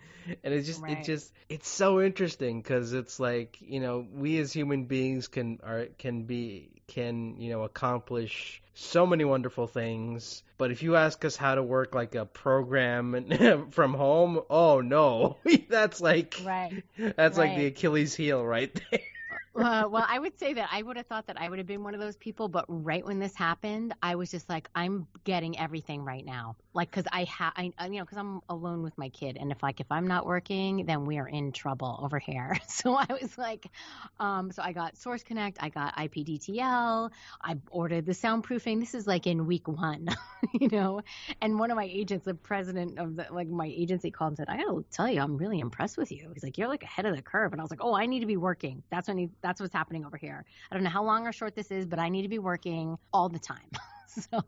and 0.43 0.53
it's 0.53 0.67
just 0.67 0.81
right. 0.81 0.99
it 0.99 1.05
just 1.05 1.31
it's 1.47 1.67
so 1.67 2.01
interesting 2.01 2.61
because 2.61 2.93
it's 2.93 3.19
like 3.19 3.57
you 3.61 3.79
know 3.79 4.05
we 4.13 4.37
as 4.39 4.51
human 4.53 4.85
beings 4.85 5.27
can 5.27 5.59
are 5.63 5.87
can 5.97 6.23
be 6.23 6.69
can, 6.89 7.39
you 7.39 7.51
know, 7.51 7.63
accomplish 7.63 8.61
so 8.73 9.05
many 9.05 9.23
wonderful 9.23 9.67
things. 9.67 10.43
But 10.59 10.71
if 10.71 10.83
you 10.83 10.97
ask 10.97 11.23
us 11.25 11.35
how 11.37 11.55
to 11.55 11.63
work 11.63 11.95
like 11.95 12.13
a 12.15 12.25
program 12.25 13.67
from 13.71 13.93
home, 13.95 14.41
oh 14.49 14.81
no, 14.81 15.37
that's 15.69 16.01
like 16.01 16.39
Right. 16.45 16.83
that's 17.15 17.37
like 17.37 17.55
the 17.55 17.65
Achilles 17.67 18.13
heel 18.13 18.45
right 18.45 18.69
there. 18.91 18.99
Uh, 19.59 19.89
well, 19.91 20.05
I 20.07 20.17
would 20.17 20.39
say 20.39 20.53
that 20.53 20.69
I 20.71 20.81
would 20.81 20.95
have 20.95 21.07
thought 21.07 21.27
that 21.27 21.39
I 21.39 21.49
would 21.49 21.57
have 21.59 21.67
been 21.67 21.83
one 21.83 21.93
of 21.93 21.99
those 21.99 22.15
people, 22.15 22.47
but 22.47 22.63
right 22.69 23.05
when 23.05 23.19
this 23.19 23.35
happened, 23.35 23.93
I 24.01 24.15
was 24.15 24.31
just 24.31 24.47
like, 24.47 24.69
I'm 24.73 25.05
getting 25.25 25.59
everything 25.59 26.03
right 26.03 26.25
now, 26.25 26.55
like 26.73 26.89
because 26.89 27.05
I 27.11 27.25
have, 27.25 27.51
I 27.57 27.63
you 27.87 27.97
know, 27.97 28.05
because 28.05 28.17
I'm 28.17 28.39
alone 28.47 28.83
with 28.83 28.97
my 28.97 29.09
kid, 29.09 29.37
and 29.37 29.51
if 29.51 29.61
like 29.61 29.81
if 29.81 29.87
I'm 29.91 30.07
not 30.07 30.25
working, 30.25 30.85
then 30.85 31.03
we 31.03 31.17
are 31.17 31.27
in 31.27 31.51
trouble 31.51 31.99
over 32.01 32.19
here. 32.19 32.57
So 32.69 32.95
I 32.95 33.07
was 33.21 33.37
like, 33.37 33.67
um, 34.21 34.51
so 34.53 34.61
I 34.61 34.71
got 34.71 34.95
Source 34.95 35.23
Connect, 35.23 35.57
I 35.61 35.67
got 35.67 35.97
IPDTL, 35.97 37.11
I 37.43 37.55
ordered 37.71 38.05
the 38.05 38.13
soundproofing. 38.13 38.79
This 38.79 38.93
is 38.93 39.05
like 39.05 39.27
in 39.27 39.45
week 39.47 39.67
one, 39.67 40.07
you 40.53 40.69
know, 40.69 41.01
and 41.41 41.59
one 41.59 41.71
of 41.71 41.75
my 41.75 41.83
agents, 41.91 42.23
the 42.23 42.35
president 42.35 42.97
of 42.97 43.17
the 43.17 43.27
like 43.31 43.49
my 43.49 43.65
agency, 43.67 44.11
called 44.11 44.29
and 44.31 44.37
said, 44.37 44.47
I 44.47 44.55
gotta 44.57 44.85
tell 44.91 45.09
you, 45.09 45.19
I'm 45.19 45.35
really 45.35 45.59
impressed 45.59 45.97
with 45.97 46.11
you. 46.13 46.31
He's 46.33 46.43
like, 46.43 46.57
you're 46.57 46.69
like 46.69 46.83
ahead 46.83 47.05
of 47.05 47.15
the 47.17 47.21
curve, 47.21 47.51
and 47.51 47.59
I 47.59 47.63
was 47.63 47.71
like, 47.71 47.83
oh, 47.83 47.93
I 47.93 48.05
need 48.05 48.21
to 48.21 48.25
be 48.25 48.37
working. 48.37 48.83
That's 48.89 49.09
when 49.09 49.17
he, 49.17 49.29
what's 49.57 49.73
happening 49.73 50.05
over 50.05 50.17
here. 50.17 50.45
I 50.69 50.75
don't 50.75 50.83
know 50.83 50.89
how 50.89 51.03
long 51.03 51.25
or 51.25 51.31
short 51.31 51.55
this 51.55 51.71
is, 51.71 51.85
but 51.85 51.97
I 51.97 52.09
need 52.09 52.23
to 52.23 52.27
be 52.27 52.39
working 52.39 52.97
all 53.13 53.29
the 53.29 53.39
time. 53.39 53.69
so. 54.07 54.43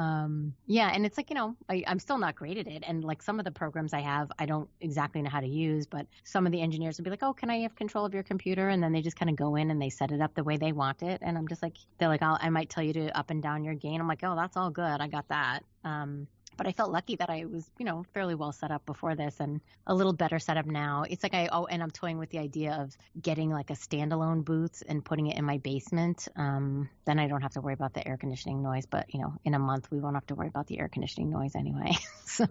Um, 0.00 0.54
yeah, 0.66 0.90
and 0.94 1.04
it's 1.04 1.18
like, 1.18 1.28
you 1.28 1.34
know, 1.36 1.54
I, 1.68 1.84
I'm 1.86 1.98
still 1.98 2.16
not 2.16 2.34
great 2.34 2.56
at 2.56 2.66
it. 2.66 2.84
And 2.86 3.04
like 3.04 3.20
some 3.20 3.38
of 3.38 3.44
the 3.44 3.50
programs 3.50 3.92
I 3.92 4.00
have, 4.00 4.32
I 4.38 4.46
don't 4.46 4.66
exactly 4.80 5.20
know 5.20 5.28
how 5.28 5.40
to 5.40 5.46
use, 5.46 5.84
but 5.84 6.06
some 6.24 6.46
of 6.46 6.52
the 6.52 6.62
engineers 6.62 6.96
would 6.96 7.04
be 7.04 7.10
like, 7.10 7.22
oh, 7.22 7.34
can 7.34 7.50
I 7.50 7.58
have 7.58 7.76
control 7.76 8.06
of 8.06 8.14
your 8.14 8.22
computer? 8.22 8.70
And 8.70 8.82
then 8.82 8.92
they 8.92 9.02
just 9.02 9.18
kind 9.18 9.28
of 9.28 9.36
go 9.36 9.56
in 9.56 9.70
and 9.70 9.80
they 9.80 9.90
set 9.90 10.10
it 10.10 10.22
up 10.22 10.34
the 10.34 10.42
way 10.42 10.56
they 10.56 10.72
want 10.72 11.02
it. 11.02 11.20
And 11.20 11.36
I'm 11.36 11.46
just 11.48 11.62
like, 11.62 11.76
they're 11.98 12.08
like, 12.08 12.22
I'll, 12.22 12.38
I 12.40 12.48
might 12.48 12.70
tell 12.70 12.82
you 12.82 12.94
to 12.94 13.18
up 13.18 13.28
and 13.28 13.42
down 13.42 13.62
your 13.62 13.74
gain. 13.74 14.00
I'm 14.00 14.08
like, 14.08 14.20
oh, 14.22 14.34
that's 14.34 14.56
all 14.56 14.70
good. 14.70 15.02
I 15.02 15.06
got 15.06 15.28
that. 15.28 15.64
Um, 15.84 16.26
but 16.56 16.66
I 16.66 16.72
felt 16.72 16.90
lucky 16.90 17.16
that 17.16 17.30
I 17.30 17.44
was, 17.46 17.68
you 17.78 17.84
know, 17.84 18.04
fairly 18.12 18.34
well 18.34 18.52
set 18.52 18.70
up 18.70 18.84
before 18.86 19.14
this 19.14 19.40
and 19.40 19.60
a 19.86 19.94
little 19.94 20.12
better 20.12 20.38
set 20.38 20.56
up 20.56 20.66
now. 20.66 21.04
It's 21.08 21.22
like 21.22 21.34
I, 21.34 21.48
oh, 21.50 21.66
and 21.66 21.82
I'm 21.82 21.90
toying 21.90 22.18
with 22.18 22.30
the 22.30 22.38
idea 22.38 22.74
of 22.80 22.96
getting 23.20 23.50
like 23.50 23.70
a 23.70 23.74
standalone 23.74 24.44
booth 24.44 24.82
and 24.86 25.04
putting 25.04 25.26
it 25.28 25.38
in 25.38 25.44
my 25.44 25.58
basement. 25.58 26.28
Um, 26.36 26.90
then 27.06 27.18
I 27.18 27.28
don't 27.28 27.42
have 27.42 27.52
to 27.52 27.60
worry 27.60 27.74
about 27.74 27.94
the 27.94 28.06
air 28.06 28.16
conditioning 28.16 28.62
noise. 28.62 28.86
But, 28.86 29.12
you 29.14 29.20
know, 29.20 29.34
in 29.44 29.54
a 29.54 29.58
month, 29.58 29.90
we 29.90 30.00
won't 30.00 30.16
have 30.16 30.26
to 30.26 30.34
worry 30.34 30.48
about 30.48 30.66
the 30.66 30.78
air 30.78 30.88
conditioning 30.88 31.30
noise 31.30 31.54
anyway. 31.54 31.92
so. 32.24 32.46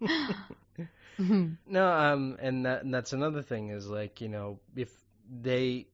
No, 1.66 1.86
um, 1.86 2.38
and 2.40 2.64
that 2.64 2.82
and 2.82 2.94
that's 2.94 3.12
another 3.12 3.42
thing 3.42 3.68
is 3.68 3.86
like 3.86 4.22
you 4.22 4.28
know 4.28 4.58
if 4.74 4.90
they, 5.30 5.86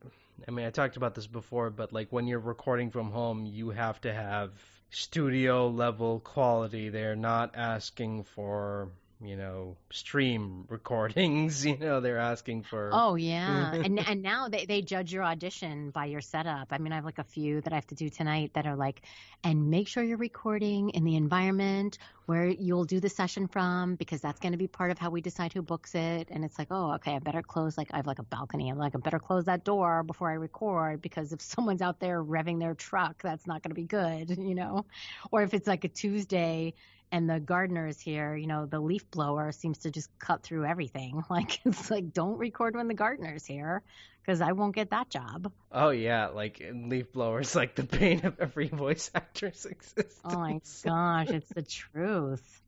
I 0.47 0.51
mean 0.51 0.67
I 0.67 0.71
talked 0.71 0.97
about 0.97 1.15
this 1.15 1.27
before, 1.27 1.71
but 1.71 1.93
like 1.93 2.13
when 2.13 2.27
you're 2.27 2.39
recording 2.39 2.91
from 2.91 3.11
home, 3.11 3.45
you 3.45 3.71
have 3.71 4.01
to 4.03 4.13
have 4.13 4.53
studio 4.91 5.69
level 5.69 6.21
quality. 6.21 6.89
They're 6.89 7.17
not 7.17 7.55
asking 7.55 8.25
for 8.25 8.91
you 9.21 9.37
know 9.37 9.77
stream 9.91 10.65
recordings. 10.71 11.65
You 11.65 11.77
know 11.77 12.01
they're 12.01 12.19
asking 12.19 12.63
for 12.65 12.91
Oh 12.93 13.15
yeah, 13.15 13.73
and 13.85 13.99
and 14.07 14.23
now 14.23 14.49
they 14.49 14.67
they 14.67 14.83
judge 14.83 15.13
your 15.13 15.25
audition 15.25 15.91
by 15.91 16.07
your 16.07 16.21
setup. 16.21 16.69
I 16.71 16.79
mean, 16.79 16.93
I 16.93 16.97
have 16.97 17.05
like 17.05 17.19
a 17.19 17.25
few 17.25 17.61
that 17.63 17.73
I 17.73 17.77
have 17.77 17.87
to 17.89 17.95
do 17.95 18.09
tonight 18.09 18.53
that 18.55 18.67
are 18.67 18.77
like, 18.77 19.03
and 19.45 19.71
make 19.71 19.89
sure 19.89 20.03
you're 20.03 20.19
recording 20.19 20.91
in 20.91 21.05
the 21.05 21.17
environment 21.17 21.99
where 22.27 22.47
you'll 22.47 22.85
do 22.85 22.99
the 22.99 23.09
session 23.09 23.47
from 23.47 23.95
because 23.95 24.21
that's 24.21 24.41
going 24.41 24.53
to 24.53 24.59
be 24.59 24.67
part 24.67 24.91
of 24.91 24.99
how 24.99 25.11
we 25.11 25.21
decide 25.21 25.53
who 25.53 25.63
books 25.63 25.95
it. 25.95 26.29
And 26.31 26.45
it's 26.45 26.59
like, 26.59 26.69
oh, 26.71 26.95
okay, 26.95 27.15
I 27.15 27.19
better 27.21 27.43
close 27.43 27.79
like 27.79 27.89
I 27.93 27.97
have 27.97 28.07
like 28.07 28.19
a 28.19 28.25
balcony. 28.25 28.69
I'm 28.69 28.79
like, 28.79 28.95
I 28.95 28.99
better 28.99 29.21
close 29.21 29.45
that 29.45 29.65
door 29.65 30.03
before 30.03 30.31
I 30.31 30.35
record 30.35 31.01
because 31.01 31.33
if 31.33 31.41
someone's 31.41 31.83
out 31.83 32.01
there 32.01 32.23
revving 32.23 32.59
their 32.59 32.75
truck, 32.75 33.23
that's 33.23 33.47
not 33.47 33.63
going 33.63 33.71
to 33.71 33.75
be 33.75 33.85
good, 33.85 34.31
you 34.39 34.55
know. 34.55 34.87
Or 35.31 35.43
if 35.43 35.55
it's 35.55 35.69
like 35.69 35.85
a 35.85 35.89
Tuesday 35.89 36.75
and 37.13 37.29
the 37.29 37.41
gardener 37.41 37.87
is 37.87 38.01
here, 38.01 38.37
you 38.37 38.47
know, 38.47 38.67
the 38.67 38.81
leaf 38.81 39.11
blower 39.11 39.53
seems 39.53 39.79
to 39.79 39.91
just 39.91 40.11
cut 40.19 40.43
through 40.43 40.65
everything. 40.65 41.23
Like 41.31 41.61
it's 41.67 41.91
like 41.91 42.13
don't 42.13 42.39
record 42.39 42.77
when 42.77 42.89
the 42.89 42.95
gardener's 42.95 43.45
here 43.45 43.83
because 44.23 44.41
I 44.41 44.53
won't 44.53 44.75
get 44.75 44.91
that 44.91 45.11
job. 45.11 45.53
Oh 45.71 45.91
yeah, 45.91 46.29
like 46.29 46.63
leaf 46.73 47.13
blowers, 47.13 47.55
like 47.55 47.75
the 47.75 47.85
pain 47.85 48.25
of 48.25 48.41
every 48.41 48.69
voice 48.69 49.11
actor's 49.15 49.67
existence. 49.67 50.21
Oh 50.25 50.39
my 50.39 50.61
gosh, 50.85 51.29
it's 51.29 51.49
the 51.51 51.63
truth. 51.63 52.63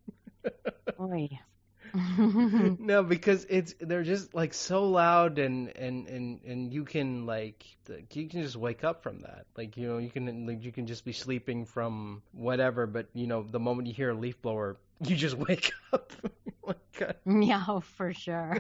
Boy. 0.99 1.29
no, 2.79 3.03
because 3.03 3.47
it's 3.49 3.75
they're 3.81 4.03
just 4.03 4.35
like 4.35 4.53
so 4.55 4.89
loud 4.89 5.39
and 5.39 5.69
and 5.77 6.07
and 6.09 6.41
and 6.45 6.73
you 6.73 6.85
can 6.85 7.27
like 7.27 7.65
you 8.13 8.29
can 8.29 8.43
just 8.43 8.57
wake 8.57 8.85
up 8.85 9.03
from 9.03 9.21
that. 9.21 9.47
Like 9.57 9.77
you 9.77 9.89
know 9.89 9.99
you 9.99 10.11
can 10.11 10.47
like 10.47 10.63
you 10.63 10.73
can 10.73 10.87
just 10.87 11.05
be 11.05 11.13
sleeping 11.13 11.65
from 11.65 12.23
whatever, 12.33 12.87
but 12.87 13.09
you 13.15 13.27
know 13.27 13.43
the 13.43 13.61
moment 13.61 13.89
you 13.89 13.95
hear 13.95 14.11
a 14.11 14.15
leaf 14.15 14.41
blower, 14.43 14.77
you 15.03 15.17
just 15.17 15.37
wake 15.49 15.73
up. 15.93 16.13
like, 16.67 17.03
yeah, 17.27 17.65
oh, 17.69 17.81
for 17.81 18.13
sure. 18.13 18.59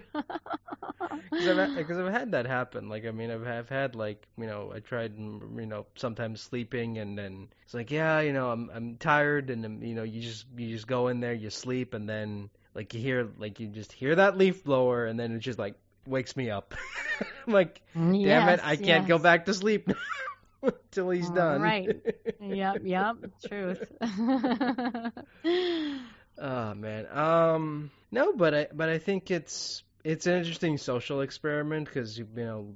Because 1.30 1.46
I've, 1.58 1.70
had- 1.74 1.88
I've 2.06 2.12
had 2.12 2.32
that 2.32 2.46
happen. 2.46 2.88
Like, 2.88 3.04
I 3.06 3.10
mean, 3.10 3.30
I've, 3.30 3.46
I've 3.46 3.68
had 3.68 3.94
like, 3.94 4.26
you 4.36 4.46
know, 4.46 4.72
I 4.74 4.80
tried, 4.80 5.16
you 5.18 5.66
know, 5.66 5.86
sometimes 5.94 6.40
sleeping, 6.40 6.98
and 6.98 7.16
then 7.18 7.48
it's 7.64 7.74
like, 7.74 7.90
yeah, 7.90 8.20
you 8.20 8.32
know, 8.32 8.50
I'm 8.50 8.70
I'm 8.72 8.96
tired, 8.96 9.50
and 9.50 9.64
um, 9.64 9.82
you 9.82 9.94
know, 9.94 10.02
you 10.02 10.20
just 10.22 10.46
you 10.56 10.68
just 10.74 10.86
go 10.86 11.08
in 11.08 11.20
there, 11.20 11.32
you 11.34 11.50
sleep, 11.50 11.94
and 11.94 12.08
then 12.08 12.50
like 12.74 12.94
you 12.94 13.00
hear 13.00 13.28
like 13.38 13.60
you 13.60 13.68
just 13.68 13.92
hear 13.92 14.14
that 14.16 14.36
leaf 14.38 14.64
blower, 14.64 15.06
and 15.06 15.18
then 15.18 15.32
it 15.32 15.40
just 15.40 15.58
like 15.58 15.74
wakes 16.06 16.36
me 16.36 16.50
up. 16.50 16.74
I'm 17.46 17.52
like, 17.52 17.82
damn 17.94 18.48
it, 18.48 18.60
I 18.62 18.76
can't 18.76 19.06
go 19.06 19.18
back 19.18 19.46
to 19.46 19.54
sleep 19.54 19.90
until 20.62 21.10
he's 21.10 21.28
All 21.28 21.34
done. 21.34 21.62
right. 21.62 21.88
Yep, 22.40 22.82
yep, 22.84 23.16
truth. 23.46 23.84
Oh 26.40 26.74
man. 26.74 27.06
Um 27.10 27.90
no, 28.10 28.32
but 28.32 28.54
I 28.54 28.68
but 28.72 28.88
I 28.88 28.98
think 28.98 29.30
it's 29.30 29.82
it's 30.04 30.26
an 30.26 30.34
interesting 30.34 30.78
social 30.78 31.20
experiment 31.20 31.86
because 31.86 32.16
you 32.16 32.26
know 32.34 32.74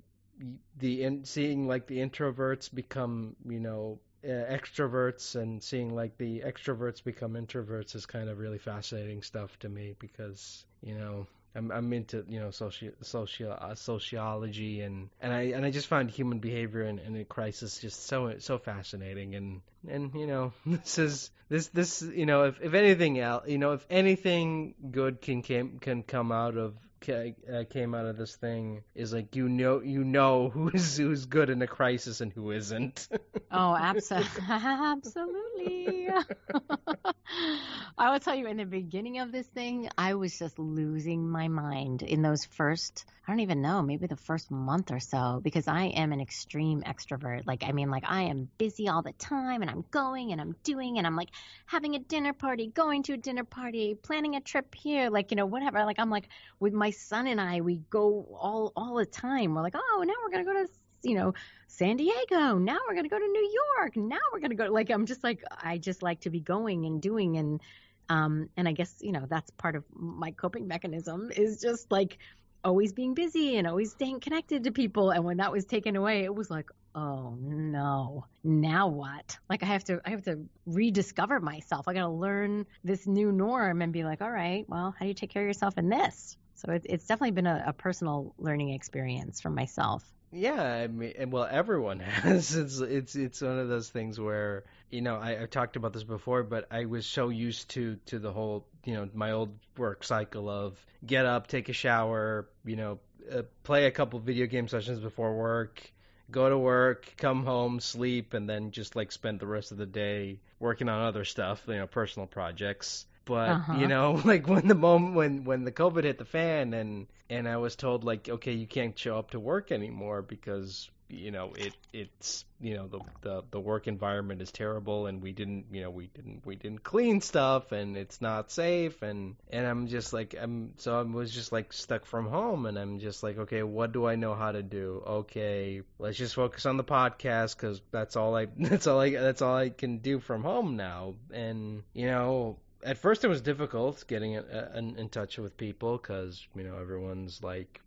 the 0.78 1.04
in, 1.04 1.24
seeing 1.24 1.68
like 1.68 1.86
the 1.86 1.98
introverts 1.98 2.74
become 2.74 3.36
you 3.48 3.60
know 3.60 4.00
uh, 4.24 4.28
extroverts 4.28 5.34
and 5.34 5.62
seeing 5.62 5.94
like 5.94 6.16
the 6.18 6.40
extroverts 6.40 7.02
become 7.02 7.34
introverts 7.34 7.94
is 7.94 8.06
kind 8.06 8.28
of 8.28 8.38
really 8.38 8.58
fascinating 8.58 9.22
stuff 9.22 9.58
to 9.60 9.68
me 9.68 9.94
because 9.98 10.64
you 10.82 10.94
know 10.94 11.26
I'm 11.54 11.70
I'm 11.70 11.92
into 11.92 12.24
you 12.28 12.40
know 12.40 12.50
social 12.50 12.90
social 13.02 13.52
uh, 13.52 13.74
sociology 13.74 14.80
and 14.80 15.10
and 15.20 15.32
I 15.32 15.40
and 15.54 15.66
I 15.66 15.70
just 15.70 15.86
find 15.86 16.10
human 16.10 16.38
behavior 16.38 16.82
in, 16.82 16.98
in 16.98 17.16
a 17.16 17.24
crisis 17.24 17.78
just 17.78 18.06
so 18.06 18.38
so 18.38 18.58
fascinating. 18.58 19.34
And 19.34 19.60
and 19.88 20.14
you 20.14 20.26
know 20.26 20.52
this 20.66 20.98
is 20.98 21.30
this 21.48 21.68
this 21.68 22.02
you 22.02 22.26
know 22.26 22.44
if 22.44 22.60
if 22.62 22.74
anything 22.74 23.18
else 23.18 23.46
you 23.48 23.58
know 23.58 23.72
if 23.72 23.86
anything 23.90 24.74
good 24.90 25.20
can 25.20 25.42
came 25.42 25.78
can 25.78 26.02
come 26.02 26.32
out 26.32 26.56
of 26.56 26.74
Uh, 27.08 27.64
came 27.70 27.94
out 27.94 28.06
of 28.06 28.16
this 28.16 28.36
thing 28.36 28.82
is 28.94 29.12
like 29.12 29.34
you 29.36 29.48
know 29.48 29.80
you 29.80 30.04
know 30.04 30.48
who's 30.48 30.96
who's 30.96 31.26
good 31.26 31.50
in 31.50 31.60
a 31.62 31.66
crisis 31.66 32.20
and 32.20 32.32
who 32.32 32.50
isn't. 32.50 33.08
Oh, 33.50 33.76
abso- 33.80 34.24
absolutely. 34.48 35.51
I 37.98 38.10
will 38.10 38.20
tell 38.20 38.34
you, 38.34 38.46
in 38.46 38.56
the 38.56 38.64
beginning 38.64 39.18
of 39.18 39.32
this 39.32 39.46
thing, 39.46 39.88
I 39.96 40.14
was 40.14 40.38
just 40.38 40.58
losing 40.58 41.28
my 41.28 41.48
mind 41.48 42.02
in 42.02 42.22
those 42.22 42.44
first, 42.44 43.04
I 43.26 43.30
don't 43.30 43.40
even 43.40 43.62
know, 43.62 43.82
maybe 43.82 44.06
the 44.06 44.16
first 44.16 44.50
month 44.50 44.90
or 44.90 45.00
so, 45.00 45.40
because 45.42 45.68
I 45.68 45.84
am 45.84 46.12
an 46.12 46.20
extreme 46.20 46.82
extrovert. 46.82 47.46
Like, 47.46 47.64
I 47.64 47.72
mean, 47.72 47.90
like, 47.90 48.04
I 48.06 48.22
am 48.22 48.48
busy 48.58 48.88
all 48.88 49.02
the 49.02 49.12
time 49.12 49.62
and 49.62 49.70
I'm 49.70 49.84
going 49.90 50.32
and 50.32 50.40
I'm 50.40 50.56
doing 50.64 50.98
and 50.98 51.06
I'm 51.06 51.16
like 51.16 51.30
having 51.66 51.94
a 51.94 52.00
dinner 52.00 52.32
party, 52.32 52.68
going 52.68 53.02
to 53.04 53.14
a 53.14 53.18
dinner 53.18 53.44
party, 53.44 53.94
planning 53.94 54.36
a 54.36 54.40
trip 54.40 54.74
here, 54.74 55.10
like, 55.10 55.30
you 55.30 55.36
know, 55.36 55.46
whatever. 55.46 55.84
Like, 55.84 55.98
I'm 55.98 56.10
like, 56.10 56.28
with 56.60 56.72
my 56.72 56.90
son 56.90 57.26
and 57.26 57.40
I, 57.40 57.60
we 57.60 57.76
go 57.90 58.26
all, 58.38 58.72
all 58.76 58.96
the 58.96 59.06
time. 59.06 59.54
We're 59.54 59.62
like, 59.62 59.76
oh, 59.76 60.04
now 60.06 60.14
we're 60.22 60.30
going 60.30 60.44
to 60.44 60.52
go 60.52 60.64
to, 60.64 60.68
you 61.02 61.14
know, 61.14 61.34
San 61.68 61.96
Diego. 61.96 62.58
Now 62.58 62.78
we're 62.86 62.94
going 62.94 63.04
to 63.04 63.10
go 63.10 63.18
to 63.18 63.26
New 63.26 63.60
York. 63.76 63.96
Now 63.96 64.18
we're 64.32 64.40
going 64.40 64.50
to 64.50 64.56
go. 64.56 64.66
Like, 64.66 64.90
I'm 64.90 65.06
just 65.06 65.24
like, 65.24 65.42
I 65.50 65.78
just 65.78 66.02
like 66.02 66.20
to 66.20 66.30
be 66.30 66.40
going 66.40 66.84
and 66.86 67.00
doing. 67.00 67.36
And, 67.36 67.60
um, 68.08 68.48
and 68.56 68.68
I 68.68 68.72
guess, 68.72 68.94
you 69.00 69.12
know, 69.12 69.26
that's 69.28 69.50
part 69.52 69.76
of 69.76 69.84
my 69.94 70.32
coping 70.32 70.68
mechanism 70.68 71.30
is 71.34 71.60
just 71.60 71.90
like 71.90 72.18
always 72.64 72.92
being 72.92 73.14
busy 73.14 73.56
and 73.56 73.66
always 73.66 73.90
staying 73.90 74.20
connected 74.20 74.64
to 74.64 74.70
people. 74.70 75.10
And 75.10 75.24
when 75.24 75.38
that 75.38 75.50
was 75.50 75.64
taken 75.64 75.96
away, 75.96 76.24
it 76.24 76.34
was 76.34 76.50
like, 76.50 76.70
oh 76.94 77.36
no, 77.40 78.26
now 78.44 78.88
what? 78.88 79.36
Like, 79.48 79.62
I 79.62 79.66
have 79.66 79.84
to, 79.84 80.00
I 80.04 80.10
have 80.10 80.22
to 80.24 80.44
rediscover 80.66 81.40
myself. 81.40 81.88
I 81.88 81.94
got 81.94 82.02
to 82.02 82.08
learn 82.08 82.66
this 82.84 83.06
new 83.06 83.32
norm 83.32 83.82
and 83.82 83.92
be 83.92 84.04
like, 84.04 84.20
all 84.20 84.30
right, 84.30 84.64
well, 84.68 84.94
how 84.96 85.04
do 85.04 85.08
you 85.08 85.14
take 85.14 85.30
care 85.30 85.42
of 85.42 85.46
yourself 85.46 85.78
in 85.78 85.88
this? 85.88 86.36
So 86.54 86.70
it's, 86.70 86.86
it's 86.88 87.06
definitely 87.06 87.32
been 87.32 87.46
a, 87.46 87.64
a 87.68 87.72
personal 87.72 88.34
learning 88.38 88.70
experience 88.74 89.40
for 89.40 89.50
myself. 89.50 90.04
Yeah, 90.32 90.62
I 90.62 90.86
mean, 90.86 91.12
and 91.18 91.30
well, 91.30 91.46
everyone 91.48 92.00
has. 92.00 92.56
It's 92.56 92.80
it's 92.80 93.14
it's 93.14 93.40
one 93.42 93.58
of 93.58 93.68
those 93.68 93.88
things 93.90 94.18
where 94.18 94.64
you 94.90 95.02
know 95.02 95.16
I, 95.16 95.40
I've 95.42 95.50
talked 95.50 95.76
about 95.76 95.92
this 95.92 96.04
before, 96.04 96.42
but 96.42 96.66
I 96.70 96.86
was 96.86 97.06
so 97.06 97.28
used 97.28 97.68
to 97.70 97.96
to 98.06 98.18
the 98.18 98.32
whole 98.32 98.66
you 98.84 98.94
know 98.94 99.08
my 99.14 99.32
old 99.32 99.50
work 99.76 100.04
cycle 100.04 100.48
of 100.48 100.84
get 101.04 101.26
up, 101.26 101.48
take 101.48 101.68
a 101.68 101.72
shower, 101.74 102.48
you 102.64 102.76
know, 102.76 102.98
uh, 103.30 103.42
play 103.62 103.86
a 103.86 103.90
couple 103.90 104.18
video 104.20 104.46
game 104.46 104.68
sessions 104.68 105.00
before 105.00 105.36
work, 105.36 105.82
go 106.30 106.48
to 106.48 106.58
work, 106.58 107.12
come 107.18 107.44
home, 107.44 107.78
sleep, 107.78 108.32
and 108.32 108.48
then 108.48 108.70
just 108.70 108.96
like 108.96 109.12
spend 109.12 109.38
the 109.38 109.46
rest 109.46 109.70
of 109.70 109.78
the 109.78 109.86
day 109.86 110.40
working 110.58 110.88
on 110.88 111.06
other 111.06 111.24
stuff, 111.26 111.62
you 111.68 111.76
know, 111.76 111.86
personal 111.86 112.26
projects. 112.26 113.04
But 113.24 113.48
Uh-huh. 113.48 113.72
you 113.72 113.86
know, 113.88 114.12
like 114.24 114.46
when 114.48 114.68
the 114.68 114.74
moment 114.74 115.14
when 115.14 115.44
when 115.44 115.64
the 115.64 115.72
COVID 115.72 116.04
hit 116.04 116.18
the 116.18 116.24
fan 116.24 116.74
and 116.74 117.06
and 117.30 117.48
I 117.48 117.56
was 117.56 117.76
told 117.76 118.04
like, 118.04 118.28
okay, 118.28 118.52
you 118.52 118.66
can't 118.66 118.98
show 118.98 119.18
up 119.18 119.30
to 119.32 119.40
work 119.40 119.72
anymore 119.72 120.22
because 120.22 120.90
you 121.08 121.30
know 121.30 121.52
it 121.54 121.74
it's 121.92 122.44
you 122.58 122.74
know 122.74 122.86
the 122.88 123.00
the 123.20 123.42
the 123.50 123.60
work 123.60 123.86
environment 123.86 124.40
is 124.40 124.50
terrible 124.50 125.06
and 125.06 125.20
we 125.22 125.32
didn't 125.32 125.66
you 125.70 125.82
know 125.82 125.90
we 125.90 126.06
didn't 126.06 126.46
we 126.46 126.56
didn't 126.56 126.82
clean 126.82 127.20
stuff 127.20 127.72
and 127.72 127.96
it's 127.96 128.20
not 128.20 128.50
safe. 128.50 129.02
And 129.02 129.36
and 129.50 129.66
I'm 129.66 129.88
just 129.88 130.12
like 130.12 130.34
I'm 130.40 130.72
so 130.78 130.98
I 130.98 131.02
was 131.02 131.32
just 131.32 131.52
like 131.52 131.72
stuck 131.72 132.06
from 132.06 132.26
home 132.28 132.66
and 132.66 132.78
I'm 132.78 132.98
just 132.98 133.22
like 133.22 133.38
okay 133.38 133.62
what 133.62 133.92
do 133.92 134.06
I 134.06 134.16
know 134.16 134.34
how 134.34 134.52
to 134.52 134.62
do? 134.62 135.02
Okay 135.06 135.82
let's 135.98 136.16
just 136.18 136.34
focus 136.34 136.64
on 136.66 136.76
the 136.76 136.84
podcast 136.84 137.56
because 137.56 137.80
that's 137.90 138.16
all 138.16 138.34
I 138.36 138.46
that's 138.58 138.86
all 138.86 139.00
I 139.00 139.10
that's 139.10 139.42
all 139.42 139.56
I 139.56 139.68
can 139.70 139.98
do 139.98 140.18
from 140.20 140.42
home 140.42 140.76
now. 140.76 141.14
And 141.32 141.82
you 141.92 142.06
know 142.06 142.58
at 142.82 142.98
first 142.98 143.24
it 143.24 143.28
was 143.28 143.40
difficult 143.40 144.04
getting 144.08 144.32
in, 144.34 144.44
in, 144.74 144.96
in 144.96 145.08
touch 145.08 145.38
with 145.38 145.56
people 145.56 145.98
because 145.98 146.46
you 146.54 146.62
know 146.64 146.76
everyone's 146.78 147.42
like 147.42 147.80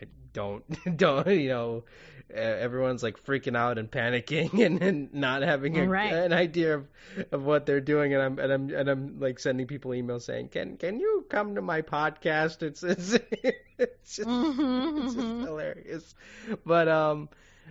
I 0.00 0.06
don't 0.32 0.64
don't 0.96 1.26
you 1.28 1.48
know 1.48 1.84
uh, 2.34 2.38
everyone's 2.38 3.02
like 3.02 3.22
freaking 3.24 3.56
out 3.56 3.78
and 3.78 3.90
panicking 3.90 4.64
and, 4.66 4.82
and 4.82 5.12
not 5.14 5.42
having 5.42 5.78
a, 5.78 5.88
Right. 5.88 6.20
an 6.24 6.32
idea 6.32 6.74
of, 6.74 6.88
of 7.30 7.42
what 7.44 7.66
they're 7.66 7.80
doing 7.80 8.14
and 8.14 8.22
I'm 8.22 8.38
and 8.38 8.52
I'm 8.52 8.70
and 8.74 8.88
I'm 8.88 9.20
like 9.20 9.38
sending 9.38 9.66
people 9.66 9.92
emails 9.92 10.22
saying 10.22 10.48
can 10.48 10.76
can 10.76 10.98
you 11.00 11.26
come 11.28 11.54
to 11.54 11.62
my 11.62 11.82
podcast 11.82 12.62
it's 12.62 12.82
it's, 12.82 13.14
it's 13.78 14.16
just 14.16 14.28
Mhm, 14.28 14.96
it's 14.96 15.14
just 15.14 15.28
mhm. 15.28 15.40
hilarious 15.40 16.14
but 16.64 16.88
um 16.88 17.28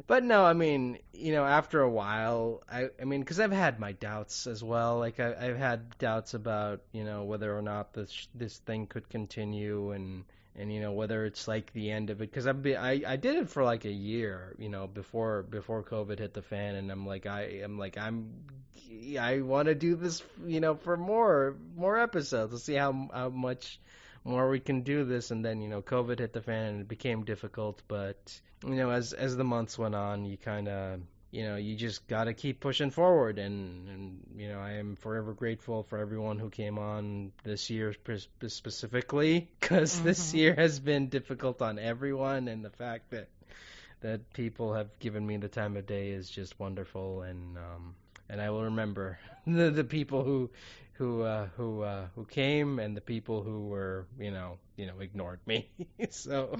but 0.07 0.23
no 0.23 0.45
i 0.45 0.53
mean 0.53 0.97
you 1.13 1.31
know 1.31 1.45
after 1.45 1.81
a 1.81 1.89
while 1.89 2.63
i 2.71 2.89
i 2.99 3.05
mean 3.05 3.19
because 3.19 3.39
i've 3.39 3.51
had 3.51 3.79
my 3.79 3.91
doubts 3.93 4.47
as 4.47 4.63
well. 4.63 4.99
Like 4.99 5.19
I, 5.19 5.35
i've 5.39 5.57
had 5.57 5.97
doubts 5.97 6.33
about 6.33 6.81
you 6.91 7.03
know 7.03 7.23
whether 7.23 7.55
or 7.55 7.61
not 7.61 7.93
this 7.93 8.27
this 8.33 8.57
thing 8.59 8.87
could 8.87 9.09
continue 9.09 9.91
and 9.91 10.23
and 10.55 10.73
you 10.73 10.81
know 10.81 10.91
whether 10.91 11.25
it's 11.25 11.47
like 11.47 11.71
the 11.73 11.91
end 11.91 12.09
of 12.09 12.21
it. 12.21 12.29
Because 12.29 12.47
I've 12.47 12.61
been 12.61 12.77
I 12.77 13.01
I 13.05 13.15
did 13.15 13.37
it 13.37 13.49
for 13.49 13.63
like 13.63 13.85
a 13.85 13.91
year 13.91 14.55
you 14.57 14.69
know 14.69 14.87
before 14.87 15.43
before 15.43 15.83
COVID 15.83 16.19
hit 16.19 16.33
the 16.33 16.41
fan 16.41 16.75
and 16.75 16.91
I'm 16.91 17.05
like 17.05 17.25
I 17.25 17.61
am 17.63 17.77
like 17.77 17.97
I'm 17.97 18.31
I 19.19 19.41
want 19.41 19.67
to 19.67 19.75
do 19.75 19.95
this 19.95 20.21
you 20.45 20.59
know 20.59 20.75
for 20.75 20.97
more 20.97 21.55
more 21.75 21.97
episodes 21.97 22.53
to 22.53 22.59
see 22.59 22.73
how 22.73 23.09
how 23.13 23.29
much 23.29 23.79
more 24.23 24.49
we 24.49 24.59
can 24.59 24.81
do 24.81 25.03
this 25.03 25.31
and 25.31 25.43
then 25.43 25.61
you 25.61 25.69
know 25.69 25.81
COVID 25.81 26.19
hit 26.19 26.33
the 26.33 26.41
fan 26.41 26.65
and 26.65 26.81
it 26.81 26.87
became 26.87 27.23
difficult 27.23 27.81
but 27.87 28.39
you 28.65 28.75
know 28.75 28.89
as 28.91 29.13
as 29.13 29.35
the 29.35 29.43
months 29.43 29.77
went 29.77 29.95
on 29.95 30.25
you 30.25 30.37
kind 30.37 30.67
of 30.67 30.99
you 31.31 31.43
know 31.43 31.55
you 31.55 31.75
just 31.75 32.07
got 32.07 32.25
to 32.25 32.33
keep 32.33 32.59
pushing 32.59 32.91
forward. 32.91 33.39
And 33.39 33.87
and 33.89 34.19
you 34.35 34.49
know 34.49 34.59
I 34.59 34.71
am 34.73 34.95
forever 34.95 35.33
grateful 35.33 35.83
for 35.83 35.97
everyone 35.97 36.37
who 36.39 36.49
came 36.49 36.77
on 36.77 37.31
this 37.43 37.69
year 37.69 37.93
specifically 38.47 39.49
cuz 39.61 40.01
this 40.01 40.31
Mhm. 40.31 40.33
year 40.33 40.55
has 40.55 40.79
been 40.79 41.07
difficult 41.09 41.61
on 41.61 41.79
everyone. 41.79 42.47
And 42.47 42.63
the 42.63 42.69
fact 42.69 43.11
that 43.11 43.29
that 44.01 44.33
people 44.33 44.73
have 44.73 44.97
given 44.99 45.25
me 45.25 45.37
the 45.37 45.47
time 45.49 45.77
of 45.77 45.85
day 45.85 46.09
is 46.11 46.29
just 46.29 46.59
wonderful. 46.59 47.21
And 47.23 47.57
um 47.57 47.95
and 48.29 48.41
I 48.41 48.49
will 48.49 48.63
remember 48.65 49.19
the 49.47 49.71
the 49.71 49.83
people 49.83 50.23
who 50.23 50.49
who 51.01 51.23
uh 51.23 51.47
who 51.57 51.81
uh 51.81 52.05
who 52.13 52.23
came 52.25 52.77
and 52.77 52.95
the 52.95 53.01
people 53.01 53.41
who 53.41 53.67
were 53.67 54.05
you 54.19 54.29
know 54.29 54.59
you 54.77 54.85
know 54.85 54.99
ignored 54.99 55.39
me 55.47 55.67
so 56.11 56.55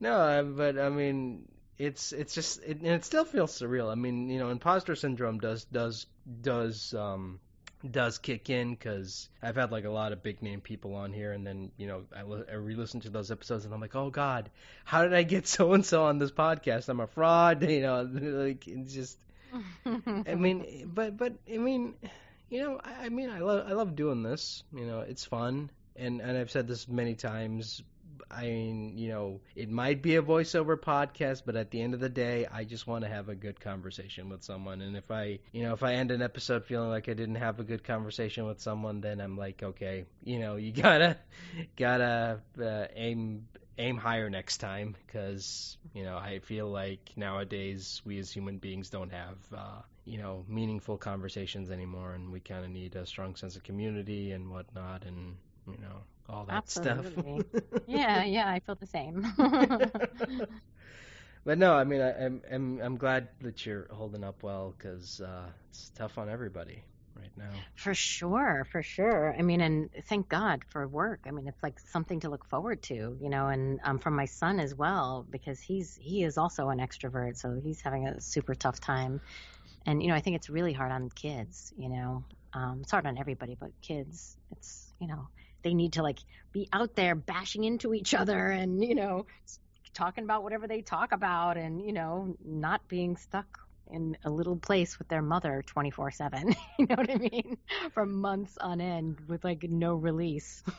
no, 0.00 0.14
uh, 0.14 0.42
but 0.42 0.78
I 0.78 0.88
mean, 0.88 1.46
it's 1.78 2.12
it's 2.12 2.34
just 2.34 2.62
it, 2.62 2.78
and 2.78 2.86
it 2.86 3.04
still 3.04 3.24
feels 3.24 3.58
surreal. 3.58 3.90
I 3.90 3.94
mean, 3.94 4.30
you 4.30 4.38
know, 4.38 4.50
imposter 4.50 4.94
syndrome 4.94 5.38
does 5.38 5.64
does 5.64 6.06
does 6.40 6.94
um 6.94 7.40
does 7.90 8.18
kick 8.18 8.48
in 8.48 8.74
because 8.74 9.28
I've 9.42 9.56
had 9.56 9.70
like 9.70 9.84
a 9.84 9.90
lot 9.90 10.12
of 10.12 10.22
big 10.22 10.42
name 10.42 10.60
people 10.60 10.94
on 10.94 11.12
here, 11.12 11.32
and 11.32 11.46
then 11.46 11.70
you 11.76 11.86
know 11.86 12.04
I, 12.16 12.22
li- 12.22 12.44
I 12.50 12.54
re-listen 12.54 13.00
to 13.00 13.10
those 13.10 13.30
episodes, 13.30 13.64
and 13.64 13.74
I'm 13.74 13.80
like, 13.80 13.94
oh 13.94 14.10
God, 14.10 14.50
how 14.84 15.02
did 15.02 15.14
I 15.14 15.22
get 15.22 15.46
so 15.46 15.74
and 15.74 15.84
so 15.84 16.04
on 16.04 16.18
this 16.18 16.32
podcast? 16.32 16.88
I'm 16.88 17.00
a 17.00 17.06
fraud, 17.06 17.62
you 17.68 17.82
know, 17.82 18.08
like 18.10 18.66
it's 18.66 18.94
just. 18.94 19.18
I 20.26 20.34
mean, 20.34 20.90
but 20.94 21.16
but 21.16 21.34
I 21.52 21.58
mean, 21.58 21.94
you 22.48 22.60
know, 22.60 22.80
I, 22.82 23.06
I 23.06 23.08
mean, 23.08 23.30
I 23.30 23.40
love 23.40 23.66
I 23.68 23.72
love 23.72 23.96
doing 23.96 24.22
this. 24.22 24.62
You 24.72 24.86
know, 24.86 25.00
it's 25.00 25.24
fun, 25.24 25.70
and 25.96 26.20
and 26.20 26.36
I've 26.36 26.50
said 26.50 26.68
this 26.68 26.88
many 26.88 27.14
times. 27.14 27.82
I 28.28 28.42
mean, 28.42 28.98
you 28.98 29.08
know, 29.08 29.40
it 29.54 29.70
might 29.70 30.02
be 30.02 30.16
a 30.16 30.22
voiceover 30.22 30.76
podcast, 30.76 31.42
but 31.46 31.54
at 31.54 31.70
the 31.70 31.80
end 31.80 31.94
of 31.94 32.00
the 32.00 32.08
day, 32.08 32.46
I 32.52 32.64
just 32.64 32.86
want 32.86 33.04
to 33.04 33.08
have 33.08 33.28
a 33.28 33.36
good 33.36 33.60
conversation 33.60 34.28
with 34.28 34.42
someone. 34.42 34.80
And 34.80 34.96
if 34.96 35.10
I, 35.12 35.38
you 35.52 35.62
know, 35.62 35.72
if 35.74 35.84
I 35.84 35.94
end 35.94 36.10
an 36.10 36.22
episode 36.22 36.64
feeling 36.64 36.88
like 36.88 37.08
I 37.08 37.14
didn't 37.14 37.36
have 37.36 37.60
a 37.60 37.64
good 37.64 37.84
conversation 37.84 38.44
with 38.46 38.60
someone, 38.60 39.00
then 39.00 39.20
I'm 39.20 39.36
like, 39.36 39.62
okay, 39.62 40.06
you 40.24 40.40
know, 40.40 40.56
you 40.56 40.72
gotta, 40.82 41.18
gotta 41.76 42.40
uh, 42.60 42.86
aim 42.96 43.46
aim 43.78 43.96
higher 43.96 44.30
next 44.30 44.58
time 44.58 44.96
because 45.06 45.76
you 45.94 46.04
know 46.04 46.16
I 46.16 46.40
feel 46.40 46.68
like 46.70 47.12
nowadays 47.16 48.00
we 48.04 48.18
as 48.18 48.30
human 48.30 48.58
beings 48.58 48.90
don't 48.90 49.12
have 49.12 49.36
uh, 49.56 49.80
you 50.04 50.18
know 50.18 50.44
meaningful 50.48 50.98
conversations 50.98 51.70
anymore, 51.70 52.14
and 52.14 52.32
we 52.32 52.40
kind 52.40 52.64
of 52.64 52.70
need 52.70 52.96
a 52.96 53.06
strong 53.06 53.36
sense 53.36 53.56
of 53.56 53.62
community 53.62 54.32
and 54.32 54.50
whatnot, 54.50 55.04
and 55.04 55.36
you 55.66 55.78
know 55.78 56.02
all 56.28 56.44
that 56.46 56.56
Absolutely. 56.56 56.70
stuff. 56.70 57.06
yeah, 57.86 58.24
yeah, 58.24 58.48
I 58.48 58.60
feel 58.60 58.76
the 58.76 58.86
same. 58.86 59.26
but 61.44 61.58
no, 61.58 61.74
I 61.74 61.84
mean 61.84 62.00
I, 62.00 62.24
I'm 62.24 62.42
I'm 62.50 62.80
I'm 62.80 62.96
glad 62.96 63.28
that 63.42 63.66
you're 63.66 63.86
holding 63.90 64.24
up 64.24 64.42
well 64.42 64.74
because 64.76 65.20
uh, 65.20 65.46
it's 65.70 65.90
tough 65.94 66.18
on 66.18 66.28
everybody 66.28 66.82
right 67.26 67.46
now. 67.48 67.58
For 67.74 67.94
sure, 67.94 68.66
for 68.70 68.82
sure. 68.82 69.34
I 69.36 69.42
mean, 69.42 69.60
and 69.60 69.90
thank 70.08 70.28
God 70.28 70.62
for 70.70 70.86
work. 70.86 71.20
I 71.26 71.30
mean, 71.30 71.46
it's 71.46 71.62
like 71.62 71.78
something 71.80 72.20
to 72.20 72.30
look 72.30 72.44
forward 72.44 72.82
to, 72.84 73.16
you 73.20 73.28
know, 73.28 73.48
and 73.48 73.80
um, 73.84 73.98
from 73.98 74.14
my 74.14 74.26
son 74.26 74.60
as 74.60 74.74
well, 74.74 75.26
because 75.28 75.60
he's 75.60 75.98
he 76.00 76.22
is 76.24 76.38
also 76.38 76.68
an 76.68 76.78
extrovert, 76.78 77.36
so 77.36 77.60
he's 77.62 77.80
having 77.80 78.06
a 78.06 78.20
super 78.20 78.54
tough 78.54 78.80
time. 78.80 79.20
And 79.86 80.02
you 80.02 80.08
know, 80.08 80.14
I 80.14 80.20
think 80.20 80.36
it's 80.36 80.50
really 80.50 80.72
hard 80.72 80.92
on 80.92 81.10
kids. 81.10 81.72
You 81.76 81.88
know, 81.88 82.24
um, 82.52 82.80
it's 82.82 82.90
hard 82.90 83.06
on 83.06 83.18
everybody, 83.18 83.56
but 83.58 83.70
kids, 83.82 84.36
it's 84.52 84.92
you 85.00 85.06
know, 85.06 85.28
they 85.62 85.74
need 85.74 85.94
to 85.94 86.02
like 86.02 86.18
be 86.52 86.68
out 86.72 86.94
there 86.96 87.14
bashing 87.14 87.64
into 87.64 87.94
each 87.94 88.14
other, 88.14 88.48
and 88.48 88.82
you 88.82 88.94
know, 88.94 89.26
talking 89.94 90.24
about 90.24 90.42
whatever 90.42 90.66
they 90.66 90.82
talk 90.82 91.12
about, 91.12 91.56
and 91.56 91.80
you 91.80 91.92
know, 91.92 92.36
not 92.44 92.86
being 92.88 93.16
stuck 93.16 93.65
in 93.90 94.16
a 94.24 94.30
little 94.30 94.56
place 94.56 94.98
with 94.98 95.08
their 95.08 95.22
mother 95.22 95.62
24 95.66 96.10
7 96.10 96.54
you 96.78 96.86
know 96.86 96.94
what 96.96 97.10
i 97.10 97.16
mean? 97.16 97.56
For 97.92 98.04
months 98.06 98.56
on 98.58 98.80
end 98.80 99.20
with 99.28 99.44
like 99.44 99.62
no 99.64 99.94
release. 99.94 100.62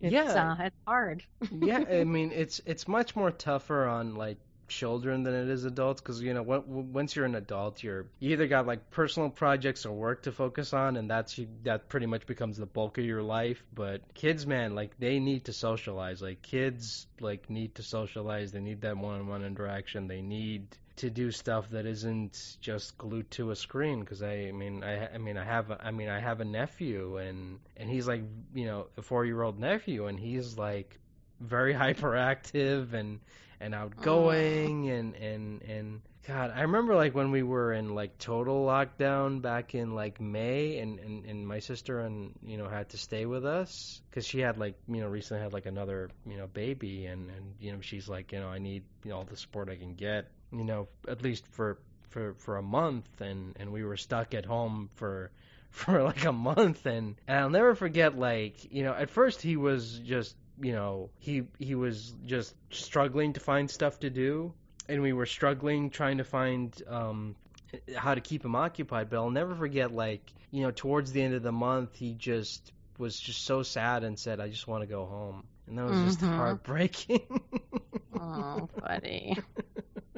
It's, 0.00 0.12
Yeah. 0.12 0.56
uh, 0.58 0.64
it's 0.64 0.76
hard. 0.86 1.22
Yeah, 1.60 1.84
I 1.90 2.04
mean 2.04 2.32
it's 2.32 2.60
it's 2.66 2.88
much 2.88 3.14
more 3.14 3.30
tougher 3.30 3.84
on 3.86 4.14
like 4.14 4.38
children 4.66 5.22
than 5.24 5.34
it 5.34 5.48
is 5.50 5.64
adults 5.64 6.00
because 6.00 6.22
you 6.22 6.32
know 6.32 6.42
once 6.42 7.14
you're 7.14 7.26
an 7.26 7.34
adult 7.34 7.82
you're 7.82 8.06
you 8.18 8.30
either 8.32 8.46
got 8.46 8.66
like 8.66 8.90
personal 8.90 9.28
projects 9.28 9.84
or 9.84 9.92
work 9.92 10.22
to 10.22 10.32
focus 10.32 10.72
on 10.72 10.96
and 10.96 11.08
that's 11.10 11.36
you, 11.38 11.48
that 11.64 11.88
pretty 11.90 12.06
much 12.06 12.26
becomes 12.26 12.56
the 12.56 12.66
bulk 12.66 12.96
of 12.98 13.04
your 13.04 13.22
life. 13.22 13.62
But 13.74 14.02
kids 14.14 14.46
man 14.46 14.74
like 14.74 14.98
they 14.98 15.20
need 15.20 15.44
to 15.44 15.52
socialize. 15.52 16.22
Like 16.22 16.42
kids 16.42 17.06
like 17.20 17.50
need 17.50 17.74
to 17.76 17.82
socialize. 17.82 18.52
They 18.52 18.60
need 18.60 18.80
that 18.82 18.96
one-on-one 18.96 19.44
interaction. 19.44 20.08
They 20.08 20.22
need 20.22 20.66
to 20.96 21.10
do 21.10 21.30
stuff 21.30 21.70
that 21.70 21.86
isn't 21.86 22.56
just 22.60 22.96
glued 22.96 23.30
to 23.32 23.50
a 23.50 23.56
screen 23.56 24.00
because 24.00 24.22
I, 24.22 24.48
I 24.48 24.52
mean 24.52 24.84
I 24.84 25.14
I 25.14 25.18
mean 25.18 25.36
I 25.36 25.44
have 25.44 25.70
a, 25.70 25.84
I 25.84 25.90
mean 25.90 26.08
I 26.08 26.20
have 26.20 26.40
a 26.40 26.44
nephew 26.44 27.16
and 27.16 27.58
and 27.76 27.90
he's 27.90 28.06
like 28.06 28.22
you 28.54 28.66
know 28.66 28.86
a 28.96 29.02
four 29.02 29.24
year 29.24 29.42
old 29.42 29.58
nephew 29.58 30.06
and 30.06 30.18
he's 30.18 30.56
like 30.56 30.98
very 31.40 31.74
hyperactive 31.84 32.92
and 32.92 33.20
and 33.60 33.74
outgoing 33.74 34.90
and 34.90 35.14
and 35.16 35.62
and 35.62 36.00
God 36.26 36.52
I 36.54 36.62
remember 36.62 36.94
like 36.94 37.14
when 37.14 37.32
we 37.32 37.42
were 37.42 37.72
in 37.72 37.94
like 37.94 38.16
total 38.18 38.64
lockdown 38.64 39.42
back 39.42 39.74
in 39.74 39.94
like 39.94 40.20
May 40.20 40.78
and 40.78 40.98
and, 41.00 41.24
and 41.26 41.46
my 41.46 41.58
sister 41.58 42.00
and 42.00 42.32
you 42.42 42.56
know 42.56 42.68
had 42.68 42.90
to 42.90 42.98
stay 42.98 43.26
with 43.26 43.44
us 43.44 44.00
because 44.08 44.26
she 44.26 44.38
had 44.40 44.58
like 44.58 44.76
you 44.88 45.00
know 45.00 45.08
recently 45.08 45.42
had 45.42 45.52
like 45.52 45.66
another 45.66 46.08
you 46.24 46.36
know 46.36 46.46
baby 46.46 47.06
and 47.06 47.30
and 47.30 47.54
you 47.60 47.72
know 47.72 47.80
she's 47.80 48.08
like 48.08 48.32
you 48.32 48.38
know 48.38 48.48
I 48.48 48.58
need 48.58 48.84
you 49.02 49.10
know 49.10 49.18
all 49.18 49.24
the 49.24 49.36
support 49.36 49.68
I 49.68 49.76
can 49.76 49.94
get 49.94 50.26
you 50.54 50.64
know 50.64 50.88
at 51.08 51.22
least 51.22 51.46
for 51.48 51.78
for 52.10 52.34
for 52.34 52.56
a 52.56 52.62
month 52.62 53.20
and 53.20 53.56
and 53.58 53.72
we 53.72 53.84
were 53.84 53.96
stuck 53.96 54.34
at 54.34 54.44
home 54.46 54.90
for 54.94 55.30
for 55.70 56.02
like 56.02 56.24
a 56.24 56.32
month 56.32 56.86
and 56.86 57.16
and 57.26 57.38
I'll 57.38 57.50
never 57.50 57.74
forget 57.74 58.16
like 58.18 58.72
you 58.72 58.84
know 58.84 58.94
at 58.94 59.10
first 59.10 59.42
he 59.42 59.56
was 59.56 59.98
just 60.00 60.36
you 60.60 60.72
know 60.72 61.10
he 61.18 61.44
he 61.58 61.74
was 61.74 62.12
just 62.24 62.54
struggling 62.70 63.32
to 63.34 63.40
find 63.40 63.70
stuff 63.70 64.00
to 64.00 64.10
do 64.10 64.54
and 64.88 65.02
we 65.02 65.12
were 65.12 65.26
struggling 65.26 65.90
trying 65.90 66.18
to 66.18 66.24
find 66.24 66.80
um 66.88 67.36
how 67.96 68.14
to 68.14 68.20
keep 68.20 68.44
him 68.44 68.54
occupied 68.54 69.10
but 69.10 69.16
I'll 69.16 69.30
never 69.30 69.54
forget 69.54 69.92
like 69.92 70.32
you 70.50 70.62
know 70.62 70.70
towards 70.70 71.12
the 71.12 71.22
end 71.22 71.34
of 71.34 71.42
the 71.42 71.52
month 71.52 71.96
he 71.96 72.14
just 72.14 72.72
was 72.98 73.18
just 73.18 73.44
so 73.44 73.62
sad 73.62 74.04
and 74.04 74.18
said 74.18 74.40
I 74.40 74.48
just 74.48 74.68
want 74.68 74.82
to 74.82 74.86
go 74.86 75.06
home 75.06 75.44
and 75.66 75.78
that 75.78 75.84
was 75.84 76.00
just 76.00 76.20
Mhm. 76.20 76.22
heartbreaking 76.22 77.22
Oh, 78.12 78.68
buddy. 78.80 79.36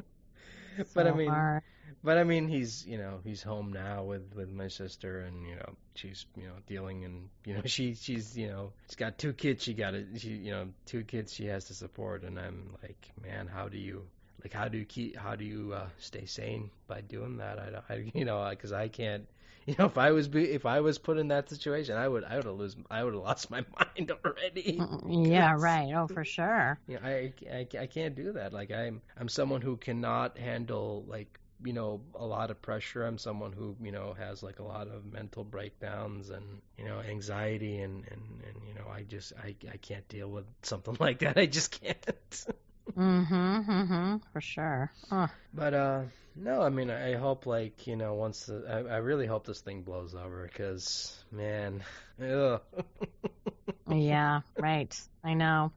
but 0.95 1.07
I 1.07 1.13
mean, 1.13 1.31
hard. 1.31 1.63
but 2.03 2.19
I 2.19 2.25
mean, 2.25 2.49
he's 2.49 2.87
you 2.87 2.99
know 2.99 3.21
he's 3.25 3.43
home 3.43 3.73
now 3.73 4.05
with 4.05 4.35
with 4.35 4.51
my 4.51 4.69
sister, 4.69 5.21
and 5.21 5.47
you 5.47 5.57
know 5.57 5.75
she's 5.95 6.27
you 6.37 6.45
know 6.45 6.55
dealing, 6.67 7.05
and 7.05 7.29
you 7.45 7.55
know 7.55 7.63
she 7.67 7.95
she's 7.95 8.37
you 8.37 8.49
know 8.49 8.73
she's 8.89 8.97
got 8.97 9.19
two 9.19 9.33
kids. 9.33 9.63
She 9.63 9.75
got 9.75 9.95
it. 9.95 10.07
She 10.17 10.31
you 10.31 10.51
know 10.51 10.69
two 10.87 11.05
kids 11.05 11.33
she 11.33 11.47
has 11.47 11.65
to 11.67 11.75
support, 11.75 12.23
and 12.23 12.39
I'm 12.39 12.75
like, 12.83 13.11
man, 13.23 13.47
how 13.47 13.69
do 13.69 13.79
you 13.79 14.03
like 14.43 14.53
how 14.53 14.69
do 14.69 14.79
you 14.79 14.85
keep 14.85 15.17
how 15.17 15.35
do 15.35 15.45
you 15.45 15.73
uh, 15.75 15.89
stay 15.99 16.27
sane 16.27 16.71
by 16.87 17.01
doing 17.01 17.39
that? 17.39 17.59
I 17.59 17.71
don't, 17.71 17.85
I, 17.89 18.11
you 18.19 18.25
know, 18.25 18.47
because 18.51 18.73
I 18.73 18.89
can't. 18.89 19.27
You 19.71 19.75
know, 19.79 19.87
if 19.87 19.99
I 19.99 20.13
was 20.13 20.29
be, 20.29 20.45
if 20.53 20.65
I 20.67 20.81
was 20.81 20.99
put 20.99 21.19
in 21.19 21.29
that 21.29 21.51
situation, 21.51 21.97
I 21.97 22.07
would 22.09 22.25
I 22.25 22.37
would 22.37 22.47
have 22.47 22.55
lose 22.57 22.77
I 22.91 23.03
would 23.05 23.15
have 23.15 23.23
lost 23.23 23.51
my 23.51 23.65
mind 23.79 24.13
already. 24.25 24.89
Yeah, 25.07 25.55
right. 25.59 25.93
Oh, 25.95 26.09
for 26.09 26.25
sure. 26.25 26.79
you 26.87 26.95
know, 26.97 27.01
I, 27.07 27.33
I, 27.53 27.69
I 27.81 27.87
can't 27.87 28.15
do 28.15 28.33
that. 28.33 28.53
Like 28.53 28.71
I'm 28.71 29.03
I'm 29.17 29.29
someone 29.29 29.61
who 29.63 29.77
cannot 29.77 30.39
handle 30.39 31.05
like 31.09 31.39
you 31.65 31.73
know 31.73 32.01
a 32.15 32.25
lot 32.27 32.51
of 32.51 32.61
pressure. 32.63 33.05
I'm 33.05 33.19
someone 33.19 33.53
who 33.53 33.77
you 33.83 33.93
know 33.93 34.15
has 34.19 34.43
like 34.43 34.59
a 34.61 34.65
lot 34.65 34.89
of 34.89 35.05
mental 35.13 35.45
breakdowns 35.45 36.31
and 36.31 36.45
you 36.79 36.85
know 36.85 37.01
anxiety 37.01 37.79
and 37.81 38.05
and, 38.11 38.43
and 38.47 38.63
you 38.67 38.75
know 38.75 38.87
I 38.93 39.03
just 39.03 39.33
I 39.43 39.55
I 39.73 39.77
can't 39.79 40.07
deal 40.09 40.31
with 40.31 40.47
something 40.63 40.97
like 41.01 41.21
that. 41.21 41.37
I 41.39 41.47
just 41.47 41.81
can't. 41.81 42.47
Mm-hmm. 42.95 43.71
Mm-hmm. 43.71 44.17
For 44.33 44.41
sure. 44.41 44.93
But 45.53 45.75
uh 45.75 46.03
no, 46.35 46.61
I 46.63 46.69
mean 46.69 46.91
I 46.91 47.15
hope 47.15 47.47
like 47.47 47.87
you 47.87 47.97
know 47.97 48.15
once 48.15 48.47
the, 48.47 48.65
I 48.69 48.95
I 48.95 48.97
really 48.99 49.27
hope 49.27 49.47
this 49.47 49.61
thing 49.61 49.83
blows 49.83 50.15
over 50.15 50.45
because 50.45 51.25
man, 51.31 51.83
ugh. 52.23 52.61
yeah. 53.91 54.41
Right. 54.57 54.95
I 55.25 55.35
know. 55.35 55.73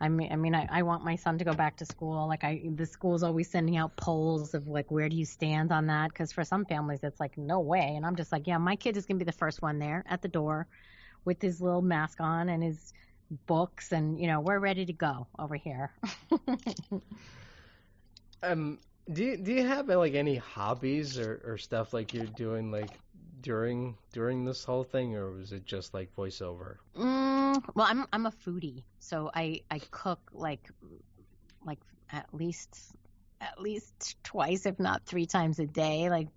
I 0.00 0.08
mean, 0.08 0.30
I 0.30 0.36
mean, 0.36 0.54
I, 0.54 0.66
I 0.70 0.82
want 0.82 1.04
my 1.04 1.16
son 1.16 1.38
to 1.38 1.44
go 1.44 1.54
back 1.54 1.76
to 1.78 1.86
school. 1.86 2.26
Like, 2.28 2.44
I 2.44 2.62
the 2.74 2.84
school's 2.86 3.22
always 3.22 3.50
sending 3.50 3.76
out 3.76 3.96
polls 3.96 4.54
of 4.54 4.68
like, 4.68 4.90
where 4.90 5.08
do 5.08 5.16
you 5.16 5.24
stand 5.24 5.72
on 5.72 5.86
that? 5.86 6.08
Because 6.12 6.32
for 6.32 6.44
some 6.44 6.66
families, 6.66 7.00
it's 7.02 7.18
like, 7.20 7.36
no 7.38 7.60
way. 7.60 7.94
And 7.96 8.04
I'm 8.04 8.16
just 8.16 8.30
like, 8.32 8.46
yeah, 8.46 8.58
my 8.58 8.76
kid 8.76 8.96
is 8.96 9.06
gonna 9.06 9.18
be 9.18 9.24
the 9.24 9.32
first 9.32 9.62
one 9.62 9.78
there 9.78 10.04
at 10.08 10.20
the 10.22 10.28
door, 10.28 10.66
with 11.24 11.40
his 11.40 11.60
little 11.60 11.82
mask 11.82 12.20
on 12.20 12.48
and 12.48 12.62
his 12.62 12.92
books, 13.46 13.92
and 13.92 14.20
you 14.20 14.26
know, 14.26 14.40
we're 14.40 14.58
ready 14.58 14.86
to 14.86 14.92
go 14.92 15.26
over 15.38 15.56
here. 15.56 15.92
Um, 18.42 18.78
do 19.12 19.24
you 19.24 19.36
do 19.36 19.52
you 19.52 19.66
have 19.66 19.88
like 19.88 20.14
any 20.14 20.36
hobbies 20.36 21.18
or, 21.18 21.42
or 21.44 21.58
stuff 21.58 21.92
like 21.92 22.12
you're 22.12 22.26
doing 22.26 22.70
like 22.70 22.90
during 23.40 23.96
during 24.12 24.44
this 24.44 24.64
whole 24.64 24.84
thing, 24.84 25.16
or 25.16 25.30
was 25.30 25.52
it 25.52 25.64
just 25.64 25.94
like 25.94 26.14
voiceover? 26.16 26.76
Mm, 26.96 27.62
well, 27.74 27.86
I'm 27.88 28.06
I'm 28.12 28.26
a 28.26 28.30
foodie, 28.30 28.84
so 28.98 29.30
I 29.34 29.62
I 29.70 29.80
cook 29.90 30.20
like 30.32 30.68
like 31.64 31.78
at 32.10 32.26
least 32.32 32.94
at 33.40 33.60
least 33.60 34.16
twice, 34.22 34.66
if 34.66 34.78
not 34.78 35.04
three 35.06 35.26
times 35.26 35.58
a 35.58 35.66
day, 35.66 36.10
like 36.10 36.28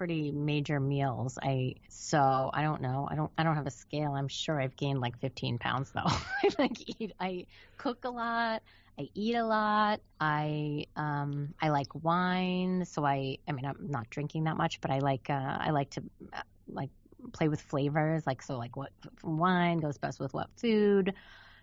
pretty 0.00 0.32
major 0.32 0.80
meals. 0.80 1.38
I 1.42 1.74
so 1.90 2.50
I 2.54 2.62
don't 2.62 2.80
know. 2.80 3.06
I 3.10 3.16
don't 3.16 3.30
I 3.36 3.42
don't 3.42 3.56
have 3.56 3.66
a 3.66 3.70
scale. 3.70 4.12
I'm 4.12 4.28
sure 4.28 4.58
I've 4.58 4.74
gained 4.74 4.98
like 4.98 5.18
15 5.18 5.58
pounds 5.58 5.92
though. 5.92 6.00
I 6.06 6.48
like 6.58 6.78
eat. 6.98 7.12
I 7.20 7.44
cook 7.76 8.06
a 8.06 8.08
lot. 8.08 8.62
I 8.98 9.10
eat 9.12 9.34
a 9.34 9.44
lot. 9.44 10.00
I 10.18 10.86
um 10.96 11.52
I 11.60 11.68
like 11.68 11.88
wine, 12.02 12.86
so 12.86 13.04
I 13.04 13.36
I 13.46 13.52
mean 13.52 13.66
I'm 13.66 13.76
not 13.90 14.08
drinking 14.08 14.44
that 14.44 14.56
much, 14.56 14.80
but 14.80 14.90
I 14.90 15.00
like 15.00 15.28
uh 15.28 15.58
I 15.60 15.68
like 15.68 15.90
to 15.90 16.02
uh, 16.32 16.40
like 16.66 16.88
play 17.34 17.48
with 17.48 17.60
flavors, 17.60 18.26
like 18.26 18.40
so 18.40 18.56
like 18.56 18.78
what 18.78 18.92
wine 19.22 19.80
goes 19.80 19.98
best 19.98 20.18
with 20.18 20.32
what 20.32 20.48
food. 20.56 21.12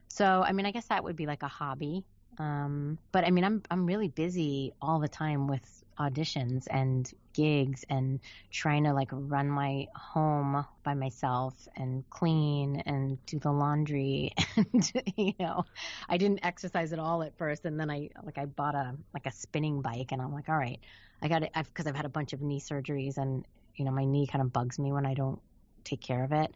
So 0.10 0.44
I 0.44 0.52
mean 0.52 0.68
I 0.68 0.72
guess 0.72 0.86
that 0.90 1.04
would 1.04 1.16
be 1.16 1.26
like 1.26 1.42
a 1.42 1.48
hobby. 1.48 2.06
Um 2.40 2.98
but 3.12 3.26
I 3.26 3.32
mean 3.32 3.44
I'm 3.44 3.64
I'm 3.72 3.86
really 3.86 4.10
busy 4.10 4.74
all 4.82 5.00
the 5.00 5.08
time 5.08 5.48
with 5.48 5.84
auditions 6.00 6.68
and 6.70 7.12
gigs 7.34 7.84
and 7.90 8.20
trying 8.52 8.84
to 8.84 8.94
like 8.94 9.10
run 9.12 9.50
my 9.50 9.88
home 9.96 10.66
by 10.84 10.94
myself 10.94 11.54
and 11.76 12.08
clean 12.10 12.82
and 12.86 13.24
do 13.26 13.40
the 13.40 13.52
laundry 13.52 14.34
and 14.56 14.92
you 15.16 15.34
know 15.40 15.66
I 16.08 16.18
didn't 16.18 16.46
exercise 16.46 16.94
at 16.94 17.00
all 17.00 17.24
at 17.24 17.38
first. 17.38 17.66
And 17.66 17.80
then 17.80 17.90
I 17.90 18.10
like 18.24 18.38
I 18.38 18.46
bought 18.46 18.76
a 18.76 18.96
like 19.14 19.26
a 19.26 19.32
spinning 19.32 19.82
bike 19.82 20.12
and 20.12 20.22
I'm 20.22 20.34
like 20.34 20.50
all 20.50 20.58
right 20.58 20.80
I 21.22 21.28
got 21.28 21.44
it 21.44 21.52
because 21.54 21.88
I've 21.88 21.96
had 21.96 22.06
a 22.06 22.10
bunch 22.10 22.34
of 22.34 22.42
knee 22.42 22.60
surgeries 22.60 23.18
and 23.18 23.46
you 23.76 23.86
know 23.86 23.92
my 23.92 24.06
knee 24.06 24.28
kind 24.28 24.42
of 24.42 24.54
bugs 24.54 24.78
me 24.78 24.92
when 24.92 25.06
I 25.06 25.14
don't 25.14 25.40
take 25.84 26.02
care 26.02 26.24
of 26.24 26.32
it. 26.32 26.54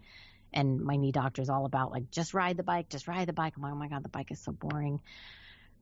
And 0.54 0.82
my 0.82 0.98
knee 0.98 1.14
doctor's 1.14 1.50
all 1.50 1.66
about 1.66 1.92
like 1.92 2.12
just 2.12 2.34
ride 2.34 2.58
the 2.58 2.64
bike 2.64 2.90
just 2.90 3.08
ride 3.08 3.28
the 3.28 3.34
bike. 3.34 3.54
I'm 3.56 3.64
like 3.64 3.72
oh 3.72 3.76
my 3.76 3.88
god 3.88 4.04
the 4.04 4.10
bike 4.10 4.32
is 4.32 4.40
so 4.40 4.52
boring 4.52 5.00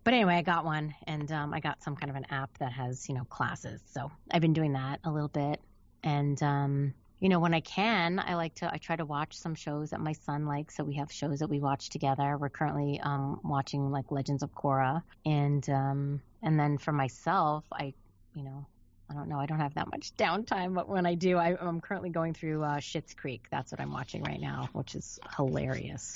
but 0.09 0.15
anyway, 0.15 0.37
I 0.37 0.41
got 0.41 0.65
one, 0.65 0.95
and 1.05 1.31
um, 1.31 1.53
I 1.53 1.59
got 1.59 1.83
some 1.83 1.95
kind 1.95 2.09
of 2.09 2.15
an 2.15 2.25
app 2.31 2.57
that 2.57 2.71
has, 2.71 3.07
you 3.07 3.13
know, 3.13 3.25
classes. 3.25 3.79
So 3.93 4.09
I've 4.31 4.41
been 4.41 4.53
doing 4.53 4.73
that 4.73 4.99
a 5.03 5.11
little 5.11 5.27
bit, 5.27 5.61
and 6.03 6.41
um, 6.41 6.95
you 7.19 7.29
know, 7.29 7.39
when 7.39 7.53
I 7.53 7.59
can, 7.59 8.17
I 8.17 8.33
like 8.33 8.55
to. 8.55 8.73
I 8.73 8.77
try 8.77 8.95
to 8.95 9.05
watch 9.05 9.37
some 9.37 9.53
shows 9.53 9.91
that 9.91 10.01
my 10.01 10.13
son 10.13 10.47
likes. 10.47 10.75
So 10.75 10.83
we 10.83 10.95
have 10.95 11.11
shows 11.11 11.41
that 11.41 11.47
we 11.47 11.59
watch 11.59 11.91
together. 11.91 12.39
We're 12.39 12.49
currently 12.49 12.99
um, 12.99 13.39
watching 13.43 13.91
like 13.91 14.11
Legends 14.11 14.41
of 14.41 14.51
Korra, 14.55 15.03
and 15.27 15.69
um, 15.69 16.23
and 16.41 16.59
then 16.59 16.79
for 16.79 16.91
myself, 16.91 17.65
I, 17.71 17.93
you 18.33 18.43
know, 18.43 18.65
I 19.11 19.13
don't 19.13 19.29
know. 19.29 19.37
I 19.37 19.45
don't 19.45 19.59
have 19.59 19.75
that 19.75 19.91
much 19.91 20.15
downtime, 20.17 20.73
but 20.73 20.89
when 20.89 21.05
I 21.05 21.13
do, 21.13 21.37
I, 21.37 21.55
I'm 21.61 21.81
currently 21.81 22.09
going 22.09 22.33
through 22.33 22.63
uh, 22.63 22.77
Schitt's 22.77 23.13
Creek. 23.13 23.45
That's 23.51 23.71
what 23.71 23.79
I'm 23.79 23.93
watching 23.93 24.23
right 24.23 24.41
now, 24.41 24.69
which 24.73 24.95
is 24.95 25.19
hilarious. 25.37 26.15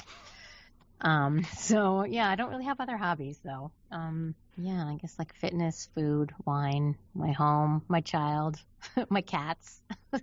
Um, 1.03 1.43
so 1.57 2.03
yeah, 2.03 2.29
I 2.29 2.35
don't 2.35 2.49
really 2.49 2.65
have 2.65 2.79
other 2.79 2.97
hobbies 2.97 3.39
though. 3.43 3.71
Um, 3.91 4.35
yeah, 4.57 4.85
I 4.85 4.95
guess 4.95 5.15
like 5.19 5.33
fitness, 5.35 5.89
food, 5.95 6.31
wine, 6.45 6.95
my 7.13 7.31
home, 7.31 7.83
my 7.87 8.01
child, 8.01 8.57
my 9.09 9.21
cats. 9.21 9.81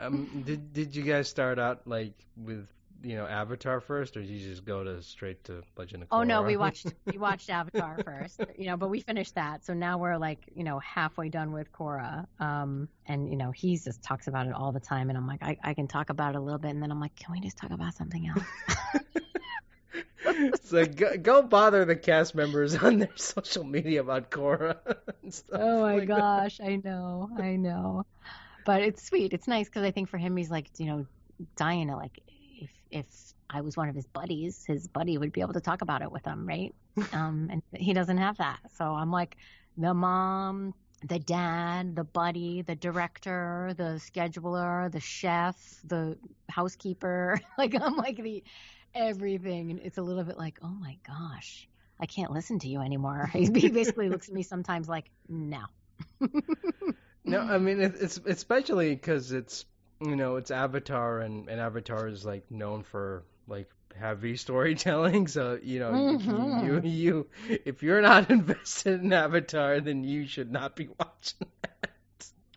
Um, 0.00 0.42
did 0.44 0.72
did 0.72 0.96
you 0.96 1.04
guys 1.04 1.28
start 1.28 1.60
out 1.60 1.86
like 1.86 2.14
with 2.36 2.66
you 3.04 3.14
know 3.14 3.26
Avatar 3.26 3.80
first, 3.80 4.16
or 4.16 4.20
did 4.20 4.30
you 4.30 4.48
just 4.48 4.64
go 4.64 4.82
to 4.82 5.00
straight 5.02 5.44
to 5.44 5.62
Legend 5.76 6.02
of 6.02 6.08
Korra? 6.08 6.12
Oh 6.12 6.22
no, 6.24 6.42
we 6.42 6.56
watched 6.56 6.92
we 7.06 7.18
watched 7.18 7.50
Avatar 7.50 7.98
first, 8.04 8.40
you 8.58 8.66
know, 8.66 8.76
but 8.76 8.90
we 8.90 9.00
finished 9.00 9.36
that. 9.36 9.64
So 9.64 9.74
now 9.74 9.98
we're 9.98 10.16
like, 10.16 10.38
you 10.56 10.64
know, 10.64 10.80
halfway 10.80 11.28
done 11.28 11.52
with 11.52 11.70
Korra. 11.72 12.26
Um, 12.40 12.88
and 13.06 13.28
you 13.28 13.36
know, 13.36 13.52
he 13.52 13.76
just 13.76 14.02
talks 14.02 14.26
about 14.26 14.48
it 14.48 14.54
all 14.54 14.72
the 14.72 14.80
time, 14.80 15.08
and 15.08 15.16
I'm 15.16 15.26
like, 15.26 15.42
I, 15.42 15.56
I 15.62 15.74
can 15.74 15.86
talk 15.86 16.10
about 16.10 16.34
it 16.34 16.38
a 16.38 16.40
little 16.40 16.58
bit, 16.58 16.70
and 16.70 16.82
then 16.82 16.90
I'm 16.90 17.00
like, 17.00 17.14
can 17.14 17.32
we 17.32 17.40
just 17.40 17.58
talk 17.58 17.70
about 17.70 17.94
something 17.94 18.26
else? 18.26 18.44
so 20.64 20.86
go, 20.86 21.16
go 21.16 21.42
bother 21.42 21.84
the 21.84 21.96
cast 21.96 22.34
members 22.34 22.74
on 22.76 22.98
their 22.98 23.16
social 23.16 23.64
media 23.64 24.00
about 24.00 24.30
Korra. 24.30 24.78
and 25.22 25.32
stuff 25.34 25.60
Oh 25.60 25.82
my 25.82 25.98
like 25.98 26.14
that. 26.14 26.24
gosh, 26.26 26.60
I 26.60 26.76
know, 26.76 27.30
I 27.38 27.56
know. 27.56 28.04
But 28.64 28.82
it's 28.82 29.04
sweet. 29.04 29.32
It's 29.32 29.48
nice 29.48 29.68
because 29.68 29.82
I 29.84 29.90
think 29.90 30.08
for 30.08 30.18
him, 30.18 30.36
he's 30.36 30.50
like, 30.50 30.70
you 30.78 30.86
know, 30.86 31.06
dying 31.56 31.88
to 31.88 31.96
like, 31.96 32.18
if 32.60 32.70
if 32.90 33.06
I 33.50 33.60
was 33.62 33.76
one 33.76 33.88
of 33.88 33.94
his 33.94 34.06
buddies, 34.06 34.64
his 34.66 34.88
buddy 34.88 35.18
would 35.18 35.32
be 35.32 35.40
able 35.40 35.54
to 35.54 35.60
talk 35.60 35.82
about 35.82 36.02
it 36.02 36.10
with 36.12 36.24
him, 36.24 36.46
right? 36.46 36.74
Um, 37.12 37.48
and 37.50 37.62
he 37.74 37.92
doesn't 37.94 38.18
have 38.18 38.38
that. 38.38 38.58
So 38.76 38.84
I'm 38.84 39.10
like, 39.10 39.36
the 39.76 39.94
mom, 39.94 40.74
the 41.02 41.18
dad, 41.18 41.96
the 41.96 42.04
buddy, 42.04 42.62
the 42.62 42.74
director, 42.76 43.72
the 43.76 44.00
scheduler, 44.00 44.90
the 44.92 45.00
chef, 45.00 45.56
the 45.84 46.18
housekeeper. 46.50 47.40
like 47.58 47.74
I'm 47.80 47.96
like 47.96 48.16
the 48.22 48.42
everything. 48.94 49.70
And 49.70 49.80
it's 49.80 49.98
a 49.98 50.02
little 50.02 50.24
bit 50.24 50.38
like, 50.38 50.58
oh 50.62 50.68
my 50.80 50.96
gosh. 51.06 51.68
I 52.00 52.06
can't 52.06 52.32
listen 52.32 52.58
to 52.60 52.68
you 52.68 52.80
anymore. 52.80 53.26
He 53.32 53.48
basically 53.48 54.08
looks 54.08 54.28
at 54.28 54.34
me 54.34 54.42
sometimes 54.42 54.88
like, 54.88 55.10
no. 55.28 55.62
No, 57.24 57.40
I 57.40 57.58
mean 57.58 57.80
it, 57.80 57.94
it's 58.00 58.18
especially 58.26 58.94
because 58.94 59.32
it's 59.32 59.64
you 60.00 60.16
know 60.16 60.36
it's 60.36 60.50
Avatar 60.50 61.20
and 61.20 61.48
and 61.48 61.60
Avatar 61.60 62.08
is 62.08 62.24
like 62.24 62.50
known 62.50 62.82
for 62.82 63.22
like 63.46 63.70
heavy 63.96 64.36
storytelling. 64.44 65.28
So 65.28 65.58
you 65.62 65.78
know 65.78 65.94
you, 65.94 66.18
Mhm. 66.18 66.84
you 66.84 66.90
you 66.90 67.26
if 67.64 67.82
you're 67.82 68.02
not 68.02 68.30
invested 68.30 69.00
in 69.02 69.12
Avatar, 69.12 69.80
then 69.80 70.02
you 70.04 70.26
should 70.26 70.50
not 70.50 70.74
be 70.74 70.88
watching 70.98 71.46
that. 71.62 71.92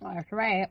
That's 0.02 0.32
right. 0.32 0.68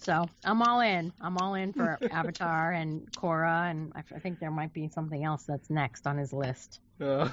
So 0.00 0.28
I'm 0.44 0.62
all 0.62 0.80
in. 0.80 1.12
I'm 1.20 1.36
all 1.38 1.54
in 1.54 1.72
for 1.72 1.98
Avatar 2.10 2.72
and 2.72 3.10
Korra, 3.12 3.70
and 3.70 3.92
I, 3.94 4.02
I 4.14 4.18
think 4.18 4.40
there 4.40 4.50
might 4.50 4.72
be 4.72 4.88
something 4.88 5.22
else 5.24 5.44
that's 5.44 5.70
next 5.70 6.06
on 6.06 6.18
his 6.18 6.32
list. 6.32 6.80
Uh, 7.02 7.28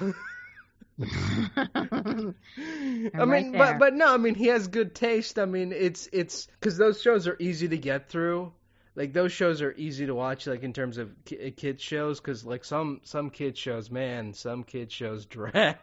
I 1.00 2.32
I'm 3.14 3.30
right 3.30 3.44
mean, 3.44 3.52
but 3.52 3.78
but 3.78 3.94
no, 3.94 4.12
I 4.12 4.16
mean 4.16 4.34
he 4.34 4.46
has 4.48 4.66
good 4.66 4.96
taste. 4.96 5.38
I 5.38 5.44
mean 5.44 5.70
it's 5.72 6.08
it's 6.12 6.48
because 6.58 6.76
those 6.76 7.00
shows 7.00 7.28
are 7.28 7.36
easy 7.38 7.68
to 7.68 7.78
get 7.78 8.08
through. 8.08 8.52
Like 8.96 9.12
those 9.12 9.30
shows 9.30 9.62
are 9.62 9.72
easy 9.76 10.06
to 10.06 10.14
watch, 10.14 10.48
like 10.48 10.64
in 10.64 10.72
terms 10.72 10.98
of 10.98 11.12
ki- 11.24 11.52
kids 11.52 11.80
shows, 11.82 12.20
because 12.20 12.44
like 12.44 12.64
some 12.64 13.00
some 13.04 13.30
kids 13.30 13.56
shows, 13.56 13.92
man, 13.92 14.34
some 14.34 14.64
kids 14.64 14.92
shows 14.92 15.24
drag. 15.26 15.76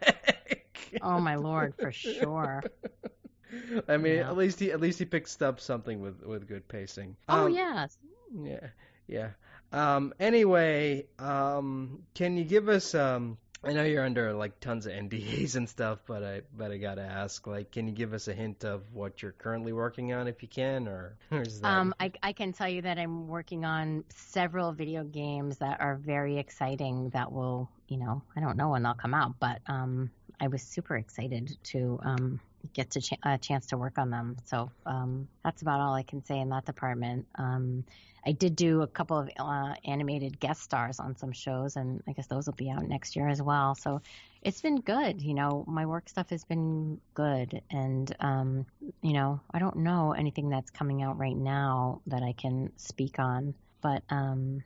oh 1.02 1.20
my 1.22 1.36
lord, 1.36 1.76
for 1.80 1.94
sure. 1.94 2.62
I 3.88 3.98
mean, 3.98 4.18
Yeah. 4.18 4.30
at 4.30 4.38
least 4.38 4.60
he 4.60 4.72
at 4.72 4.80
least 4.80 5.00
he 5.00 5.06
picks 5.06 5.42
up 5.42 5.60
something 5.60 6.02
with 6.02 6.22
with 6.24 6.48
good 6.48 6.68
pacing. 6.68 7.16
Oh 7.30 7.46
Um, 7.46 7.54
yes. 7.54 7.98
yeah, 8.44 8.68
yeah. 9.08 9.30
Um, 9.72 10.14
anyway, 10.20 11.06
um, 11.20 12.04
can 12.14 12.38
you 12.38 12.44
give 12.44 12.70
us 12.70 12.96
um, 12.96 13.38
I 13.64 13.74
know 13.74 13.84
you're 13.84 14.04
under 14.06 14.32
like 14.34 14.60
tons 14.60 14.86
of 14.86 14.94
NDAs 14.94 15.56
and 15.56 15.68
stuff, 15.68 16.00
but 16.08 16.24
I 16.24 16.42
but 16.56 16.72
I 16.72 16.78
gotta 16.78 17.02
ask, 17.02 17.46
like, 17.48 17.72
can 17.72 17.88
you 17.88 17.94
give 17.94 18.14
us 18.14 18.28
a 18.28 18.34
hint 18.34 18.64
of 18.64 18.84
what 18.94 19.22
you're 19.22 19.32
currently 19.32 19.74
working 19.74 20.14
on, 20.14 20.28
if 20.28 20.42
you 20.44 20.48
can, 20.48 20.88
or, 20.88 21.18
or 21.32 21.42
is 21.42 21.62
that? 21.62 21.68
Um, 21.68 21.96
I, 22.00 22.12
I 22.22 22.34
can 22.34 22.54
tell 22.54 22.70
you 22.70 22.84
that 22.84 23.00
I'm 23.00 23.28
working 23.28 23.66
on 23.66 24.04
several 24.10 24.72
video 24.72 25.04
games 25.04 25.58
that 25.58 25.82
are 25.82 25.96
very 25.96 26.38
exciting. 26.38 27.10
That 27.10 27.32
will, 27.32 27.70
you 27.88 27.98
know, 27.98 28.22
I 28.36 28.40
don't 28.40 28.56
know 28.58 28.70
when 28.70 28.84
they'll 28.84 28.94
come 28.94 29.14
out, 29.16 29.34
but 29.40 29.62
um, 29.68 30.12
I 30.40 30.48
was 30.48 30.62
super 30.62 30.96
excited 30.96 31.58
to 31.66 32.00
um, 32.04 32.40
get 32.74 32.92
to 32.92 33.02
ch- 33.02 33.20
a 33.24 33.38
chance 33.38 33.68
to 33.68 33.78
work 33.78 33.98
on 33.98 34.10
them. 34.10 34.38
So 34.46 34.72
um, 34.86 35.28
that's 35.44 35.62
about 35.62 35.80
all 35.80 35.94
I 35.94 36.04
can 36.04 36.24
say 36.24 36.40
in 36.40 36.50
that 36.50 36.66
department. 36.66 37.28
Um, 37.36 37.86
I 38.26 38.32
did 38.32 38.56
do 38.56 38.82
a 38.82 38.88
couple 38.88 39.20
of 39.20 39.30
uh, 39.38 39.76
animated 39.86 40.40
guest 40.40 40.64
stars 40.64 41.00
on 41.00 41.16
some 41.16 41.32
shows, 41.32 41.76
and 41.76 42.02
I 42.08 42.14
guess 42.14 42.28
those 42.28 42.48
will 42.48 42.56
be 42.56 42.72
out 42.72 42.88
next 42.88 43.16
year 43.16 43.28
as 43.28 43.42
well. 43.42 43.76
So 43.76 44.02
it's 44.42 44.62
been 44.62 44.82
good. 44.82 45.22
You 45.22 45.36
know, 45.36 45.64
my 45.68 45.86
work 45.86 46.10
stuff 46.10 46.32
has 46.32 46.44
been 46.44 47.00
good, 47.14 47.62
and 47.70 48.16
um, 48.20 48.66
you 49.02 49.14
know, 49.14 49.42
I 49.52 49.60
don't 49.60 49.78
know 49.78 50.14
anything 50.14 50.50
that's 50.50 50.72
coming 50.72 51.04
out 51.04 51.20
right 51.20 51.38
now 51.38 52.02
that 52.08 52.24
I 52.24 52.34
can 52.34 52.72
speak 52.78 53.20
on, 53.20 53.54
but 53.82 54.02
um, 54.10 54.64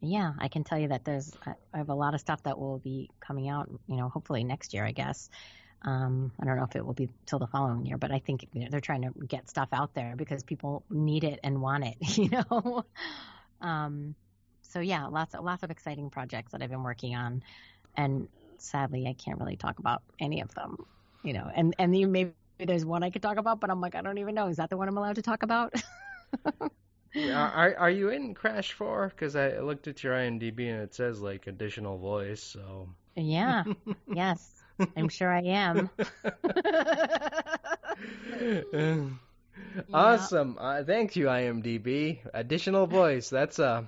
yeah, 0.00 0.32
I 0.38 0.48
can 0.48 0.64
tell 0.64 0.78
you 0.78 0.88
that 0.88 1.04
there's 1.04 1.32
I 1.46 1.78
have 1.78 1.90
a 1.90 1.94
lot 1.94 2.14
of 2.14 2.20
stuff 2.20 2.42
that 2.44 2.58
will 2.58 2.78
be 2.78 3.10
coming 3.20 3.48
out. 3.48 3.70
You 3.86 3.96
know, 3.96 4.08
hopefully 4.08 4.42
next 4.42 4.72
year, 4.72 4.84
I 4.84 4.92
guess. 4.92 5.28
Um, 5.84 6.32
I 6.40 6.44
don't 6.44 6.56
know 6.56 6.64
if 6.64 6.76
it 6.76 6.86
will 6.86 6.94
be 6.94 7.08
till 7.26 7.38
the 7.38 7.46
following 7.46 7.84
year, 7.86 7.98
but 7.98 8.12
I 8.12 8.20
think 8.20 8.46
they're 8.54 8.80
trying 8.80 9.02
to 9.02 9.12
get 9.26 9.48
stuff 9.48 9.68
out 9.72 9.94
there 9.94 10.14
because 10.16 10.42
people 10.42 10.84
need 10.90 11.24
it 11.24 11.40
and 11.42 11.60
want 11.60 11.84
it, 11.84 11.96
you 12.18 12.30
know. 12.30 12.84
um, 13.60 14.14
so 14.62 14.80
yeah, 14.80 15.06
lots 15.06 15.34
of 15.34 15.44
lots 15.44 15.62
of 15.62 15.70
exciting 15.70 16.10
projects 16.10 16.52
that 16.52 16.62
I've 16.62 16.70
been 16.70 16.82
working 16.82 17.14
on, 17.14 17.42
and 17.96 18.28
sadly, 18.58 19.06
I 19.06 19.12
can't 19.12 19.38
really 19.38 19.56
talk 19.56 19.78
about 19.78 20.02
any 20.20 20.40
of 20.40 20.54
them, 20.54 20.86
you 21.22 21.32
know. 21.32 21.50
And 21.54 21.74
and 21.78 21.96
you 21.96 22.06
maybe 22.06 22.32
there's 22.58 22.84
one 22.84 23.02
I 23.02 23.10
could 23.10 23.22
talk 23.22 23.36
about, 23.36 23.60
but 23.60 23.70
I'm 23.70 23.80
like 23.80 23.94
I 23.94 24.02
don't 24.02 24.18
even 24.18 24.34
know. 24.34 24.48
Is 24.48 24.56
that 24.56 24.70
the 24.70 24.76
one 24.76 24.88
I'm 24.88 24.96
allowed 24.96 25.16
to 25.16 25.22
talk 25.22 25.42
about? 25.42 25.74
are 27.16 27.76
are 27.76 27.90
you 27.90 28.10
in 28.10 28.34
Crash 28.34 28.72
Four? 28.72 29.08
Because 29.08 29.36
I 29.36 29.58
looked 29.58 29.88
at 29.88 30.02
your 30.02 30.14
IMDb 30.14 30.70
and 30.70 30.80
it 30.80 30.94
says 30.94 31.20
like 31.20 31.46
additional 31.46 31.98
voice. 31.98 32.42
So 32.42 32.88
yeah, 33.16 33.64
yes. 34.12 34.61
I'm 34.96 35.08
sure 35.08 35.32
I 35.32 35.42
am. 35.42 35.90
awesome. 39.92 40.56
Uh, 40.58 40.84
thank 40.84 41.16
you, 41.16 41.26
IMDb. 41.26 42.18
Additional 42.34 42.86
voice. 42.86 43.30
That's 43.30 43.58
a 43.58 43.86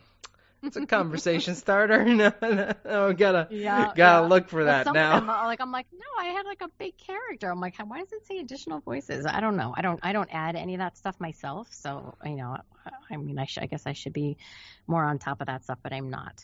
that's 0.64 0.76
a 0.76 0.86
conversation 0.86 1.54
starter. 1.54 2.04
no, 2.04 2.32
no, 2.42 3.08
we 3.08 3.14
gotta 3.14 3.48
yeah, 3.50 3.92
gotta 3.94 3.98
yeah. 3.98 4.18
look 4.20 4.48
for 4.48 4.64
that 4.64 4.92
now. 4.92 5.18
of 5.18 5.20
them, 5.20 5.26
like 5.26 5.60
I'm 5.60 5.70
like, 5.70 5.86
no, 5.92 6.06
I 6.18 6.26
had 6.26 6.46
like 6.46 6.62
a 6.62 6.70
big 6.78 6.96
character. 6.96 7.50
I'm 7.50 7.60
like, 7.60 7.76
why 7.78 8.00
does 8.00 8.12
it 8.12 8.26
say 8.26 8.38
additional 8.38 8.80
voices? 8.80 9.26
I 9.26 9.40
don't 9.40 9.56
know. 9.56 9.74
I 9.76 9.82
don't 9.82 10.00
I 10.02 10.12
don't 10.12 10.28
add 10.32 10.56
any 10.56 10.74
of 10.74 10.78
that 10.78 10.96
stuff 10.96 11.20
myself. 11.20 11.68
So 11.70 12.14
you 12.24 12.36
know, 12.36 12.56
I, 12.86 13.14
I 13.14 13.16
mean, 13.18 13.38
I, 13.38 13.44
sh- 13.44 13.58
I 13.60 13.66
guess 13.66 13.86
I 13.86 13.92
should 13.92 14.14
be 14.14 14.38
more 14.86 15.04
on 15.04 15.18
top 15.18 15.40
of 15.40 15.48
that 15.48 15.64
stuff, 15.64 15.78
but 15.82 15.92
I'm 15.92 16.10
not. 16.10 16.42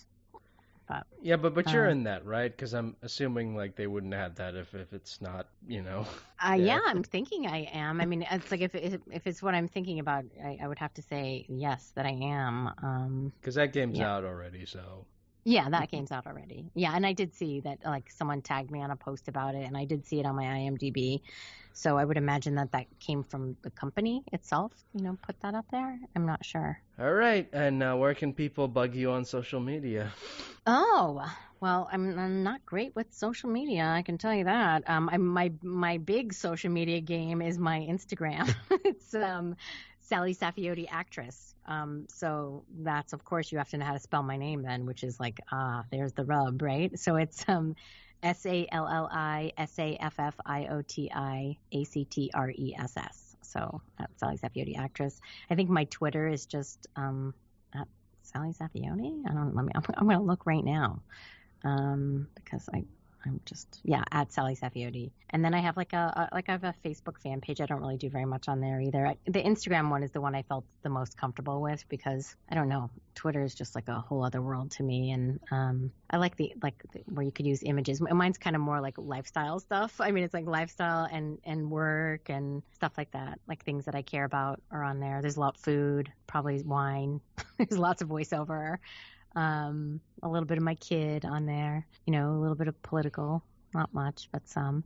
Yeah, 1.23 1.37
but 1.37 1.55
but 1.55 1.73
you're 1.73 1.87
Uh, 1.87 1.91
in 1.91 2.05
that, 2.05 2.25
right? 2.25 2.51
Because 2.51 2.73
I'm 2.75 2.97
assuming 3.03 3.55
like 3.57 3.77
they 3.77 3.87
wouldn't 3.87 4.15
have 4.15 4.35
that 4.37 4.55
if 4.55 4.75
if 4.75 4.93
it's 4.93 5.21
not, 5.21 5.49
you 5.67 5.83
know. 5.83 6.07
Uh, 6.45 6.55
Yeah. 6.55 6.81
I'm 6.87 7.03
thinking 7.03 7.47
I 7.47 7.65
am. 7.73 8.01
I 8.01 8.07
mean, 8.07 8.23
it's 8.31 8.51
like 8.51 8.61
if 8.63 8.75
if, 8.75 9.01
if 9.11 9.27
it's 9.27 9.43
what 9.43 9.55
I'm 9.55 9.69
thinking 9.69 9.99
about, 9.99 10.25
I, 10.43 10.59
I 10.63 10.69
would 10.69 10.79
have 10.79 10.95
to 10.95 11.03
say 11.03 11.45
yes 11.49 11.93
that 11.97 12.07
I 12.07 12.11
am. 12.13 12.69
Um, 12.83 13.33
Because 13.41 13.55
that 13.57 13.73
game's 13.73 13.99
Yeah. 13.99 14.11
out 14.17 14.25
already, 14.25 14.65
so. 14.67 15.07
Yeah, 15.45 15.69
that 15.71 15.91
game's 15.91 16.13
out 16.13 16.27
already. 16.27 16.71
Yeah, 16.75 16.93
and 16.95 17.07
I 17.07 17.13
did 17.13 17.35
see 17.35 17.61
that 17.61 17.79
like 17.85 18.11
someone 18.11 18.43
tagged 18.43 18.71
me 18.71 18.83
on 18.83 18.91
a 18.91 18.97
post 18.97 19.29
about 19.29 19.55
it, 19.55 19.65
and 19.65 19.77
I 19.77 19.85
did 19.85 20.07
see 20.07 20.21
it 20.21 20.27
on 20.27 20.37
my 20.37 20.45
IMDb. 20.45 21.21
So 21.73 21.97
I 21.97 22.05
would 22.05 22.17
imagine 22.17 22.57
that 22.57 22.73
that 22.73 22.87
came 22.99 23.23
from 23.23 23.57
the 23.63 23.71
company 23.71 24.23
itself. 24.33 24.73
You 24.93 25.03
know, 25.03 25.19
put 25.23 25.41
that 25.41 25.55
up 25.55 25.67
there. 25.71 25.99
I'm 26.15 26.27
not 26.27 26.45
sure. 26.45 26.81
All 26.99 27.13
right, 27.13 27.49
and 27.53 27.83
uh, 27.83 27.95
where 27.95 28.15
can 28.15 28.35
people 28.35 28.69
bug 28.69 28.95
you 28.95 29.11
on 29.13 29.25
social 29.25 29.61
media? 29.61 30.13
Oh, 30.67 31.25
well, 31.61 31.89
I'm, 31.93 32.19
I'm 32.19 32.43
not 32.43 32.65
great 32.67 32.95
with 32.95 33.13
social 33.13 33.51
media. 33.51 33.85
I 33.85 34.03
can 34.03 34.19
tell 34.19 34.35
you 34.35 34.45
that. 34.45 34.89
Um, 34.89 35.09
I'm, 35.11 35.27
my 35.27 35.53
my 35.63 35.99
big 35.99 36.33
social 36.33 36.71
media 36.71 37.01
game 37.01 37.41
is 37.41 37.59
my 37.59 37.81
Instagram. 37.81 38.55
it's 38.85 39.15
um, 39.15 39.57
Salli 40.11 40.37
Saffioti 40.37 40.87
actress. 40.91 41.55
Um, 41.67 42.07
so 42.09 42.65
that's 42.81 43.13
of 43.13 43.25
course 43.25 43.53
you 43.53 43.59
have 43.59 43.69
to 43.71 43.79
know 43.79 43.85
how 43.85 43.93
to 43.93 44.01
spell 44.01 44.23
my 44.23 44.37
name 44.37 44.63
then, 44.63 44.87
which 44.87 45.05
is 45.05 45.21
like 45.21 45.41
ah, 45.53 45.85
there's 45.91 46.13
the 46.13 46.25
rub, 46.25 46.63
right? 46.63 46.99
So 46.99 47.17
it's 47.17 47.45
um, 47.49 47.77
S 48.23 48.45
A 48.47 48.67
L 48.71 48.89
L 48.89 49.09
I 49.11 49.53
S 49.57 49.79
A 49.79 49.97
F 50.01 50.15
F 50.19 50.35
I 50.45 50.67
O 50.67 50.83
T 50.83 51.11
I 51.15 51.57
A 51.73 51.85
C 51.85 52.05
T 52.05 52.31
R 52.35 52.51
E 52.51 52.75
S 52.79 52.97
S. 52.97 53.37
So 53.43 53.81
that's 53.99 54.23
Salli 54.23 54.39
Saffioti 54.41 54.79
actress. 54.79 55.21
I 55.49 55.55
think 55.55 55.71
my 55.71 55.85
Twitter 55.85 56.29
is 56.29 56.47
just 56.47 56.87
um, 56.97 57.35
at 57.75 57.89
Salli 58.25 58.57
Saffioti. 58.57 59.23
I 59.29 59.33
don't. 59.33 59.55
Let 59.55 59.65
me. 59.65 59.73
I'm, 59.75 59.83
I'm 59.97 60.07
going 60.07 60.19
to 60.19 60.25
look 60.25 60.47
right 60.47 60.65
now, 60.65 61.03
um, 61.65 62.29
because 62.35 62.69
I. 62.73 62.85
I'm 63.25 63.41
just 63.45 63.81
yeah 63.85 64.03
at 64.11 64.31
Salli 64.31 64.59
Saffioti, 64.59 65.11
and 65.31 65.45
then 65.45 65.55
I 65.55 65.61
have 65.61 65.77
like 65.77 65.93
a, 65.93 66.29
a 66.31 66.35
like 66.35 66.49
I 66.49 66.53
have 66.53 66.65
a 66.65 66.75
Facebook 66.85 67.19
fan 67.19 67.41
page. 67.41 67.61
I 67.61 67.67
don't 67.67 67.81
really 67.81 67.97
do 67.97 68.09
very 68.09 68.25
much 68.25 68.49
on 68.49 68.61
there 68.61 68.81
either. 68.81 69.07
I, 69.07 69.17
the 69.27 69.43
Instagram 69.43 69.91
one 69.91 70.03
is 70.03 70.11
the 70.11 70.21
one 70.21 70.35
I 70.35 70.43
felt 70.43 70.65
the 70.83 70.89
most 70.89 71.17
comfortable 71.17 71.61
with 71.61 71.85
because 71.89 72.35
I 72.51 72.55
don't 72.55 72.69
know 72.69 72.91
Twitter 73.15 73.43
is 73.43 73.55
just 73.55 73.75
like 73.75 73.89
a 73.89 74.01
whole 74.01 74.25
other 74.25 74.41
world 74.41 74.71
to 74.73 74.83
me, 74.83 75.11
and 75.11 75.41
um, 75.51 75.93
I 76.09 76.17
like 76.17 76.37
the 76.37 76.55
like 76.63 76.83
the, 76.93 77.01
where 77.07 77.25
you 77.25 77.33
could 77.33 77.47
use 77.47 77.63
images. 77.63 78.01
Mine's 78.01 78.39
kind 78.39 78.57
of 78.57 78.63
more 78.63 78.81
like 78.81 78.95
lifestyle 78.97 79.61
stuff. 79.61 80.01
I 80.01 80.11
mean, 80.11 80.25
it's 80.25 80.35
like 80.35 80.47
lifestyle 80.47 81.07
and 81.11 81.39
and 81.45 81.71
work 81.71 82.29
and 82.31 82.63
stuff 82.73 82.93
like 82.97 83.11
that. 83.13 83.39
Like 83.47 83.65
things 83.65 83.85
that 83.85 83.95
I 83.95 84.03
care 84.03 84.25
about 84.25 84.63
are 84.71 84.83
on 84.83 85.01
there. 85.01 85.21
There's 85.21 85.37
a 85.37 85.41
lot 85.41 85.57
of 85.57 85.61
food, 85.61 86.11
probably 86.27 86.63
wine. 86.63 87.21
There's 87.59 87.79
lots 87.79 88.03
of 88.03 88.09
voiceover. 88.09 88.79
Um, 89.37 90.01
a 90.23 90.29
little 90.29 90.47
bit 90.47 90.59
of 90.59 90.65
my 90.65 90.75
kid 90.75 91.25
on 91.25 91.47
there. 91.47 91.87
You 92.07 92.13
know, 92.13 92.31
a 92.33 92.41
little 92.41 92.57
bit 92.57 92.69
of 92.69 92.81
political, 92.83 93.43
not 93.75 93.93
much, 93.95 94.29
but 94.33 94.49
some. 94.49 94.85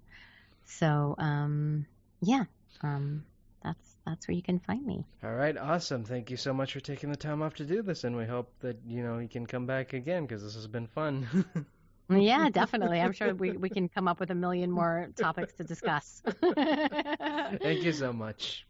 So 0.64 1.14
um, 1.18 1.86
yeah, 2.20 2.45
um, 2.82 3.24
that's 3.62 3.97
that's 4.07 4.28
where 4.28 4.34
you 4.34 4.42
can 4.42 4.59
find 4.61 4.84
me. 4.86 5.05
All 5.22 5.34
right, 5.34 5.57
awesome. 5.57 6.05
Thank 6.05 6.30
you 6.30 6.36
so 6.36 6.53
much 6.53 6.72
for 6.72 6.80
taking 6.80 7.11
the 7.11 7.16
time 7.16 7.42
off 7.42 7.55
to 7.55 7.64
do 7.64 7.82
this, 7.82 8.05
and 8.05 8.16
we 8.16 8.26
hope 8.26 8.53
that 8.61 8.76
you 8.86 9.03
know 9.03 9.18
you 9.18 9.28
can 9.28 9.47
come 9.47 9.66
back 9.66 9.92
again 9.92 10.26
because 10.26 10.42
this 10.42 10.55
has 10.55 10.66
been 10.66 10.86
fun. 10.86 11.26
Yeah, 12.11 12.49
definitely. 12.53 13.01
I'm 13.01 13.12
sure 13.12 13.34
we, 13.34 13.53
we 13.53 13.70
can 13.70 13.88
come 13.88 14.09
up 14.09 14.20
with 14.20 14.30
a 14.30 14.34
million 14.34 14.70
more 14.70 15.09
topics 15.16 15.55
to 15.55 15.64
discuss. 15.64 16.22
Thank 16.57 17.82
you 17.82 17.92
so 17.92 18.12
much. 18.12 18.66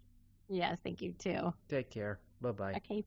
Yes, 0.48 0.78
thank 0.84 1.02
you 1.02 1.12
too. 1.18 1.52
Take 1.68 1.90
care. 1.90 2.20
Bye 2.40 2.52
bye. 2.52 2.72
Okay, 2.76 3.04